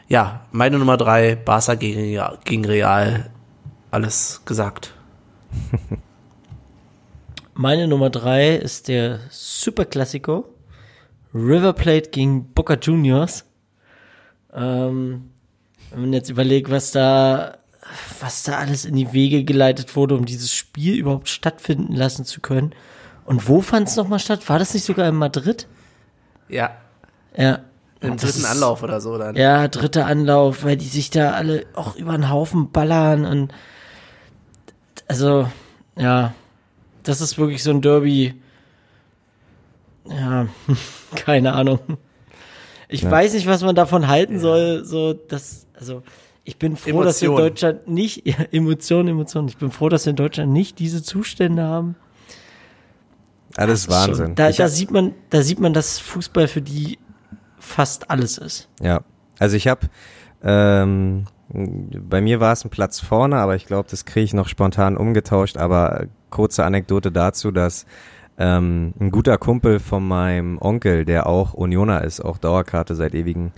[0.09, 3.31] ja, meine Nummer drei, Barca gegen, gegen Real,
[3.91, 4.95] alles gesagt.
[7.61, 10.45] Meine Nummer drei ist der Super Classico.
[11.35, 13.45] River Plate gegen Boca Juniors.
[14.55, 15.31] Ähm,
[15.91, 17.58] wenn man jetzt überlegt, was da
[18.23, 22.41] was da alles in die Wege geleitet wurde, um dieses Spiel überhaupt stattfinden lassen zu
[22.41, 22.75] können.
[23.25, 24.49] Und wo fand es nochmal statt?
[24.49, 25.67] War das nicht sogar in Madrid?
[26.49, 26.77] Ja.
[27.37, 27.61] Ja.
[28.01, 29.35] Im dritten Anlauf oder so dann.
[29.35, 33.53] Ja, dritter Anlauf, weil die sich da alle auch über den Haufen ballern und
[35.09, 35.49] also,
[35.97, 36.35] ja,
[37.03, 38.35] das ist wirklich so ein Derby.
[40.05, 40.47] Ja,
[41.15, 41.81] keine Ahnung.
[42.89, 43.11] Ich ja.
[43.11, 44.41] weiß nicht, was man davon halten ja.
[44.41, 46.03] soll, so, das, also,
[46.49, 47.05] ich bin froh, Emotion.
[47.05, 49.49] dass wir in Deutschland nicht, ja, Emotionen, Emotionen.
[49.49, 51.95] Ich bin froh, dass wir in Deutschland nicht diese Zustände haben.
[53.55, 54.27] Alles das Wahnsinn.
[54.29, 56.99] Schon, da, da sieht man, da sieht man, dass Fußball für die
[57.59, 58.69] fast alles ist.
[58.81, 59.03] Ja,
[59.39, 59.89] also ich habe,
[60.43, 64.49] ähm, bei mir war es ein Platz vorne, aber ich glaube, das kriege ich noch
[64.49, 65.59] spontan umgetauscht.
[65.59, 67.85] Aber kurze Anekdote dazu, dass
[68.39, 73.53] ähm, ein guter Kumpel von meinem Onkel, der auch Unioner ist, auch Dauerkarte seit ewigen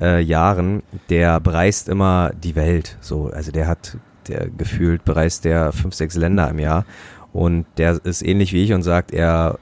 [0.00, 2.96] äh, Jahren, der bereist immer die Welt.
[3.00, 3.98] So, also der hat,
[4.28, 6.84] der gefühlt bereist der fünf, sechs Länder im Jahr.
[7.32, 9.58] Und der ist ähnlich wie ich und sagt, er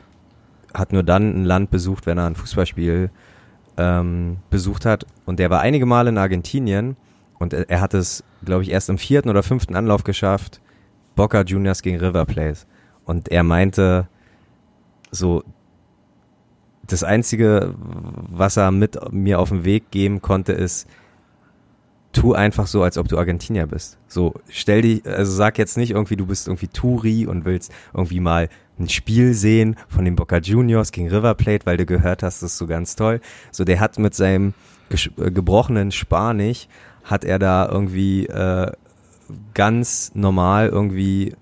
[0.72, 3.11] hat nur dann ein Land besucht, wenn er ein Fußballspiel
[3.76, 5.07] ähm, besucht hat.
[5.26, 6.97] Und der war einige Male in Argentinien
[7.39, 10.61] und er, hat es, glaube ich, erst im vierten oder fünften Anlauf geschafft,
[11.14, 12.61] Boca Juniors gegen River Plate.
[13.05, 14.09] Und er meinte,
[15.11, 15.43] so,
[16.89, 17.74] das Einzige,
[18.30, 20.89] was er mit mir auf den Weg geben konnte, ist,
[22.12, 23.99] tu einfach so, als ob du Argentinier bist.
[24.09, 28.20] So, stell dich, also sag jetzt nicht irgendwie, du bist irgendwie Touri und willst irgendwie
[28.20, 32.43] mal ein Spiel sehen von den Boca Juniors gegen River Plate, weil du gehört hast,
[32.43, 33.20] das ist so ganz toll.
[33.51, 34.55] So, der hat mit seinem
[34.91, 36.69] äh, gebrochenen Spanisch,
[37.05, 38.73] hat er da irgendwie äh,
[39.55, 41.35] ganz normal irgendwie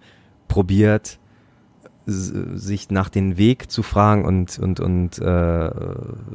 [0.49, 1.19] probiert,
[2.07, 5.71] sich nach den Weg zu fragen und und und äh,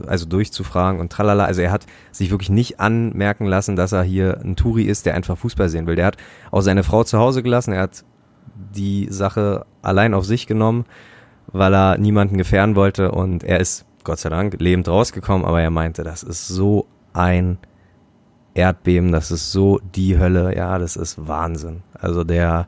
[0.05, 1.45] also durchzufragen und tralala.
[1.45, 5.15] Also er hat sich wirklich nicht anmerken lassen, dass er hier ein Touri ist, der
[5.15, 5.95] einfach Fußball sehen will.
[5.95, 6.17] Der hat
[6.51, 7.71] auch seine Frau zu Hause gelassen.
[7.71, 8.03] Er hat
[8.75, 10.85] die Sache allein auf sich genommen,
[11.47, 15.45] weil er niemanden gefährden wollte und er ist Gott sei Dank lebend rausgekommen.
[15.45, 17.59] Aber er meinte, das ist so ein
[18.53, 20.53] Erdbeben, das ist so die Hölle.
[20.53, 21.83] Ja, das ist Wahnsinn.
[21.93, 22.67] Also der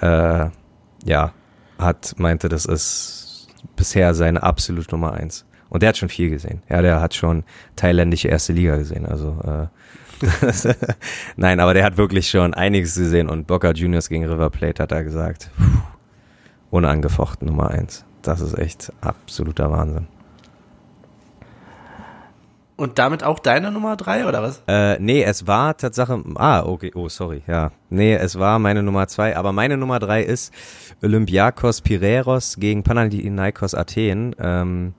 [0.00, 0.46] äh,
[1.04, 1.32] ja
[1.80, 5.44] hat, meinte, das ist bisher seine absolute Nummer eins.
[5.68, 6.62] Und der hat schon viel gesehen.
[6.68, 7.44] Ja, der hat schon
[7.76, 9.06] thailändische erste Liga gesehen.
[9.06, 9.66] Also äh,
[11.36, 14.92] nein, aber der hat wirklich schon einiges gesehen und Boca Juniors gegen River Plate hat
[14.92, 15.78] er gesagt, pff,
[16.70, 18.04] unangefochten Nummer eins.
[18.22, 20.08] Das ist echt absoluter Wahnsinn.
[22.80, 24.62] Und damit auch deine Nummer drei oder was?
[24.66, 26.24] Äh, nee, es war Tatsache.
[26.36, 27.72] Ah, okay, oh, sorry, ja.
[27.90, 30.50] Nee, es war meine Nummer zwei, aber meine Nummer drei ist
[31.02, 34.34] Olympiakos Piräros gegen Panathinaikos Athen.
[34.40, 34.94] Ähm,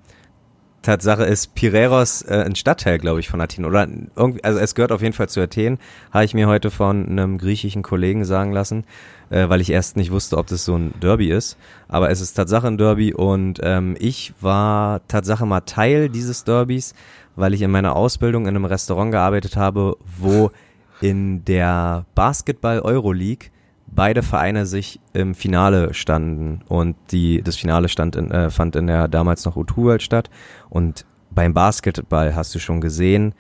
[0.84, 3.66] Tatsache ist Pireros äh, ein Stadtteil, glaube ich, von Athen.
[3.66, 5.80] Oder irgendwie, also es gehört auf jeden Fall zu Athen,
[6.12, 8.86] habe ich mir heute von einem griechischen Kollegen sagen lassen,
[9.30, 11.58] äh, weil ich erst nicht wusste, ob das so ein Derby ist.
[11.88, 16.94] Aber es ist Tatsache ein Derby und ähm, ich war Tatsache mal Teil dieses Derbys,
[17.36, 20.52] weil ich in meiner Ausbildung in einem Restaurant gearbeitet habe, wo
[21.02, 23.50] in der Basketball-Euroleague
[23.88, 26.62] beide Vereine sich im Finale standen.
[26.68, 30.30] Und die das Finale stand in, äh, fand in der damals noch U2 statt.
[30.70, 33.34] Und beim Basketball hast du schon gesehen,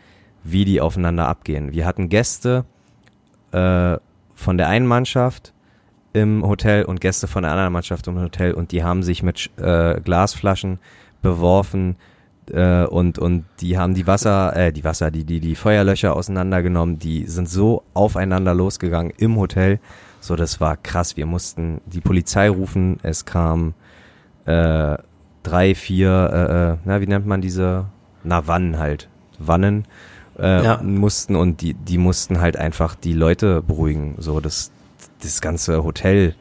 [0.44, 1.72] wie die aufeinander abgehen.
[1.72, 2.66] Wir hatten Gäste
[3.52, 3.98] äh,
[4.34, 5.54] von der einen Mannschaft
[6.14, 8.54] im Hotel und Gäste von der anderen Mannschaft im Hotel.
[8.54, 10.80] Und die haben sich mit äh, Glasflaschen
[11.22, 11.96] beworfen
[12.50, 16.98] äh, und und die haben die Wasser äh, die Wasser die die die Feuerlöcher auseinandergenommen
[16.98, 19.80] die sind so aufeinander losgegangen im Hotel
[20.22, 21.18] so, das war krass.
[21.18, 23.00] Wir mussten die Polizei rufen.
[23.02, 23.74] Es kam
[24.46, 24.98] äh,
[25.42, 27.88] drei, vier, äh, äh, na, wie nennt man diese?
[28.24, 29.10] Na, Wannen halt.
[29.40, 29.86] Wannen
[30.38, 30.80] äh, ja.
[30.84, 34.14] mussten und die, die mussten halt einfach die Leute beruhigen.
[34.20, 34.72] So, das,
[35.24, 36.36] das ganze Hotel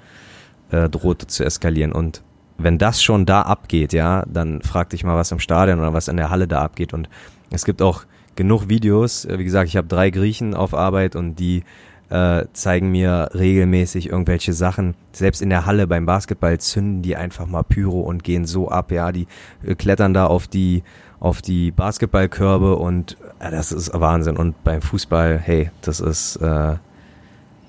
[0.70, 1.92] äh, drohte zu eskalieren.
[1.92, 2.22] Und
[2.62, 6.08] wenn das schon da abgeht, ja, dann frag dich mal, was im Stadion oder was
[6.08, 6.92] in der Halle da abgeht.
[6.92, 7.08] Und
[7.50, 8.04] es gibt auch
[8.36, 9.26] genug Videos.
[9.28, 11.64] Wie gesagt, ich habe drei Griechen auf Arbeit und die
[12.10, 14.94] äh, zeigen mir regelmäßig irgendwelche Sachen.
[15.12, 18.90] Selbst in der Halle beim Basketball zünden die einfach mal Pyro und gehen so ab,
[18.90, 19.26] ja, die
[19.64, 20.82] äh, klettern da auf die
[21.20, 24.36] auf die Basketballkörbe und äh, das ist Wahnsinn.
[24.36, 26.76] Und beim Fußball, hey, das ist äh,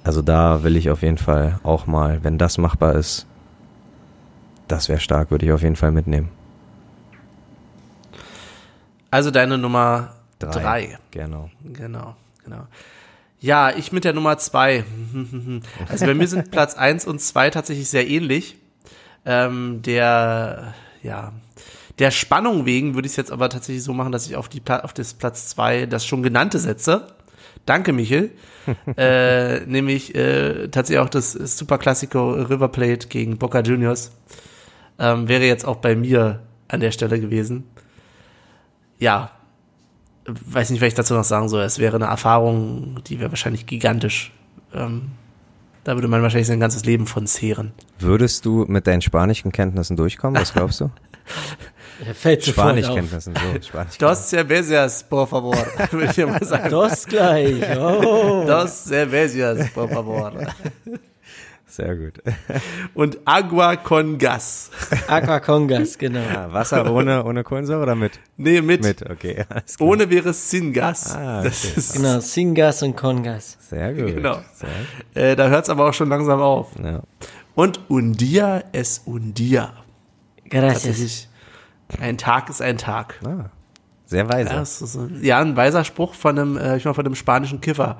[0.03, 3.27] also da will ich auf jeden Fall auch mal, wenn das machbar ist,
[4.71, 6.29] das wäre stark, würde ich auf jeden Fall mitnehmen.
[9.09, 10.51] Also deine Nummer drei.
[10.51, 10.97] drei.
[11.11, 11.49] Genau.
[11.63, 12.67] Genau, genau.
[13.41, 14.85] Ja, ich mit der Nummer zwei.
[15.89, 18.55] Also bei mir sind Platz eins und zwei tatsächlich sehr ähnlich.
[19.25, 20.73] Ähm, der,
[21.03, 21.33] ja,
[21.99, 24.61] der Spannung wegen würde ich es jetzt aber tatsächlich so machen, dass ich auf, die,
[24.67, 27.07] auf das Platz zwei das schon genannte setze.
[27.65, 28.31] Danke, Michel.
[28.97, 34.11] äh, nämlich äh, tatsächlich auch das Superklassiko River Plate gegen Boca Juniors.
[35.01, 37.63] Ähm, wäre jetzt auch bei mir an der Stelle gewesen.
[38.99, 39.31] Ja,
[40.25, 41.63] weiß nicht, was ich dazu noch sagen soll.
[41.63, 44.31] Es wäre eine Erfahrung, die wäre wahrscheinlich gigantisch.
[44.73, 45.09] Ähm,
[45.83, 47.71] da würde man wahrscheinlich sein ganzes Leben von zehren.
[47.97, 50.39] Würdest du mit deinen spanischen Kenntnissen durchkommen?
[50.39, 50.91] Was glaubst du?
[52.13, 53.61] Fällt Spanischkenntnissen, so.
[53.67, 55.55] Spanisch Dos cervezas, por favor,
[55.91, 56.69] würde ich mal sagen.
[56.69, 58.43] Dos gleich, oh.
[58.45, 60.33] Dos cervezas, por favor.
[61.71, 62.21] Sehr gut.
[62.93, 64.71] Und Agua con Gas.
[65.07, 66.19] Aqua con Gas, genau.
[66.19, 68.19] Ah, Wasser ohne, ohne Kohlensäure oder mit?
[68.35, 68.83] Nee, mit.
[68.83, 69.45] Mit, okay.
[69.79, 71.15] Ohne wäre Singas.
[71.15, 71.47] Ah, okay.
[71.47, 73.57] das ist genau, Singas und Congas.
[73.69, 74.15] Sehr gut.
[74.15, 74.41] Genau.
[74.53, 75.15] Sehr gut.
[75.15, 76.71] Äh, da hört es aber auch schon langsam auf.
[76.83, 77.03] Ja.
[77.55, 79.71] Und un dia es un dia.
[80.49, 81.29] Gracias.
[82.01, 83.15] Ein Tag ist ein Tag.
[83.25, 83.49] Ah.
[84.11, 84.49] Sehr weise.
[84.49, 87.97] Ja, so, ja, ein weiser Spruch von einem, äh, ich mal von einem spanischen Kiffer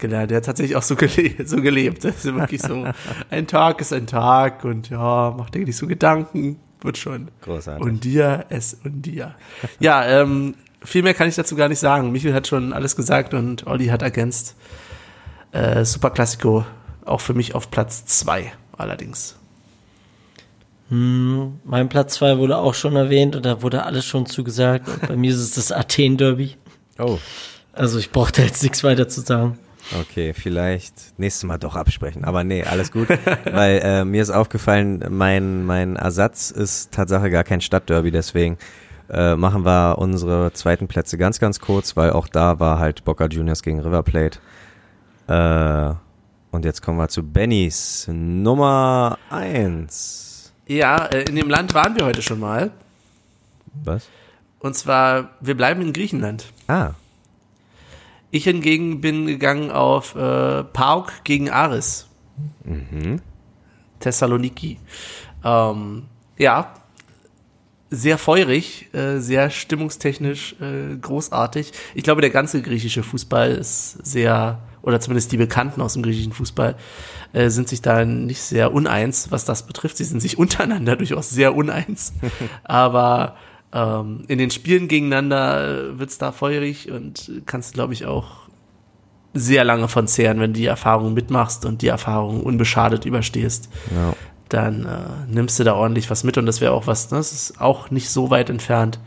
[0.00, 0.32] gelernt.
[0.32, 2.02] Der hat tatsächlich auch so, gele so gelebt.
[2.02, 2.84] Das ist wirklich so,
[3.30, 7.30] ein Tag ist ein Tag und ja, mach dir nicht so Gedanken, wird schon.
[7.42, 7.80] Großartig.
[7.80, 9.36] Und dir, es und dir.
[9.78, 12.10] Ja, ähm, viel mehr kann ich dazu gar nicht sagen.
[12.10, 14.56] Michael hat schon alles gesagt und Olli hat ergänzt.
[15.52, 16.66] Äh, Super Classico,
[17.04, 19.38] auch für mich auf Platz zwei allerdings.
[20.92, 24.86] Hm, mein Platz 2 wurde auch schon erwähnt und da wurde alles schon zugesagt.
[24.88, 26.56] Und bei mir ist es das Athen-Derby.
[26.98, 27.18] Oh.
[27.72, 29.58] Also ich brauchte jetzt nichts weiter zu sagen.
[29.98, 32.24] Okay, vielleicht nächstes Mal doch absprechen.
[32.24, 33.08] Aber nee, alles gut.
[33.50, 38.58] weil äh, mir ist aufgefallen, mein, mein Ersatz ist Tatsache gar kein Stadtderby, deswegen
[39.08, 43.28] äh, machen wir unsere zweiten Plätze ganz, ganz kurz, weil auch da war halt Boca
[43.28, 44.40] Juniors gegen River Plate.
[45.26, 45.94] Äh,
[46.54, 50.31] und jetzt kommen wir zu Bennys Nummer 1.
[50.72, 52.70] Ja, äh, in dem Land waren wir heute schon mal.
[53.84, 54.08] Was?
[54.58, 56.46] Und zwar, wir bleiben in Griechenland.
[56.66, 56.92] Ah.
[58.30, 62.06] Ich hingegen bin gegangen auf äh, Pauk gegen Aris.
[62.64, 63.20] Mhm.
[64.00, 64.78] Thessaloniki.
[65.44, 66.04] Ähm,
[66.38, 66.72] ja,
[67.90, 71.72] sehr feurig, äh, sehr stimmungstechnisch äh, großartig.
[71.94, 76.32] Ich glaube, der ganze griechische Fußball ist sehr, oder zumindest die Bekannten aus dem griechischen
[76.32, 76.76] Fußball,
[77.32, 79.96] äh, sind sich da nicht sehr uneins, was das betrifft.
[79.96, 82.12] Sie sind sich untereinander durchaus sehr uneins.
[82.64, 83.36] Aber
[83.72, 88.42] ähm, in den Spielen gegeneinander wird's da feurig und kannst, glaube ich, auch
[89.34, 93.70] sehr lange von zehren, wenn du die Erfahrung mitmachst und die Erfahrung unbeschadet überstehst.
[93.94, 94.14] Ja.
[94.48, 97.16] Dann äh, nimmst du da ordentlich was mit und das wäre auch was, ne?
[97.16, 99.00] das ist auch nicht so weit entfernt.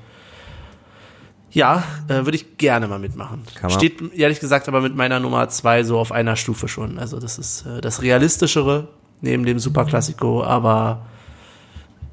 [1.55, 3.43] Ja, äh, würde ich gerne mal mitmachen.
[3.55, 3.79] Kann man.
[3.79, 6.99] Steht ehrlich gesagt aber mit meiner Nummer zwei so auf einer Stufe schon.
[6.99, 8.89] Also das ist äh, das realistischere
[9.21, 11.05] neben dem Superklassiko, aber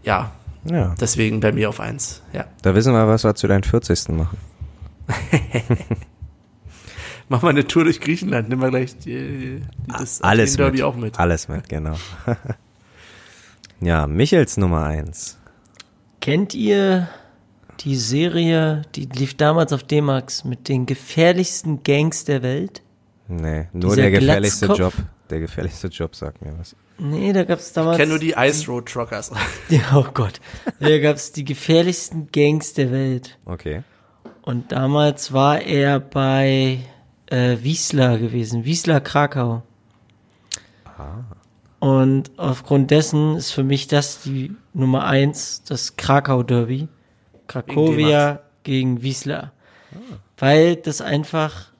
[0.05, 0.31] ja,
[0.65, 0.95] Ja.
[1.01, 2.23] Deswegen bei mir auf eins.
[2.33, 2.45] Ja.
[2.63, 4.11] Da wissen wir, was wir zu deinen 40.
[4.11, 4.39] machen.
[7.29, 8.49] Mach mal eine Tour durch Griechenland.
[8.49, 10.85] Nimm mal gleich die, das Alles Athen Derby mit.
[10.85, 11.19] auch mit.
[11.19, 11.97] Alles mit, genau.
[13.81, 15.37] ja, Michels Nummer 1.
[16.21, 17.09] Kennt ihr
[17.85, 22.83] die Serie, die lief damals auf D-Max mit den gefährlichsten Gangs der Welt?
[23.29, 24.99] Nee, nur Dieser der gefährlichste Glatzkopf?
[24.99, 25.07] Job.
[25.31, 26.77] Der gefährlichste Job sagt mir was.
[26.99, 27.97] Nee, da gab's damals.
[27.97, 29.33] Ich kenne nur die Ice Road Truckers.
[29.69, 30.41] Ja, oh Gott.
[30.79, 33.39] Da gab's die gefährlichsten Gangs der Welt.
[33.47, 33.83] Okay.
[34.43, 36.81] Und damals war er bei
[37.27, 39.63] äh, Wiesler gewesen, Wiesler Krakau.
[41.79, 46.89] Und aufgrund dessen ist für mich das die Nummer eins, das Krakau Derby.
[47.53, 49.53] Krakowia gegen Wiesler.
[50.39, 51.73] Weil das einfach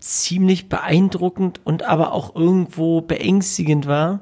[0.00, 4.20] ziemlich beeindruckend und aber auch irgendwo beängstigend war,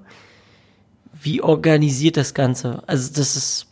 [1.12, 2.82] wie organisiert das Ganze.
[2.86, 3.66] Also das ist,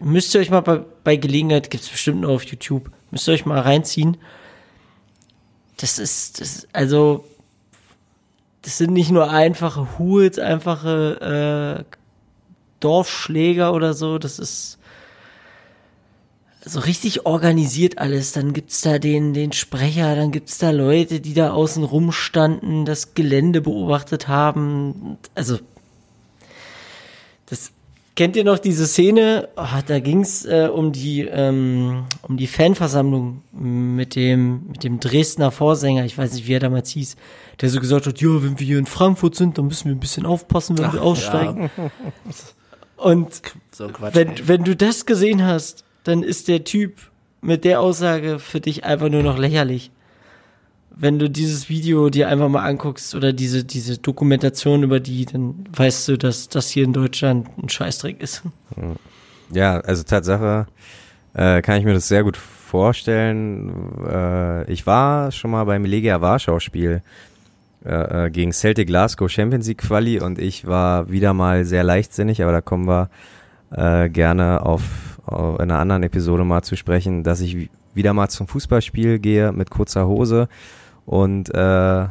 [0.00, 3.46] müsst ihr euch mal bei, bei Gelegenheit, gibt's bestimmt noch auf YouTube, müsst ihr euch
[3.46, 4.16] mal reinziehen.
[5.76, 7.24] Das ist, das, also,
[8.62, 11.96] das sind nicht nur einfache Hools, einfache äh,
[12.80, 14.78] Dorfschläger oder so, das ist
[16.68, 18.32] so richtig organisiert alles.
[18.32, 23.14] Dann gibt's da den, den Sprecher, dann gibt's da Leute, die da außen rumstanden, das
[23.14, 25.16] Gelände beobachtet haben.
[25.36, 25.58] Also,
[27.46, 27.70] das
[28.16, 29.48] kennt ihr noch diese Szene?
[29.54, 35.52] Ah, da ging's äh, um die ähm, um die Fanversammlung mit dem mit dem Dresdner
[35.52, 36.04] Vorsänger.
[36.04, 37.14] Ich weiß nicht, wie er damals hieß,
[37.60, 40.00] der so gesagt hat: Ja, wenn wir hier in Frankfurt sind, dann müssen wir ein
[40.00, 41.70] bisschen aufpassen, wenn Ach, wir aussteigen.
[41.76, 41.90] ja.
[42.96, 44.14] Und So Quatsch.
[44.14, 44.48] wenn, ey.
[44.48, 46.98] wenn du das gesehen hast, dann ist der Typ
[47.40, 49.90] mit der Aussage für dich einfach nur noch lächerlich.
[50.90, 55.66] Wenn du dieses Video dir einfach mal anguckst oder diese, diese Dokumentation über die, dann
[55.74, 58.42] weißt du, dass das hier in Deutschland ein Scheißdreck ist.
[59.52, 60.66] Ja, also Tatsache
[61.34, 63.72] äh, kann ich mir das sehr gut vorstellen.
[64.08, 67.02] Äh, ich war schon mal beim Legia Warschau Spiel
[67.84, 72.42] äh, äh, gegen Celtic Glasgow Champions League Quali und ich war wieder mal sehr leichtsinnig,
[72.42, 73.10] aber da kommen wir
[73.70, 74.82] äh, gerne auf
[75.28, 79.70] in einer anderen Episode mal zu sprechen, dass ich wieder mal zum Fußballspiel gehe mit
[79.70, 80.48] kurzer Hose
[81.04, 82.06] und äh,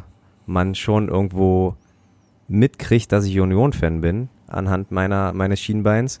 [0.46, 1.76] man schon irgendwo
[2.48, 6.20] mitkriegt, dass ich Union-Fan bin anhand meiner meines Schienbeins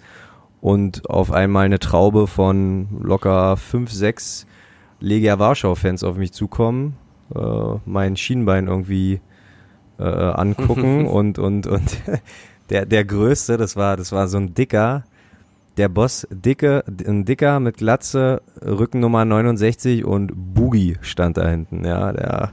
[0.60, 4.46] und auf einmal eine Traube von locker fünf, sechs
[4.98, 6.96] Legia Warschau-Fans auf mich zukommen,
[7.34, 7.40] äh,
[7.84, 9.20] mein Schienbein irgendwie
[9.98, 12.02] äh, angucken und und und
[12.70, 15.04] der der größte, das war das war so ein dicker,
[15.76, 22.12] der Boss dicke, ein dicker mit Glatze, Rückennummer 69 und Boogie stand da hinten, ja,
[22.12, 22.52] der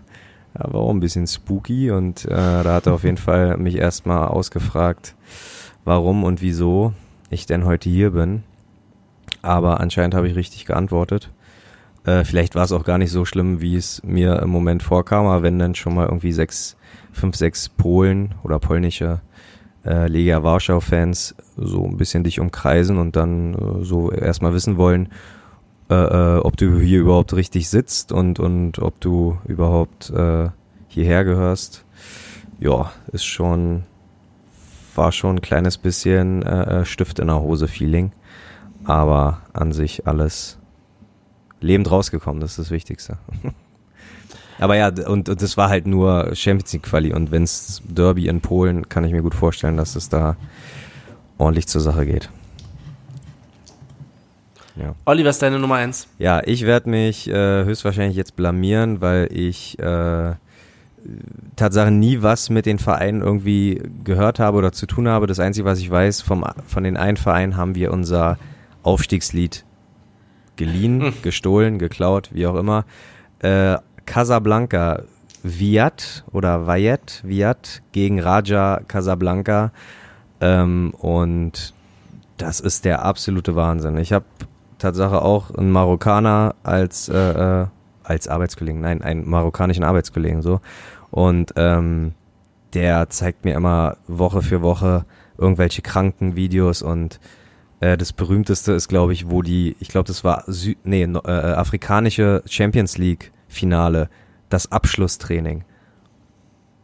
[0.57, 3.77] ja, war auch ein bisschen spooky und äh, da hat er auf jeden Fall mich
[3.77, 5.15] erstmal ausgefragt,
[5.83, 6.93] warum und wieso
[7.29, 8.43] ich denn heute hier bin.
[9.41, 11.31] Aber anscheinend habe ich richtig geantwortet.
[12.05, 15.25] Äh, vielleicht war es auch gar nicht so schlimm, wie es mir im Moment vorkam,
[15.25, 16.77] aber wenn dann schon mal irgendwie sechs,
[17.11, 19.21] fünf, sechs Polen oder polnische
[19.85, 25.09] äh, Legia Warschau-Fans so ein bisschen dich umkreisen und dann äh, so erstmal wissen wollen,
[25.89, 30.49] äh, äh, ob du hier überhaupt richtig sitzt und, und ob du überhaupt äh,
[30.87, 31.85] hierher gehörst.
[32.59, 33.83] Ja, ist schon,
[34.95, 38.11] war schon ein kleines bisschen äh, äh, Stift in der Hose Feeling.
[38.85, 40.57] Aber an sich alles
[41.61, 43.17] lebend rausgekommen, das ist das Wichtigste.
[44.59, 48.41] Aber ja, und, und das war halt nur Champions League Quali und wenn's Derby in
[48.41, 50.35] Polen, kann ich mir gut vorstellen, dass es da
[51.37, 52.29] ordentlich zur Sache geht.
[54.75, 54.95] Ja.
[55.05, 56.07] Olli, was ist deine Nummer eins?
[56.17, 60.33] Ja, ich werde mich äh, höchstwahrscheinlich jetzt blamieren, weil ich äh,
[61.55, 65.27] Tatsache nie was mit den Vereinen irgendwie gehört habe oder zu tun habe.
[65.27, 68.37] Das Einzige, was ich weiß, vom, von den einen Verein haben wir unser
[68.81, 69.63] Aufstiegslied
[70.55, 72.85] geliehen, gestohlen, geklaut, wie auch immer.
[73.39, 75.03] Äh, Casablanca
[75.43, 79.71] Viat oder Vayet Viat gegen Raja Casablanca.
[80.39, 81.73] Ähm, und
[82.37, 83.97] das ist der absolute Wahnsinn.
[83.97, 84.25] Ich habe
[84.79, 87.67] Tatsache auch einen Marokkaner als, äh, äh,
[88.03, 90.59] als Arbeitskollegen, nein, einen marokkanischen Arbeitskollegen so.
[91.11, 92.13] Und ähm,
[92.73, 95.05] der zeigt mir immer Woche für Woche
[95.37, 97.19] irgendwelche kranken Videos und
[97.79, 101.21] äh, das berühmteste ist, glaube ich, wo die, ich glaube, das war Sü nee, no,
[101.25, 104.09] äh, afrikanische Champions League Finale,
[104.49, 105.63] das Abschlusstraining.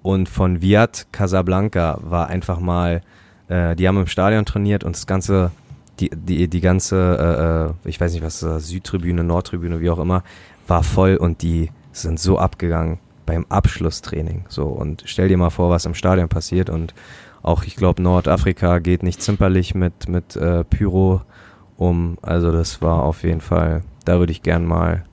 [0.02, 3.02] Und von Viat Casablanca war einfach mal,
[3.50, 5.52] äh, die haben im Stadion trainiert und das ganze,
[6.00, 10.00] die, die, die ganze, äh, äh, ich weiß nicht was, äh, Südtribüne, Nordtribüne, wie auch
[10.00, 10.24] immer,
[10.68, 14.46] war voll und die sind so abgegangen beim Abschlusstraining.
[14.48, 16.94] So, und stell dir mal vor, was im Stadion passiert und
[17.42, 21.22] auch, ich glaube, Nordafrika geht nicht zimperlich mit, mit äh, Pyro
[21.78, 22.18] um.
[22.22, 25.06] Also das war auf jeden Fall, da würde ich gern mal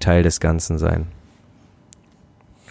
[0.00, 1.06] Teil des Ganzen sein.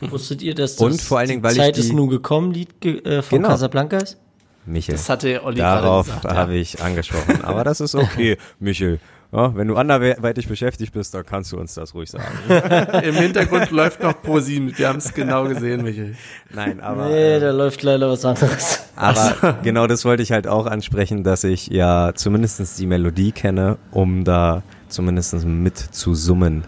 [0.02, 2.10] Wusstet ihr, dass Und das vor allen Dingen, die weil ich Zeit die- ist nun
[2.10, 3.50] gekommen Lied äh, von Genau.
[3.50, 4.18] Casablanca ist?
[4.66, 4.96] Michel.
[4.96, 6.26] Das hatte Olli Darauf gesagt.
[6.26, 6.36] ja.
[6.36, 7.42] habe ich angesprochen.
[7.44, 9.00] Aber das ist okay, Michel.
[9.32, 12.26] Ja, wenn du anderweitig beschäftigt bist, dann kannst du uns das ruhig sagen.
[13.04, 14.78] Im Hintergrund läuft noch ProSieben.
[14.78, 16.16] Wir haben es genau gesehen, Michael.
[16.54, 18.82] Nein, aber, Nee, äh, da läuft leider was anderes.
[18.96, 23.78] aber genau das wollte ich halt auch ansprechen, dass ich ja zumindest die Melodie kenne,
[23.92, 26.64] um da zumindest mit zu summen,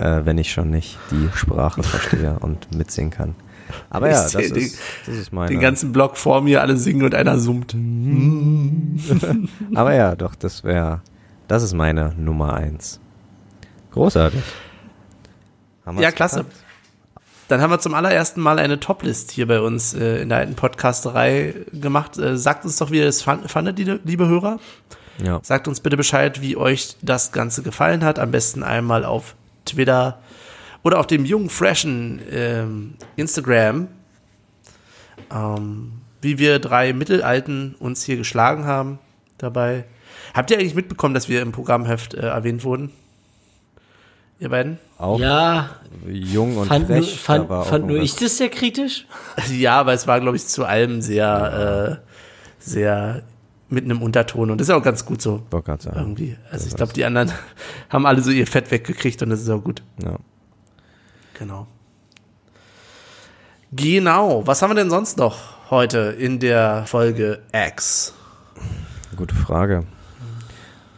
[0.00, 3.34] äh, wenn ich schon nicht die Sprache verstehe und mitsingen kann.
[3.90, 5.48] Aber ja, das seh den- ist, das ist meine.
[5.48, 7.74] Den ganzen Block vor mir, alle singen und einer summt.
[9.74, 11.00] Aber ja, doch, das wäre,
[11.48, 13.00] das ist meine Nummer eins.
[13.92, 14.42] Großartig.
[15.84, 16.38] Haben Ja, klasse.
[16.38, 16.56] gepackt?
[17.48, 20.54] Dann haben wir zum allerersten Mal eine Toplist hier bei uns äh, in der alten
[20.56, 22.18] Podcasterei gemacht.
[22.18, 24.58] Äh, sagt uns doch, wie ihr es fand, fandet, liebe, liebe Hörer.
[25.22, 25.38] Ja.
[25.44, 28.18] Sagt uns bitte Bescheid, wie euch das Ganze gefallen hat.
[28.18, 29.36] Am besten einmal auf
[29.66, 30.18] Twitter
[30.82, 33.88] oder auf dem jungen, freshen ähm, Instagram.
[35.32, 38.98] Ähm, wie wir drei Mittelalten uns hier geschlagen haben
[39.38, 39.84] dabei.
[40.34, 42.90] Habt ihr eigentlich mitbekommen, dass wir im Programmheft äh, erwähnt wurden?
[44.38, 44.78] Ihr beiden?
[44.98, 45.70] Auch Ja,
[46.06, 47.20] jung und fand, nur, frech.
[47.20, 49.06] fand, da war auch fand nur ich das sehr kritisch?
[49.50, 53.22] Ja, aber es war, glaube ich, zu allem sehr, äh, sehr
[53.68, 54.50] mit einem Unterton.
[54.50, 55.42] Und das ist auch ganz gut so.
[55.50, 55.96] Sagen.
[55.96, 56.36] Irgendwie.
[56.50, 57.32] Also ich glaube, die anderen
[57.88, 59.82] haben alle so ihr Fett weggekriegt und das ist auch gut.
[60.02, 60.16] Ja.
[61.38, 61.66] Genau.
[63.72, 64.46] Genau.
[64.46, 68.14] Was haben wir denn sonst noch heute in der Folge X?
[69.16, 69.84] Gute Frage.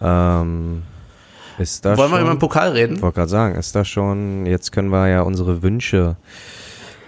[0.00, 0.82] Ähm,
[1.58, 2.96] ist da Wollen wir schon, über den Pokal reden?
[2.96, 6.16] Ich wollte gerade sagen, ist da schon, jetzt können wir ja unsere Wünsche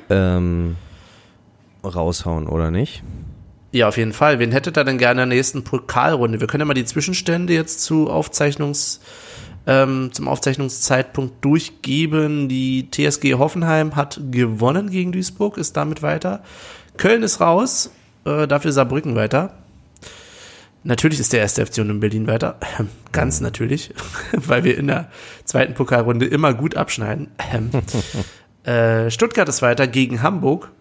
[0.08, 0.76] ähm,
[1.84, 3.02] raushauen, oder nicht?
[3.72, 4.38] Ja, auf jeden Fall.
[4.40, 6.40] Wen hättet ihr denn gerne in der nächsten Pokalrunde?
[6.40, 9.00] Wir können ja mal die Zwischenstände jetzt zu Aufzeichnungs,
[9.66, 12.48] ähm, zum Aufzeichnungszeitpunkt durchgeben.
[12.48, 16.42] Die TSG Hoffenheim hat gewonnen gegen Duisburg, ist damit weiter.
[16.96, 17.90] Köln ist raus,
[18.24, 19.54] äh, dafür Saarbrücken weiter.
[20.82, 22.58] Natürlich ist der erste FC Union Berlin weiter.
[23.12, 23.94] Ganz natürlich,
[24.32, 25.10] weil wir in der
[25.44, 27.28] zweiten Pokalrunde immer gut abschneiden.
[28.64, 30.72] äh, Stuttgart ist weiter gegen Hamburg.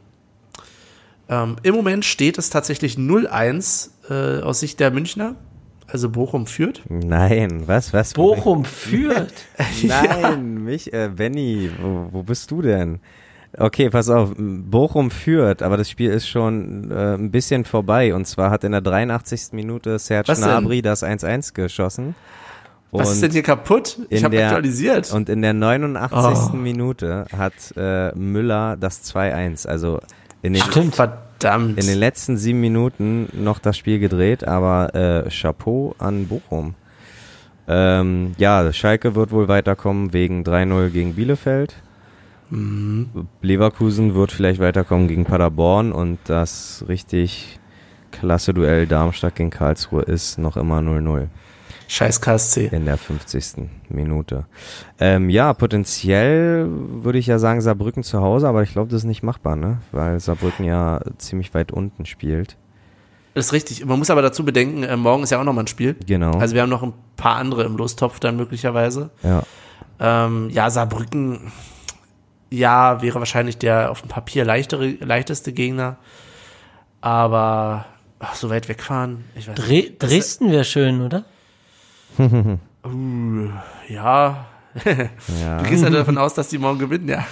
[1.30, 5.35] Ähm, Im Moment steht es tatsächlich 0-1 äh, aus Sicht der Münchner.
[5.88, 6.84] Also Bochum führt.
[6.88, 8.14] Nein, was, was?
[8.14, 9.34] Bochum führt.
[9.84, 12.99] Nein, mich, äh, Benny, wo, wo bist du denn?
[13.57, 18.14] Okay, pass auf, Bochum führt, aber das Spiel ist schon äh, ein bisschen vorbei.
[18.14, 19.53] Und zwar hat in der 83.
[19.53, 20.34] Minute Serge?
[20.34, 22.15] Gnabry das 1-1 geschossen.
[22.91, 23.99] Was ist denn hier kaputt?
[24.10, 25.11] Ich habe aktualisiert.
[25.11, 26.53] Und in der 89.
[26.53, 26.56] Oh.
[26.56, 29.68] Minute hat äh, Müller das 2-1.
[29.68, 29.99] Also
[30.41, 30.95] in den, Stimmt.
[30.95, 31.79] Verdammt.
[31.79, 36.75] in den letzten sieben Minuten noch das Spiel gedreht, aber äh, Chapeau an Bochum.
[37.67, 41.75] Ähm, ja, Schalke wird wohl weiterkommen wegen 3-0 gegen Bielefeld.
[43.41, 47.59] Leverkusen wird vielleicht weiterkommen gegen Paderborn und das richtig
[48.11, 51.27] klasse Duell Darmstadt gegen Karlsruhe ist noch immer 0-0
[51.91, 52.69] Scheiß KSC.
[52.71, 53.67] in der 50.
[53.89, 54.45] Minute.
[54.99, 59.07] Ähm, ja, potenziell würde ich ja sagen Saarbrücken zu Hause, aber ich glaube, das ist
[59.07, 59.79] nicht machbar, ne?
[59.91, 62.57] Weil Saarbrücken ja ziemlich weit unten spielt.
[63.33, 63.83] Das ist richtig.
[63.85, 65.95] Man muss aber dazu bedenken, äh, morgen ist ja auch nochmal ein Spiel.
[66.05, 66.37] Genau.
[66.37, 69.09] Also wir haben noch ein paar andere im Lostopf dann möglicherweise.
[69.23, 69.43] ja.
[70.01, 71.51] Ähm, ja, Saarbrücken,
[72.49, 75.97] ja, wäre wahrscheinlich der auf dem Papier leichtere, leichteste Gegner.
[77.01, 77.85] Aber
[78.19, 80.01] ach, so weit wegfahren, ich weiß Dre nicht.
[80.01, 81.25] Dresden wäre schön, oder?
[82.18, 83.49] Uh,
[83.88, 84.45] ja.
[85.41, 85.57] ja.
[85.64, 87.26] Du gehst ja davon aus, dass die morgen gewinnen, ja.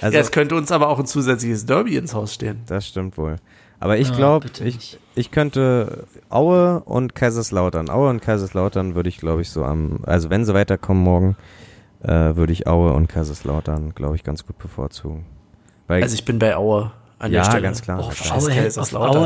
[0.00, 0.20] Also, ja.
[0.20, 2.62] Es könnte uns aber auch ein zusätzliches Derby ins Haus stehen.
[2.66, 3.36] das stimmt wohl.
[3.80, 7.90] Aber ich Ah, glaube, bitte ich, ich könnte Aue und Kaiserslautern.
[7.90, 11.36] Aue und Kaiserslautern würde ich, glaube ich, so am, also wenn sie weiterkommen morgen,
[12.02, 15.26] äh, würde ich Aue und Kaiserslautern, glaube ich, ganz gut bevorzugen.
[15.86, 17.62] Weil, Also ich bin bei Aue an Ja, der Stelle.
[17.62, 17.98] ganz klar.
[18.00, 18.38] Oh, Auf Aue,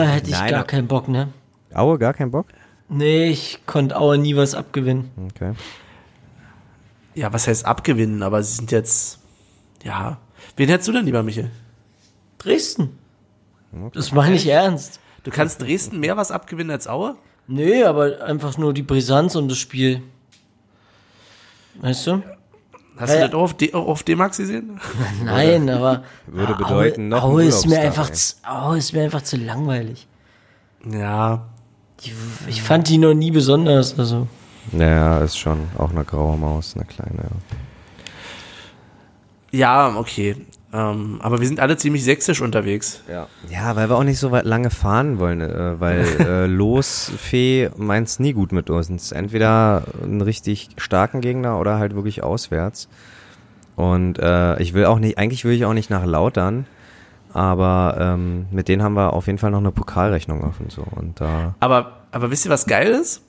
[0.03, 1.29] auf hätte ich Nein, gar keinen Bock, ne?
[1.73, 2.47] Aue gar keinen Bock?
[2.89, 5.10] Nee, ich konnte Aue nie was abgewinnen.
[5.35, 5.52] Okay.
[7.15, 8.23] Ja, was heißt abgewinnen?
[8.23, 9.19] Aber sie sind jetzt,
[9.82, 10.19] ja.
[10.56, 11.51] Wen hättest du denn lieber, Michael?
[12.39, 12.97] Dresden.
[13.93, 15.01] Das meine ich ernst.
[15.24, 17.16] Du kannst Dresden mehr was abgewinnen als Aue?
[17.47, 20.02] Nee, aber einfach nur die Brisanz und das Spiel.
[21.81, 22.23] Weißt du?
[22.97, 24.81] Hast Ja, du das auch auf, D auch auf D-Max gesehen?
[25.24, 29.02] Nein, aber Würde Aue- bedeuten, noch ein Aue ist mir einfach zu, Aue ist mir
[29.02, 30.06] einfach zu langweilig.
[30.90, 31.47] Ja.
[32.05, 32.12] Die,
[32.47, 34.29] ich fand die noch nie besonders, also.
[34.73, 37.25] Naja, ist schon auch eine graue Maus, eine kleine.
[39.51, 40.37] Ja, okay.
[40.70, 43.03] Ähm, aber wir sind alle ziemlich sächsisch unterwegs.
[43.11, 43.27] Ja.
[43.49, 47.70] ja, weil wir auch nicht so weit lange fahren wollen, äh, weil äh, Los Fee
[47.77, 49.11] meint's nie gut mit uns.
[49.12, 52.89] Entweder einen richtig starken Gegner oder halt wirklich auswärts.
[53.77, 56.66] Und äh, ich will auch nicht, eigentlich will ich auch nicht nach Lautern,
[57.39, 60.70] aber ähm, mit denen haben wir auf jeden Fall noch eine Pokalrechnung offen.
[60.70, 60.82] So.
[60.82, 61.55] Und da.
[61.60, 63.23] Aber, aber wisst ihr, was geil ist?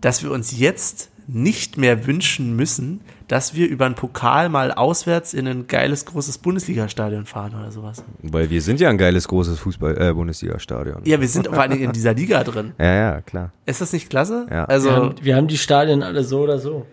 [0.00, 5.34] Dass wir uns jetzt nicht mehr wünschen müssen, dass wir über einen Pokal mal auswärts
[5.34, 8.04] in ein geiles, großes Bundesliga-Stadion fahren oder sowas.
[8.22, 11.02] Weil wir sind ja ein geiles, großes Fußball-Bundesliga-Stadion.
[11.04, 12.72] Ja, wir sind vor allen Dingen in dieser Liga drin.
[12.78, 13.52] ja, ja, klar.
[13.66, 14.46] Ist das nicht klasse?
[14.50, 14.64] Ja.
[14.66, 16.86] Also, Wir haben, wir haben die Stadien alle so oder so.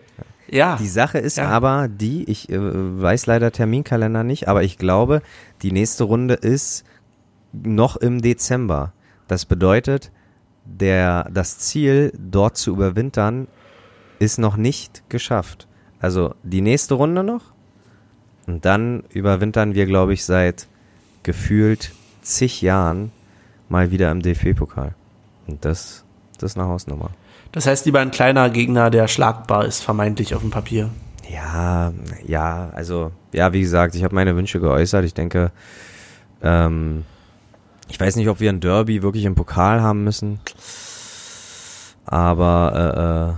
[0.54, 0.76] Ja.
[0.76, 1.48] Die Sache ist Ja.
[1.48, 5.20] aber die, ich äh, weiß leider Terminkalender nicht, aber ich glaube,
[5.62, 6.84] die nächste Runde ist
[7.52, 8.92] noch im Dezember.
[9.28, 10.10] Das bedeutet,
[10.64, 13.48] der, das Ziel, dort zu überwintern,
[14.18, 15.66] ist noch nicht geschafft.
[16.00, 17.52] Also die nächste Runde noch
[18.46, 20.68] und dann überwintern wir, glaube ich, seit
[21.22, 23.10] gefühlt zig Jahren
[23.68, 24.94] mal wieder im DFB-Pokal.
[25.46, 26.04] Und das,
[26.38, 27.10] das ist eine Hausnummer.
[27.54, 30.90] Das heißt, lieber ein kleiner Gegner, der schlagbar ist, vermeintlich auf dem Papier.
[31.30, 31.92] Ja,
[32.26, 35.04] ja, also, ja, wie gesagt, ich habe meine Wünsche geäußert.
[35.04, 35.52] Ich denke,
[36.42, 37.04] ähm,
[37.88, 40.40] ich weiß nicht, ob wir ein Derby wirklich im Pokal haben müssen.
[42.06, 43.36] Aber,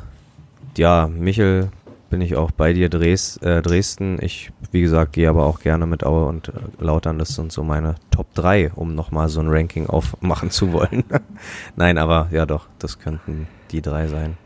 [0.73, 1.69] äh, äh, ja, Michel,
[2.09, 4.17] bin ich auch bei dir, Dres, äh, Dresden.
[4.23, 6.53] Ich, wie gesagt, gehe aber auch gerne mit Aue und äh,
[6.83, 7.19] Lautern.
[7.19, 11.05] Das sind so meine Top 3, um nochmal so ein Ranking aufmachen zu wollen.
[11.77, 14.37] Nein, aber ja doch, das könnten die drei sein.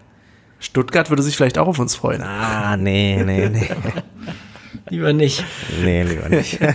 [0.59, 2.23] Stuttgart würde sich vielleicht auch auf uns freuen.
[2.23, 3.69] Ah, nee, nee, nee.
[4.89, 5.45] Lieber nicht.
[5.83, 6.59] Nee, lieber nicht.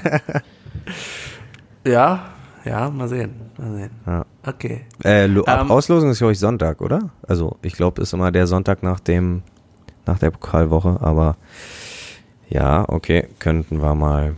[1.88, 2.32] Ja,
[2.64, 3.36] ja, mal sehen.
[3.58, 3.92] Mal sehen.
[4.08, 4.26] Ja.
[4.44, 4.86] Okay.
[5.04, 7.12] Äh, Ähm, Auslosung ist, glaube ich, Sonntag, oder?
[7.28, 9.44] Also, ich glaube, ist immer der Sonntag nach dem,
[10.08, 11.38] nach der Pokalwoche, aber
[12.50, 14.36] ja, okay, könnten wir mal.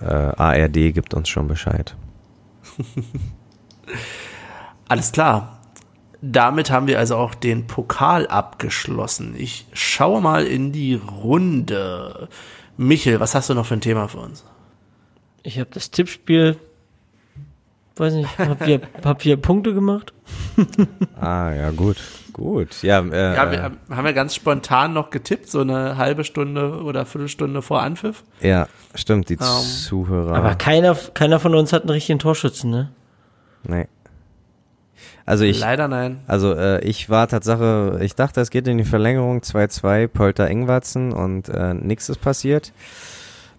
[0.00, 1.94] Äh, ARD gibt uns schon Bescheid.
[4.88, 5.59] Alles klar.
[6.22, 9.34] Damit haben wir also auch den Pokal abgeschlossen.
[9.38, 12.28] Ich schaue mal in die Runde.
[12.76, 14.44] Michel, was hast du noch für ein Thema für uns?
[15.42, 16.56] Ich habe das Tippspiel,
[17.96, 20.12] weiß nicht, hab wir, hab wir Punkte gemacht?
[21.18, 21.96] Ah, ja, gut.
[22.32, 22.82] Gut.
[22.82, 27.04] Ja, äh, Ja, wir haben ja ganz spontan noch getippt, so eine halbe Stunde oder
[27.06, 28.24] Viertelstunde vor Anpfiff.
[28.40, 30.36] ja, stimmt, die Ähm, Zuhörer.
[30.36, 32.90] Aber keiner, keiner von uns hat einen richtigen Torschützen, ne?
[33.64, 33.86] nee.
[35.26, 36.20] Also ich, Leider nein.
[36.26, 41.12] Also äh, ich war Tatsache, ich dachte, es geht in die Verlängerung 2-2 Polter Ingwatzen
[41.12, 42.72] und äh, nichts ist passiert.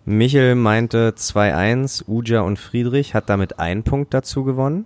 [0.06, 4.86] Michel meinte 2-1, Uja und Friedrich hat damit einen Punkt dazu gewonnen.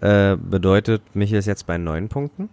[0.00, 2.48] Äh, bedeutet, Michel ist jetzt bei neun Punkten.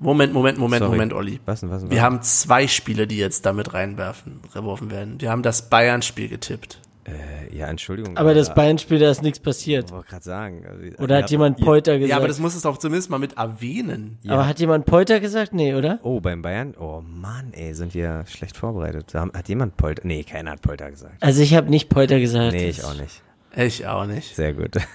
[0.00, 0.90] Moment, Moment, Moment, Sorry.
[0.92, 1.40] Moment, Olli.
[1.44, 1.90] Was denn, was denn?
[1.90, 5.20] Wir haben zwei Spiele, die jetzt damit reinwerfen, geworfen werden.
[5.20, 6.80] Wir haben das Bayern-Spiel getippt.
[7.06, 8.16] Äh, ja, Entschuldigung.
[8.16, 9.86] Aber das ja, Bayern-Spiel, da ist nichts passiert.
[9.86, 10.64] Ich wollte gerade sagen.
[10.66, 12.10] also, Oder hat jemand ihr- Polter gesagt?
[12.10, 14.18] Ja, aber das muss es doch zumindest mal mit erwähnen.
[14.22, 14.32] Ja.
[14.34, 15.52] Aber hat jemand Polter gesagt?
[15.52, 15.98] Nee, oder?
[16.02, 16.74] Oh, beim Bayern?
[16.78, 19.14] Oh Mann, ey, sind wir schlecht vorbereitet.
[19.14, 20.02] Hat jemand Polter?
[20.04, 21.22] Nee, keiner hat Polter gesagt.
[21.22, 22.52] Also ich habe nicht Polter gesagt.
[22.52, 23.22] Nee, ich auch nicht.
[23.56, 24.34] Ich auch nicht.
[24.34, 24.76] Sehr gut.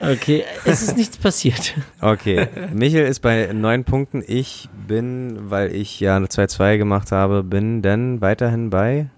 [0.00, 1.72] Okay, es ist nichts passiert.
[2.02, 4.22] Okay, Michel ist bei neun Punkten.
[4.26, 9.08] Ich bin, weil ich ja eine 2-2 gemacht habe, bin denn weiterhin bei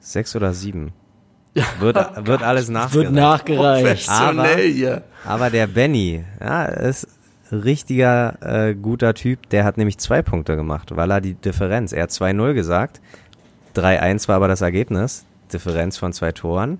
[0.00, 0.92] sechs oder sieben.
[1.78, 3.12] Wird, wird alles Wird nachgereicht.
[3.12, 4.06] nachgereicht.
[4.06, 5.02] Professionell hier.
[5.24, 7.06] Aber der Benny, ja, ist
[7.52, 9.48] richtiger äh, guter Typ.
[9.50, 13.00] Der hat nämlich zwei Punkte gemacht, weil er die Differenz, er hat 2-0 gesagt.
[13.76, 15.24] 3-1 war aber das Ergebnis.
[15.52, 16.78] Differenz von zwei Toren.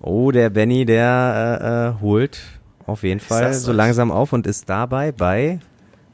[0.00, 2.40] Oh, der Benny, der äh, äh, holt
[2.86, 5.60] auf jeden Fall so langsam auf und ist dabei bei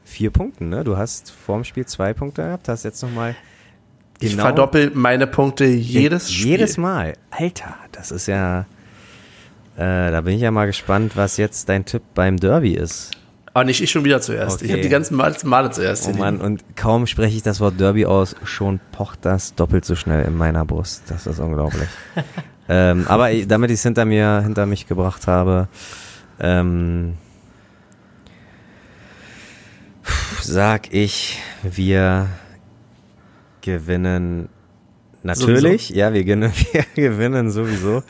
[0.03, 0.69] vier Punkten.
[0.69, 0.83] Ne?
[0.83, 3.35] Du hast vorm Spiel zwei Punkte gehabt, hast jetzt nochmal
[4.19, 6.51] Ich verdoppel meine Punkte jedes Spiel.
[6.51, 7.13] Jedes Mal.
[7.31, 8.61] Alter, das ist ja.
[9.77, 13.11] Äh, da bin ich ja mal gespannt, was jetzt dein Tipp beim Derby ist.
[13.53, 14.61] Aber nicht ich schon wieder zuerst.
[14.61, 14.73] Ich Okay.
[14.73, 16.07] habe die ganzen Male, Male zuerst.
[16.07, 19.95] Oh Mann, und kaum spreche ich das Wort Derby aus, schon pocht das doppelt so
[19.95, 21.03] schnell in meiner Brust.
[21.09, 21.87] Das ist unglaublich.
[22.69, 25.67] ähm, aber ich, damit ich es hinter mir, hinter mich gebracht habe,
[26.39, 27.13] ähm,
[30.41, 32.27] sag ich, wir
[33.67, 34.47] gewinnen
[35.23, 35.89] natürlich.
[35.89, 38.01] Ja, wir gewinnen, wir gewinnen sowieso.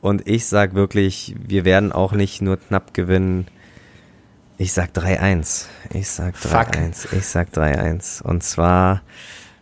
[0.00, 3.46] Und ich sag wirklich, wir werden auch nicht nur knapp gewinnen.
[4.58, 5.66] Ich sag 3-1.
[5.92, 6.74] Ich sag Fuck.
[6.74, 7.12] 3-1.
[7.16, 8.22] Ich sag 3-1.
[8.22, 9.02] Und zwar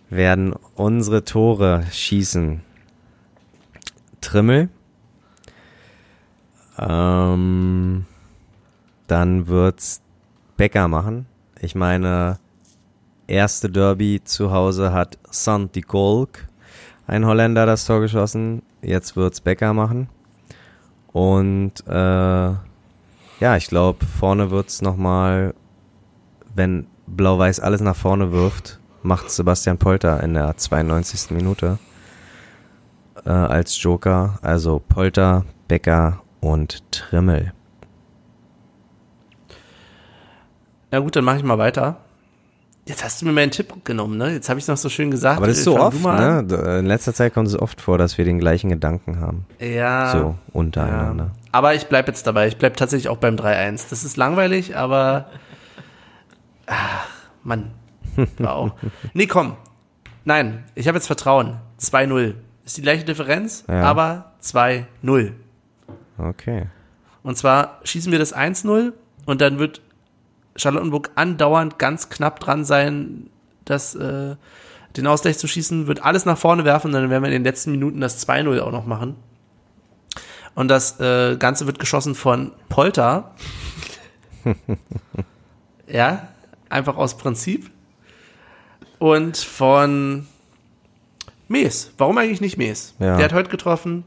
[0.09, 2.63] werden unsere Tore schießen.
[4.21, 4.71] Trimmel.
[6.79, 8.07] Ähm,
[9.07, 10.01] dann wird's
[10.57, 11.27] Becker machen.
[11.61, 12.39] Ich meine,
[13.27, 16.49] erste Derby zu Hause hat Santi Kolk.
[17.07, 18.63] ein Holländer das Tor geschossen.
[18.83, 20.09] Jetzt wird's Becker machen.
[21.13, 21.93] Und äh,
[23.41, 25.55] ja, ich glaube, vorne wird's nochmal,
[26.55, 31.31] wenn Blau-Weiß alles nach vorne wirft, macht Sebastian Polter in der 92.
[31.31, 31.79] Minute
[33.25, 34.39] äh, als Joker.
[34.43, 37.53] Also Polter, Becker und Trimmel.
[40.91, 42.04] Na gut, dann mache ich mal weiter.
[42.86, 44.32] Jetzt hast du mir meinen Tipp genommen, ne?
[44.32, 45.39] Jetzt habe ich noch so schön gesagt.
[45.39, 46.78] Aber das ist äh, so fang oft, ne?
[46.81, 49.47] In letzter Zeit kommt es oft vor, dass wir den gleichen Gedanken haben.
[49.59, 50.12] Ja.
[50.12, 51.24] So untereinander.
[51.24, 51.40] Ja.
[51.52, 52.47] Aber ich bleib jetzt dabei.
[52.48, 53.86] Ich bleib tatsächlich auch beim 3-1.
[53.89, 55.31] Das ist langweilig, aber.
[56.66, 57.06] Ach,
[57.43, 57.70] Mann.
[58.39, 58.74] War auch.
[59.15, 59.56] Nee, komm.
[60.27, 61.56] Nein, ich habe jetzt Vertrauen.
[61.81, 62.35] 2-0.
[62.65, 63.82] Ist die gleiche Differenz, Ja.
[63.82, 65.32] aber 2-0.
[66.19, 66.66] Okay.
[67.23, 68.93] Und zwar schießen wir das 1-0
[69.27, 69.81] und dann wird
[70.57, 73.31] Charlottenburg andauernd ganz knapp dran sein,
[73.65, 74.37] das, äh,
[74.97, 77.73] den Ausgleich zu schießen, wird alles nach vorne werfen dann werden wir in den letzten
[77.73, 79.17] Minuten das 2-0 auch noch machen.
[80.55, 83.35] Und das äh, Ganze wird geschossen von Polter.
[85.89, 86.29] ja,
[86.69, 87.71] einfach aus Prinzip.
[88.99, 90.27] Und von
[91.49, 91.93] Mees.
[91.99, 92.95] Warum eigentlich nicht Mees?
[93.01, 93.17] Ja.
[93.17, 94.05] Der hat heute getroffen.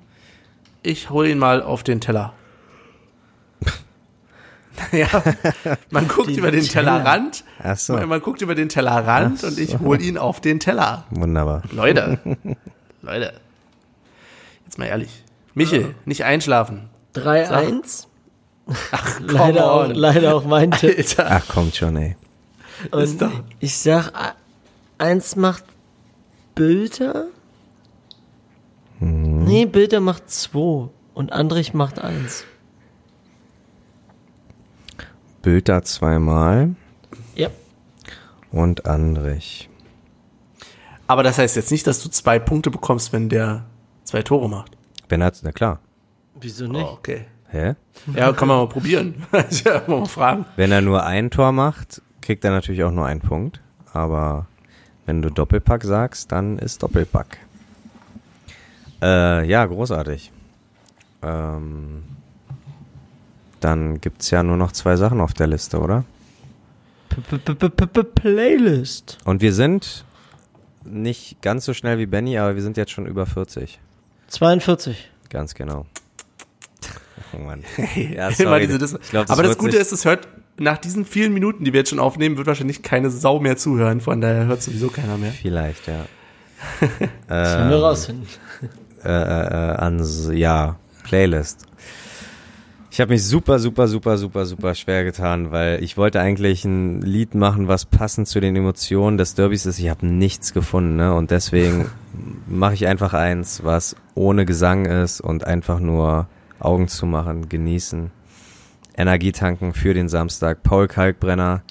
[0.84, 2.34] Ich hole ihn mal auf den Teller.
[4.92, 5.08] ja,
[5.90, 6.98] man guckt über den Teller.
[7.00, 7.44] Tellerrand.
[7.64, 7.94] Ach so.
[7.94, 11.06] Man, man guckt über den Tellerrand und ich hole ihn auf den Teller.
[11.10, 11.64] Wunderbar.
[11.72, 12.20] Leute,
[13.02, 13.34] Leute,
[14.66, 15.24] jetzt mal ehrlich.
[15.54, 16.90] Michel, nicht einschlafen.
[17.16, 18.06] 3-1.
[18.68, 20.98] Come Leider auch, leider auch mein Tipp.
[20.98, 21.26] Alter.
[21.30, 22.16] Ach, kommt schon, ey.
[22.92, 24.12] Und doch- ich sag,
[24.98, 25.64] eins macht
[26.54, 27.26] Bilder.
[29.00, 30.90] Nee, Bilder macht zwei.
[31.14, 32.44] Und Andrich macht eins.
[35.48, 36.76] Bülter zweimal
[37.34, 37.48] Ja.
[38.52, 39.70] und Andrich.
[41.08, 43.64] Aber das heißt jetzt nicht, dass du zwei Punkte bekommst, wenn der
[44.04, 44.76] zwei Tore macht.
[45.08, 45.80] Ben hat's, na klar.
[46.36, 46.84] Wieso Oh, nicht?
[46.86, 47.28] okay.
[47.48, 47.76] Hä?
[48.14, 49.24] Ja, kann man mal probieren.
[49.64, 50.46] ja, mal fragen.
[50.58, 53.62] Wenn er nur ein Tor macht, kriegt er natürlich auch nur einen Punkt.
[53.94, 54.48] Aber
[55.06, 57.38] wenn du Doppelpack sagst, dann ist Doppelpack.
[59.02, 60.30] Äh, ja, großartig.
[61.24, 62.04] Ähm,
[63.60, 66.04] dann gibt's ja nur noch zwei Sachen auf der Liste, oder?
[68.04, 69.18] Playlist.
[69.26, 70.06] Und wir sind
[70.84, 73.80] nicht ganz so schnell wie Benny, aber wir sind jetzt schon über 40.
[74.28, 75.10] 42.
[75.30, 75.86] Ganz genau.
[77.34, 77.64] Oh Mann.
[77.96, 78.68] Ja, sorry.
[78.68, 80.28] diese Dis- Ich glaub, Aber das Gute ist, es hört
[80.58, 84.00] nach diesen vielen Minuten, die wir jetzt schon aufnehmen, wird wahrscheinlich keine Sau mehr zuhören.
[84.00, 85.32] Von daher hört sowieso keiner mehr.
[85.32, 86.06] Vielleicht, ja.
[87.28, 88.28] Das werden wir rausfinden.
[89.04, 91.66] äh, äh, ans, ja, Playlist.
[92.98, 97.00] Ich habe mich super, super, super, super, super schwer getan, weil ich wollte eigentlich ein
[97.04, 99.78] Lied machen, was passend zu den Emotionen des Derbys ist.
[99.78, 101.14] Ich habe nichts gefunden, ne?
[101.14, 101.92] Und deswegen
[102.48, 106.28] mache ich einfach eins, was ohne Gesang ist und einfach nur
[106.60, 108.10] Augen zu machen, genießen,
[108.98, 110.64] Energie tanken für den Samstag.
[110.64, 111.62] Paul Kalkbrenner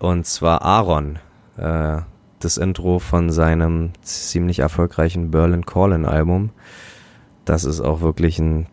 [0.00, 1.20] und zwar Aaron.
[1.56, 1.98] Äh,
[2.40, 6.50] das Intro von seinem ziemlich erfolgreichen Berlin Calling Album.
[7.44, 8.66] Das ist auch wirklich ein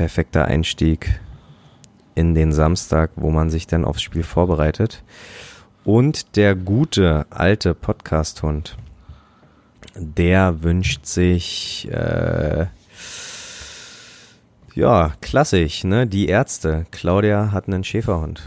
[0.00, 1.20] perfekter Einstieg
[2.14, 5.02] in den Samstag, wo man sich dann aufs Spiel vorbereitet.
[5.84, 8.78] Und der gute alte Podcast-Hund,
[9.94, 12.64] der wünscht sich, äh,
[14.74, 16.06] ja, klassisch, ne?
[16.06, 16.86] Die Ärzte.
[16.92, 18.40] Claudia hat einen Schäferhund.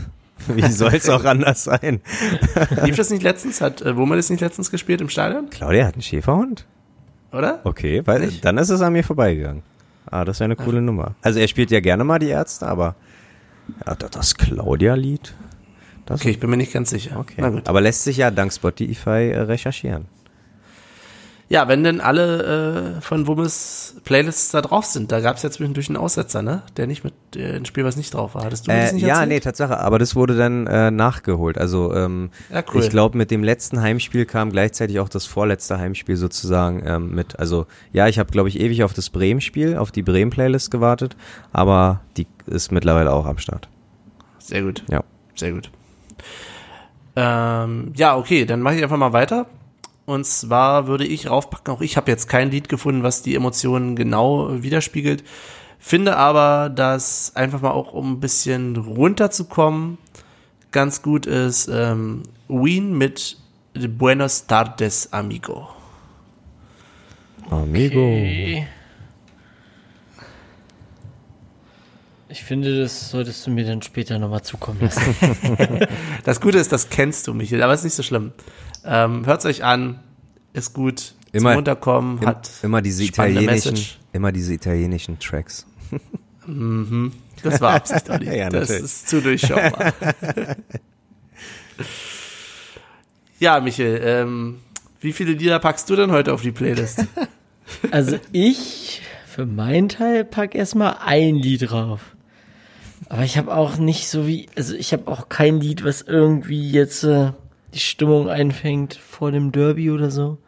[0.46, 2.02] Wie soll's auch anders sein?
[2.84, 3.62] Lief das nicht letztens?
[3.62, 5.48] Hat äh, Wurmel das nicht letztens gespielt im Stadion?
[5.48, 6.66] Claudia hat einen Schäferhund?
[7.32, 7.60] Oder?
[7.64, 8.44] Okay, weil Nicht?
[8.44, 9.62] dann ist es an mir vorbeigegangen.
[10.10, 11.14] Ah, das wäre eine coole Nummer.
[11.22, 12.94] Also er spielt ja gerne mal die Ärzte, aber
[13.86, 15.34] ja, das- das Claudia-Lied.
[16.10, 17.18] Okay, ich bin mir nicht ganz sicher.
[17.18, 17.60] okay.
[17.66, 20.06] Aber lässt sich ja dank Spotify äh, recherchieren.
[21.50, 25.50] Ja, wenn denn alle äh, von Wummes Playlists da drauf sind, da gab es ja
[25.50, 26.60] zwischendurch einen Aussetzer, ne?
[26.76, 28.44] Der nicht mit, äh, ein Spiel, was nicht drauf war.
[28.44, 29.28] Hattest du mir das Äh, nicht ja, erzählt?
[29.30, 29.78] nee, Tatsache.
[29.80, 31.56] Aber das wurde dann äh, nachgeholt.
[31.56, 32.82] Also ähm, Ja, cool.
[32.82, 37.38] ich glaube, mit dem letzten Heimspiel kam gleichzeitig auch das vorletzte Heimspiel sozusagen ähm, mit.
[37.38, 41.16] Also ja, ich habe, glaube ich, ewig auf das Bremen-Spiel, auf die Bremen-Playlist gewartet,
[41.52, 43.68] aber die ist mittlerweile auch am Start.
[44.38, 44.84] Sehr gut.
[44.90, 45.02] Ja.
[45.34, 45.70] Sehr gut.
[47.16, 49.46] Ähm, ja, okay, dann mache ich einfach mal weiter.
[50.08, 53.94] Und zwar würde ich raufpacken, auch ich habe jetzt kein Lied gefunden, was die Emotionen
[53.94, 55.22] genau widerspiegelt.
[55.78, 59.98] Finde aber, dass einfach mal auch um ein bisschen runterzukommen,
[60.70, 63.36] ganz gut ist ähm, Wien mit
[63.74, 65.68] Buenos Tardes, Amigo.
[67.50, 68.64] Amigo.
[72.30, 75.14] Ich finde, das solltest du mir dann später nochmal zukommen lassen.
[76.24, 78.32] Das Gute ist, das kennst du, Michael, aber ist nicht so schlimm.
[78.90, 80.00] Ähm, hört's euch an,
[80.54, 83.98] ist gut Immer- zum Runterkommen, Im, hat immer diese italienischen, Message.
[84.12, 85.66] immer diese italienischen Tracks.
[87.42, 88.34] Das war Absicht, Olli.
[88.36, 88.84] Ja, das natürlich.
[88.84, 89.92] ist zu durchschaubar.
[93.38, 94.58] ja, Michael, ähm,
[95.00, 97.04] wie viele Lieder packst du denn heute auf die Playlist?
[97.90, 102.00] Also ich, für meinen Teil, pack erstmal ein Lied drauf.
[103.10, 106.70] Aber ich habe auch nicht so wie, also ich habe auch kein Lied, was irgendwie
[106.70, 107.32] jetzt äh,
[107.74, 110.38] die Stimmung einfängt vor dem Derby oder so.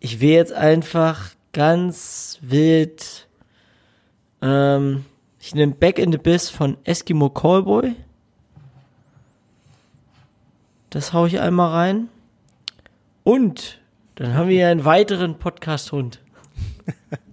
[0.00, 3.28] Ich will jetzt einfach ganz wild,
[4.42, 5.04] ähm,
[5.40, 7.94] ich nehme Back in the Biss von Eskimo Callboy.
[10.90, 12.08] Das hau ich einmal rein.
[13.24, 13.80] Und
[14.14, 16.20] dann haben wir einen weiteren Podcast-Hund.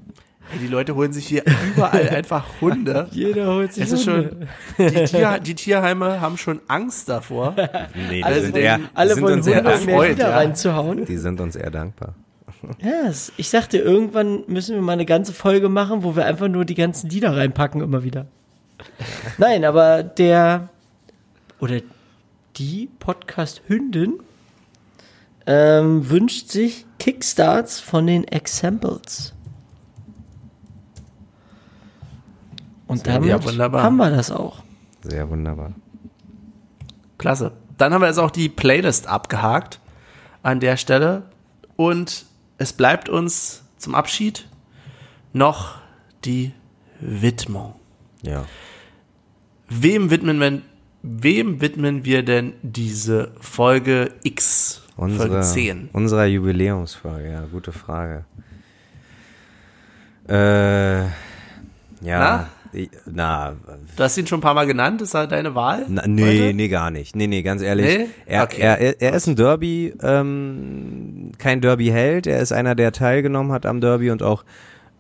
[0.55, 1.43] Ey, die Leute holen sich hier
[1.75, 3.07] überall einfach Hunde.
[3.11, 4.47] Jeder holt sich Es ist Hunde.
[4.77, 7.55] schon, die, Tier, die Tierheime haben schon Angst davor.
[8.09, 10.29] Nee, die Alle sind wollen, eher, alle sind uns eher, Hunde, um mehr erfreut, ja.
[10.35, 11.05] reinzuhauen.
[11.05, 12.15] die sind uns eher dankbar.
[12.81, 16.47] Ja, es- ich sagte, irgendwann müssen wir mal eine ganze Folge machen, wo wir einfach
[16.47, 18.25] nur die ganzen Lieder reinpacken immer wieder.
[19.37, 20.69] Nein, aber der
[21.59, 21.79] oder
[22.57, 24.13] die Podcast-Hündin
[25.47, 29.33] ähm, wünscht sich Kickstarts von den Examples.
[32.87, 33.83] Und damit Ja, wunderbar.
[33.83, 34.63] haben wir das auch.
[35.01, 35.73] Sehr wunderbar.
[37.17, 37.51] Klasse.
[37.77, 39.79] Dann haben wir jetzt auch die Playlist abgehakt
[40.43, 41.23] an der Stelle.
[41.75, 42.25] Und
[42.57, 44.47] es bleibt uns zum Abschied
[45.33, 45.75] noch
[46.23, 46.53] die
[46.99, 47.75] Widmung.
[48.21, 48.45] Ja.
[49.67, 50.61] Wem widmen wir,
[51.01, 54.81] wem widmen wir denn diese Folge X?
[54.95, 55.89] Folge Unsere, 10.
[55.91, 58.23] Unserer Jubiläumsfolge, ja, gute Frage.
[60.29, 61.09] Äh, ja.
[62.01, 62.49] Na?
[63.05, 63.53] Na,
[63.95, 65.85] Du hast ihn schon ein paar Mal genannt, ist das deine Wahl?
[65.87, 66.53] na nee, heute?
[66.53, 67.15] nee, gar nicht.
[67.15, 67.85] Nee, nee, ganz ehrlich.
[67.97, 68.07] Nee?
[68.25, 68.61] Er, Okay.
[68.61, 72.27] er, er, er ist ein Derby, ähm, kein Derby-Held.
[72.27, 74.43] Er ist einer, der teilgenommen hat am Derby und auch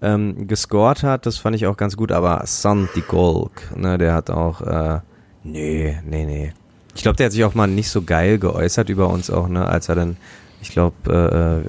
[0.01, 1.25] ähm, gescored hat.
[1.25, 2.11] Das fand ich auch ganz gut.
[2.11, 4.99] Aber Santi Golk, ne, der hat auch, äh,
[5.43, 6.53] nee, nee, nee.
[6.95, 9.65] Ich glaube, der hat sich auch mal nicht so geil geäußert über uns auch, ne,
[9.67, 10.17] als er dann,
[10.61, 11.63] ich glaube,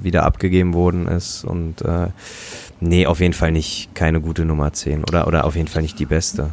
[0.00, 2.08] äh, wieder abgegeben worden ist und äh,
[2.84, 5.98] nee, auf jeden Fall nicht keine gute Nummer 10 oder oder auf jeden Fall nicht
[5.98, 6.50] die beste.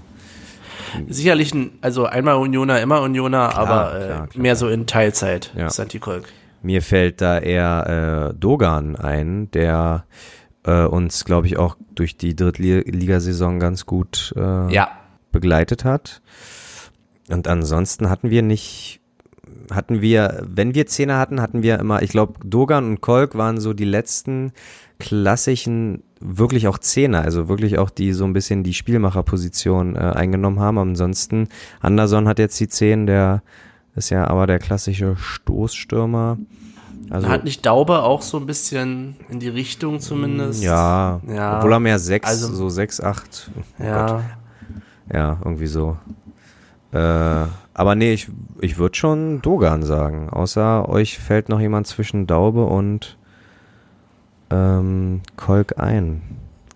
[1.07, 4.41] Sicherlich, ein, also einmal Unioner, immer Unioner, aber äh, klar, klar.
[4.41, 5.69] mehr so in Teilzeit, Ja.
[5.69, 6.25] Santi Kolk.
[6.63, 10.03] Mir fällt da eher äh, Dogan ein, der
[10.65, 14.89] äh, uns, glaube ich, auch durch die Drittligasaison ganz gut äh, Ja,
[15.31, 16.21] begleitet hat.
[17.29, 18.99] Und ansonsten hatten wir nicht,
[19.73, 23.59] hatten wir, wenn wir Zehner hatten, hatten wir immer, ich glaube, Dogan und Kolk waren
[23.59, 24.51] so die letzten
[25.01, 30.59] klassischen, wirklich auch Zehner, also wirklich auch die so ein bisschen die Spielmacherposition äh, eingenommen
[30.59, 30.77] haben.
[30.77, 31.47] Ansonsten,
[31.81, 33.41] Anderson hat jetzt die Zehn, der
[33.95, 36.37] ist ja aber der klassische Stoßstürmer.
[37.09, 40.63] Also, hat nicht Daube auch so ein bisschen in die Richtung zumindest?
[40.63, 41.57] ja, Ja.
[41.57, 43.51] obwohl er mehr sechs, Also- so sechs, acht.
[43.79, 44.05] oh Ja.
[44.05, 44.21] Gott.
[45.13, 45.97] Ja, irgendwie so.
[46.93, 46.97] Äh,
[47.73, 48.29] aber nee, ich,
[48.61, 50.29] ich würde schon Dogan sagen.
[50.29, 53.17] Außer euch fällt noch jemand zwischen Daube und
[54.51, 56.21] ähm, Kolk ein.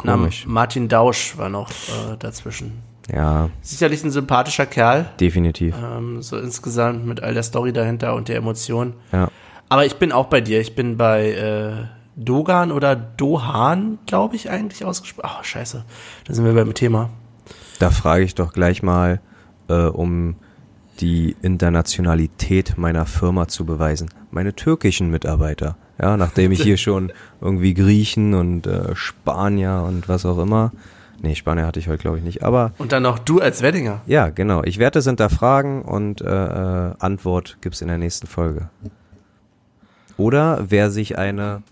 [0.04, 0.46] Na, Komisch.
[0.48, 2.82] Martin Dausch war noch äh, dazwischen.
[3.12, 5.76] Ja, Sicherlich ein sympathischer Kerl, definitiv.
[5.80, 8.94] ähm, so insgesamt mit all der Story dahinter und der Emotion.
[9.12, 9.30] Ja.
[9.70, 10.60] Aber ich bin auch bei dir.
[10.60, 11.86] Ich bin bei äh,
[12.16, 15.30] Dogan oder Dohan, glaube ich, eigentlich ausgesprochen.
[15.32, 15.86] Ach, scheiße.
[16.26, 17.10] Da sind wir beim Thema.
[17.80, 19.20] Da frage ich doch gleich mal,
[19.68, 20.36] äh, um
[21.00, 24.10] die Internationalität meiner Firma zu beweisen.
[24.32, 25.78] Meine türkischen Mitarbeiter.
[26.02, 27.12] Ja, nachdem ich hier schon
[27.42, 30.72] irgendwie Griechen und äh, Spanier und was auch immer.
[31.22, 32.44] Nee, Spanier hatte ich heute, glaube ich, nicht.
[32.44, 34.02] Aber Und dann noch du als Weddinger.
[34.06, 34.62] ja, genau.
[34.64, 38.70] Ich werde es hinterfragen und äh, äh, Antwort gibt's in der nächsten Folge.
[40.18, 41.64] Oder wer sich eine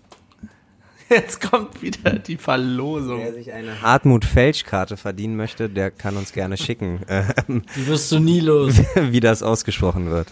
[1.09, 3.19] Jetzt kommt wieder die Verlosung.
[3.19, 7.01] wer sich eine Hartmut Felsch-Karte verdienen möchte, der kann uns gerne schicken,
[7.75, 8.81] Die wirst du nie los.
[8.95, 10.27] wie das ausgesprochen wird.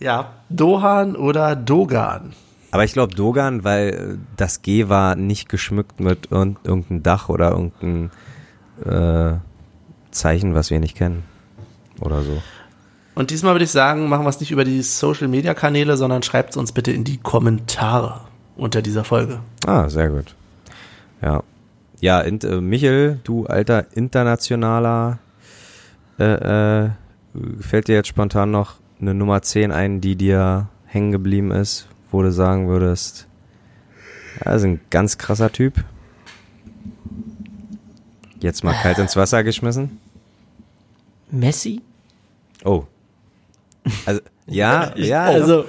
[0.00, 2.32] Ja, Dohan oder Dogan.
[2.70, 7.28] Aber ich glaube Dogan, weil äh, das G war nicht geschmückt mit irg irgendeinem Dach
[7.28, 8.10] oder irgendeinem
[8.84, 9.38] äh,
[10.10, 11.24] Zeichen, was wir nicht kennen.
[12.00, 12.42] Oder so.
[13.14, 16.22] Und diesmal würde ich sagen, machen wir es nicht über die Social Media Kanäle, sondern
[16.22, 18.20] schreibt es uns bitte in die Kommentare
[18.56, 19.40] unter dieser Folge.
[19.66, 20.34] Ah, sehr gut.
[21.20, 21.42] Ja.
[22.00, 25.18] Ja, int, äh, Michel, du alter internationaler,
[26.20, 26.90] äh, äh,
[27.58, 32.22] fällt dir jetzt spontan noch eine Nummer 10 ein, die dir hängen geblieben ist, wo
[32.22, 33.26] du sagen würdest,
[34.44, 35.84] ja, ist ein ganz krasser Typ.
[38.40, 39.98] Jetzt mal kalt ins Wasser geschmissen.
[41.30, 41.80] Messi?
[42.64, 42.84] Oh.
[44.06, 45.64] Also, Ja, ja, Also,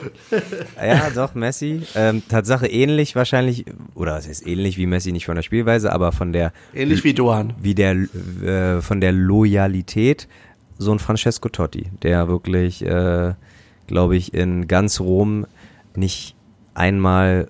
[0.77, 1.81] Ja, doch, Messi.
[1.95, 3.65] Ähm, Tatsache ähnlich wahrscheinlich,
[3.95, 7.13] oder es ist ähnlich wie Messi, nicht von der Spielweise, aber von der, Ähnlich wie
[7.13, 7.53] Dohan.
[7.59, 10.27] wie der, äh, von der Loyalität
[10.79, 13.33] so ein Francesco Totti, der wirklich, äh,
[13.85, 15.45] glaube ich, in ganz Rom
[15.95, 16.35] nicht
[16.73, 17.49] einmal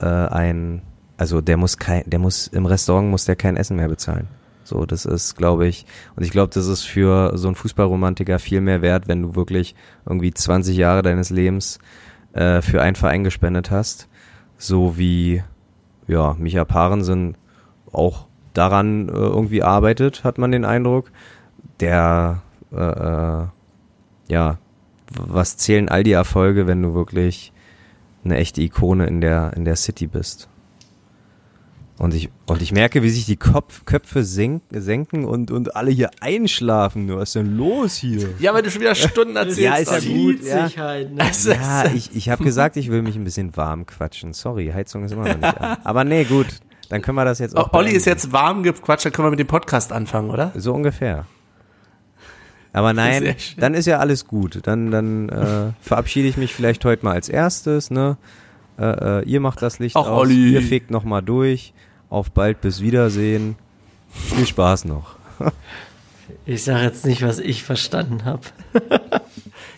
[0.00, 0.82] äh, ein,
[1.18, 4.26] also der muss kein, der muss im Restaurant muss der kein Essen mehr bezahlen.
[4.64, 5.84] So, das ist, glaube ich,
[6.16, 9.74] und ich glaube, das ist für so einen Fußballromantiker viel mehr wert, wenn du wirklich
[10.06, 11.78] irgendwie 20 Jahre deines Lebens
[12.32, 14.08] äh, für einen Verein gespendet hast,
[14.56, 15.42] so wie
[16.06, 17.36] ja Micha Parensen
[17.92, 21.10] auch daran äh, irgendwie arbeitet, hat man den Eindruck.
[21.80, 22.42] Der
[22.74, 23.46] äh, äh,
[24.28, 24.58] ja,
[25.14, 27.52] was zählen all die Erfolge, wenn du wirklich
[28.24, 30.48] eine echte Ikone in der in der City bist?
[31.98, 35.92] Und ich, und ich merke, wie sich die Kopf, Köpfe senk, senken und, und alle
[35.92, 37.08] hier einschlafen.
[37.14, 38.30] Was ist denn los hier?
[38.40, 39.60] Ja, weil du schon wieder Stunden erzählst.
[39.60, 40.42] Ja, ist ja gut.
[40.42, 40.68] ja.
[40.78, 41.22] halt, ne?
[41.22, 44.32] Also, Ja, ich, ich habe gesagt, ich will mich ein bisschen warm quatschen.
[44.32, 45.76] Sorry, Heizung ist immer noch nicht an.
[45.84, 46.46] Aber nee, gut.
[46.88, 47.70] Dann können wir das jetzt auch.
[47.72, 50.52] Oh, Olli ist jetzt warm gequatscht, dann können wir mit dem Podcast anfangen, oder?
[50.56, 51.26] So ungefähr.
[52.72, 54.60] Aber nein, dann ist ja alles gut.
[54.64, 57.90] Dann, dann äh, verabschiede ich mich vielleicht heute mal als erstes.
[57.90, 58.16] Ne?
[58.78, 60.20] Äh, äh, ihr macht das Licht Ach, aus.
[60.20, 60.52] Olli.
[60.52, 61.72] Ihr fegt noch mal durch.
[62.08, 63.56] Auf bald, bis Wiedersehen.
[64.10, 65.16] Viel Spaß noch.
[66.44, 68.42] Ich sage jetzt nicht, was ich verstanden habe.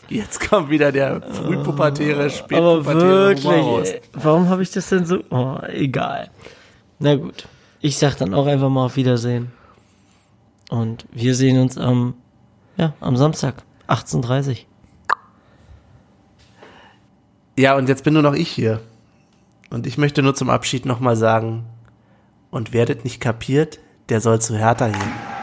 [0.08, 3.86] Jetzt kommt wieder der frühpubertäre, Aber spätpubertäre raus.
[3.86, 5.20] wirklich, ey, warum habe ich das denn so?
[5.30, 6.30] Oh, egal.
[6.98, 7.48] Na gut.
[7.80, 9.52] Ich sag dann auch einfach mal auf Wiedersehen.
[10.70, 12.14] Und wir sehen uns am,
[12.76, 14.56] ja, am Samstag, 18.30 Uhr.
[17.56, 18.80] Ja, und jetzt bin nur noch ich hier.
[19.70, 21.66] Und ich möchte nur zum Abschied nochmal sagen,
[22.54, 25.33] und werdet nicht kapiert, der soll zu Hertha gehen.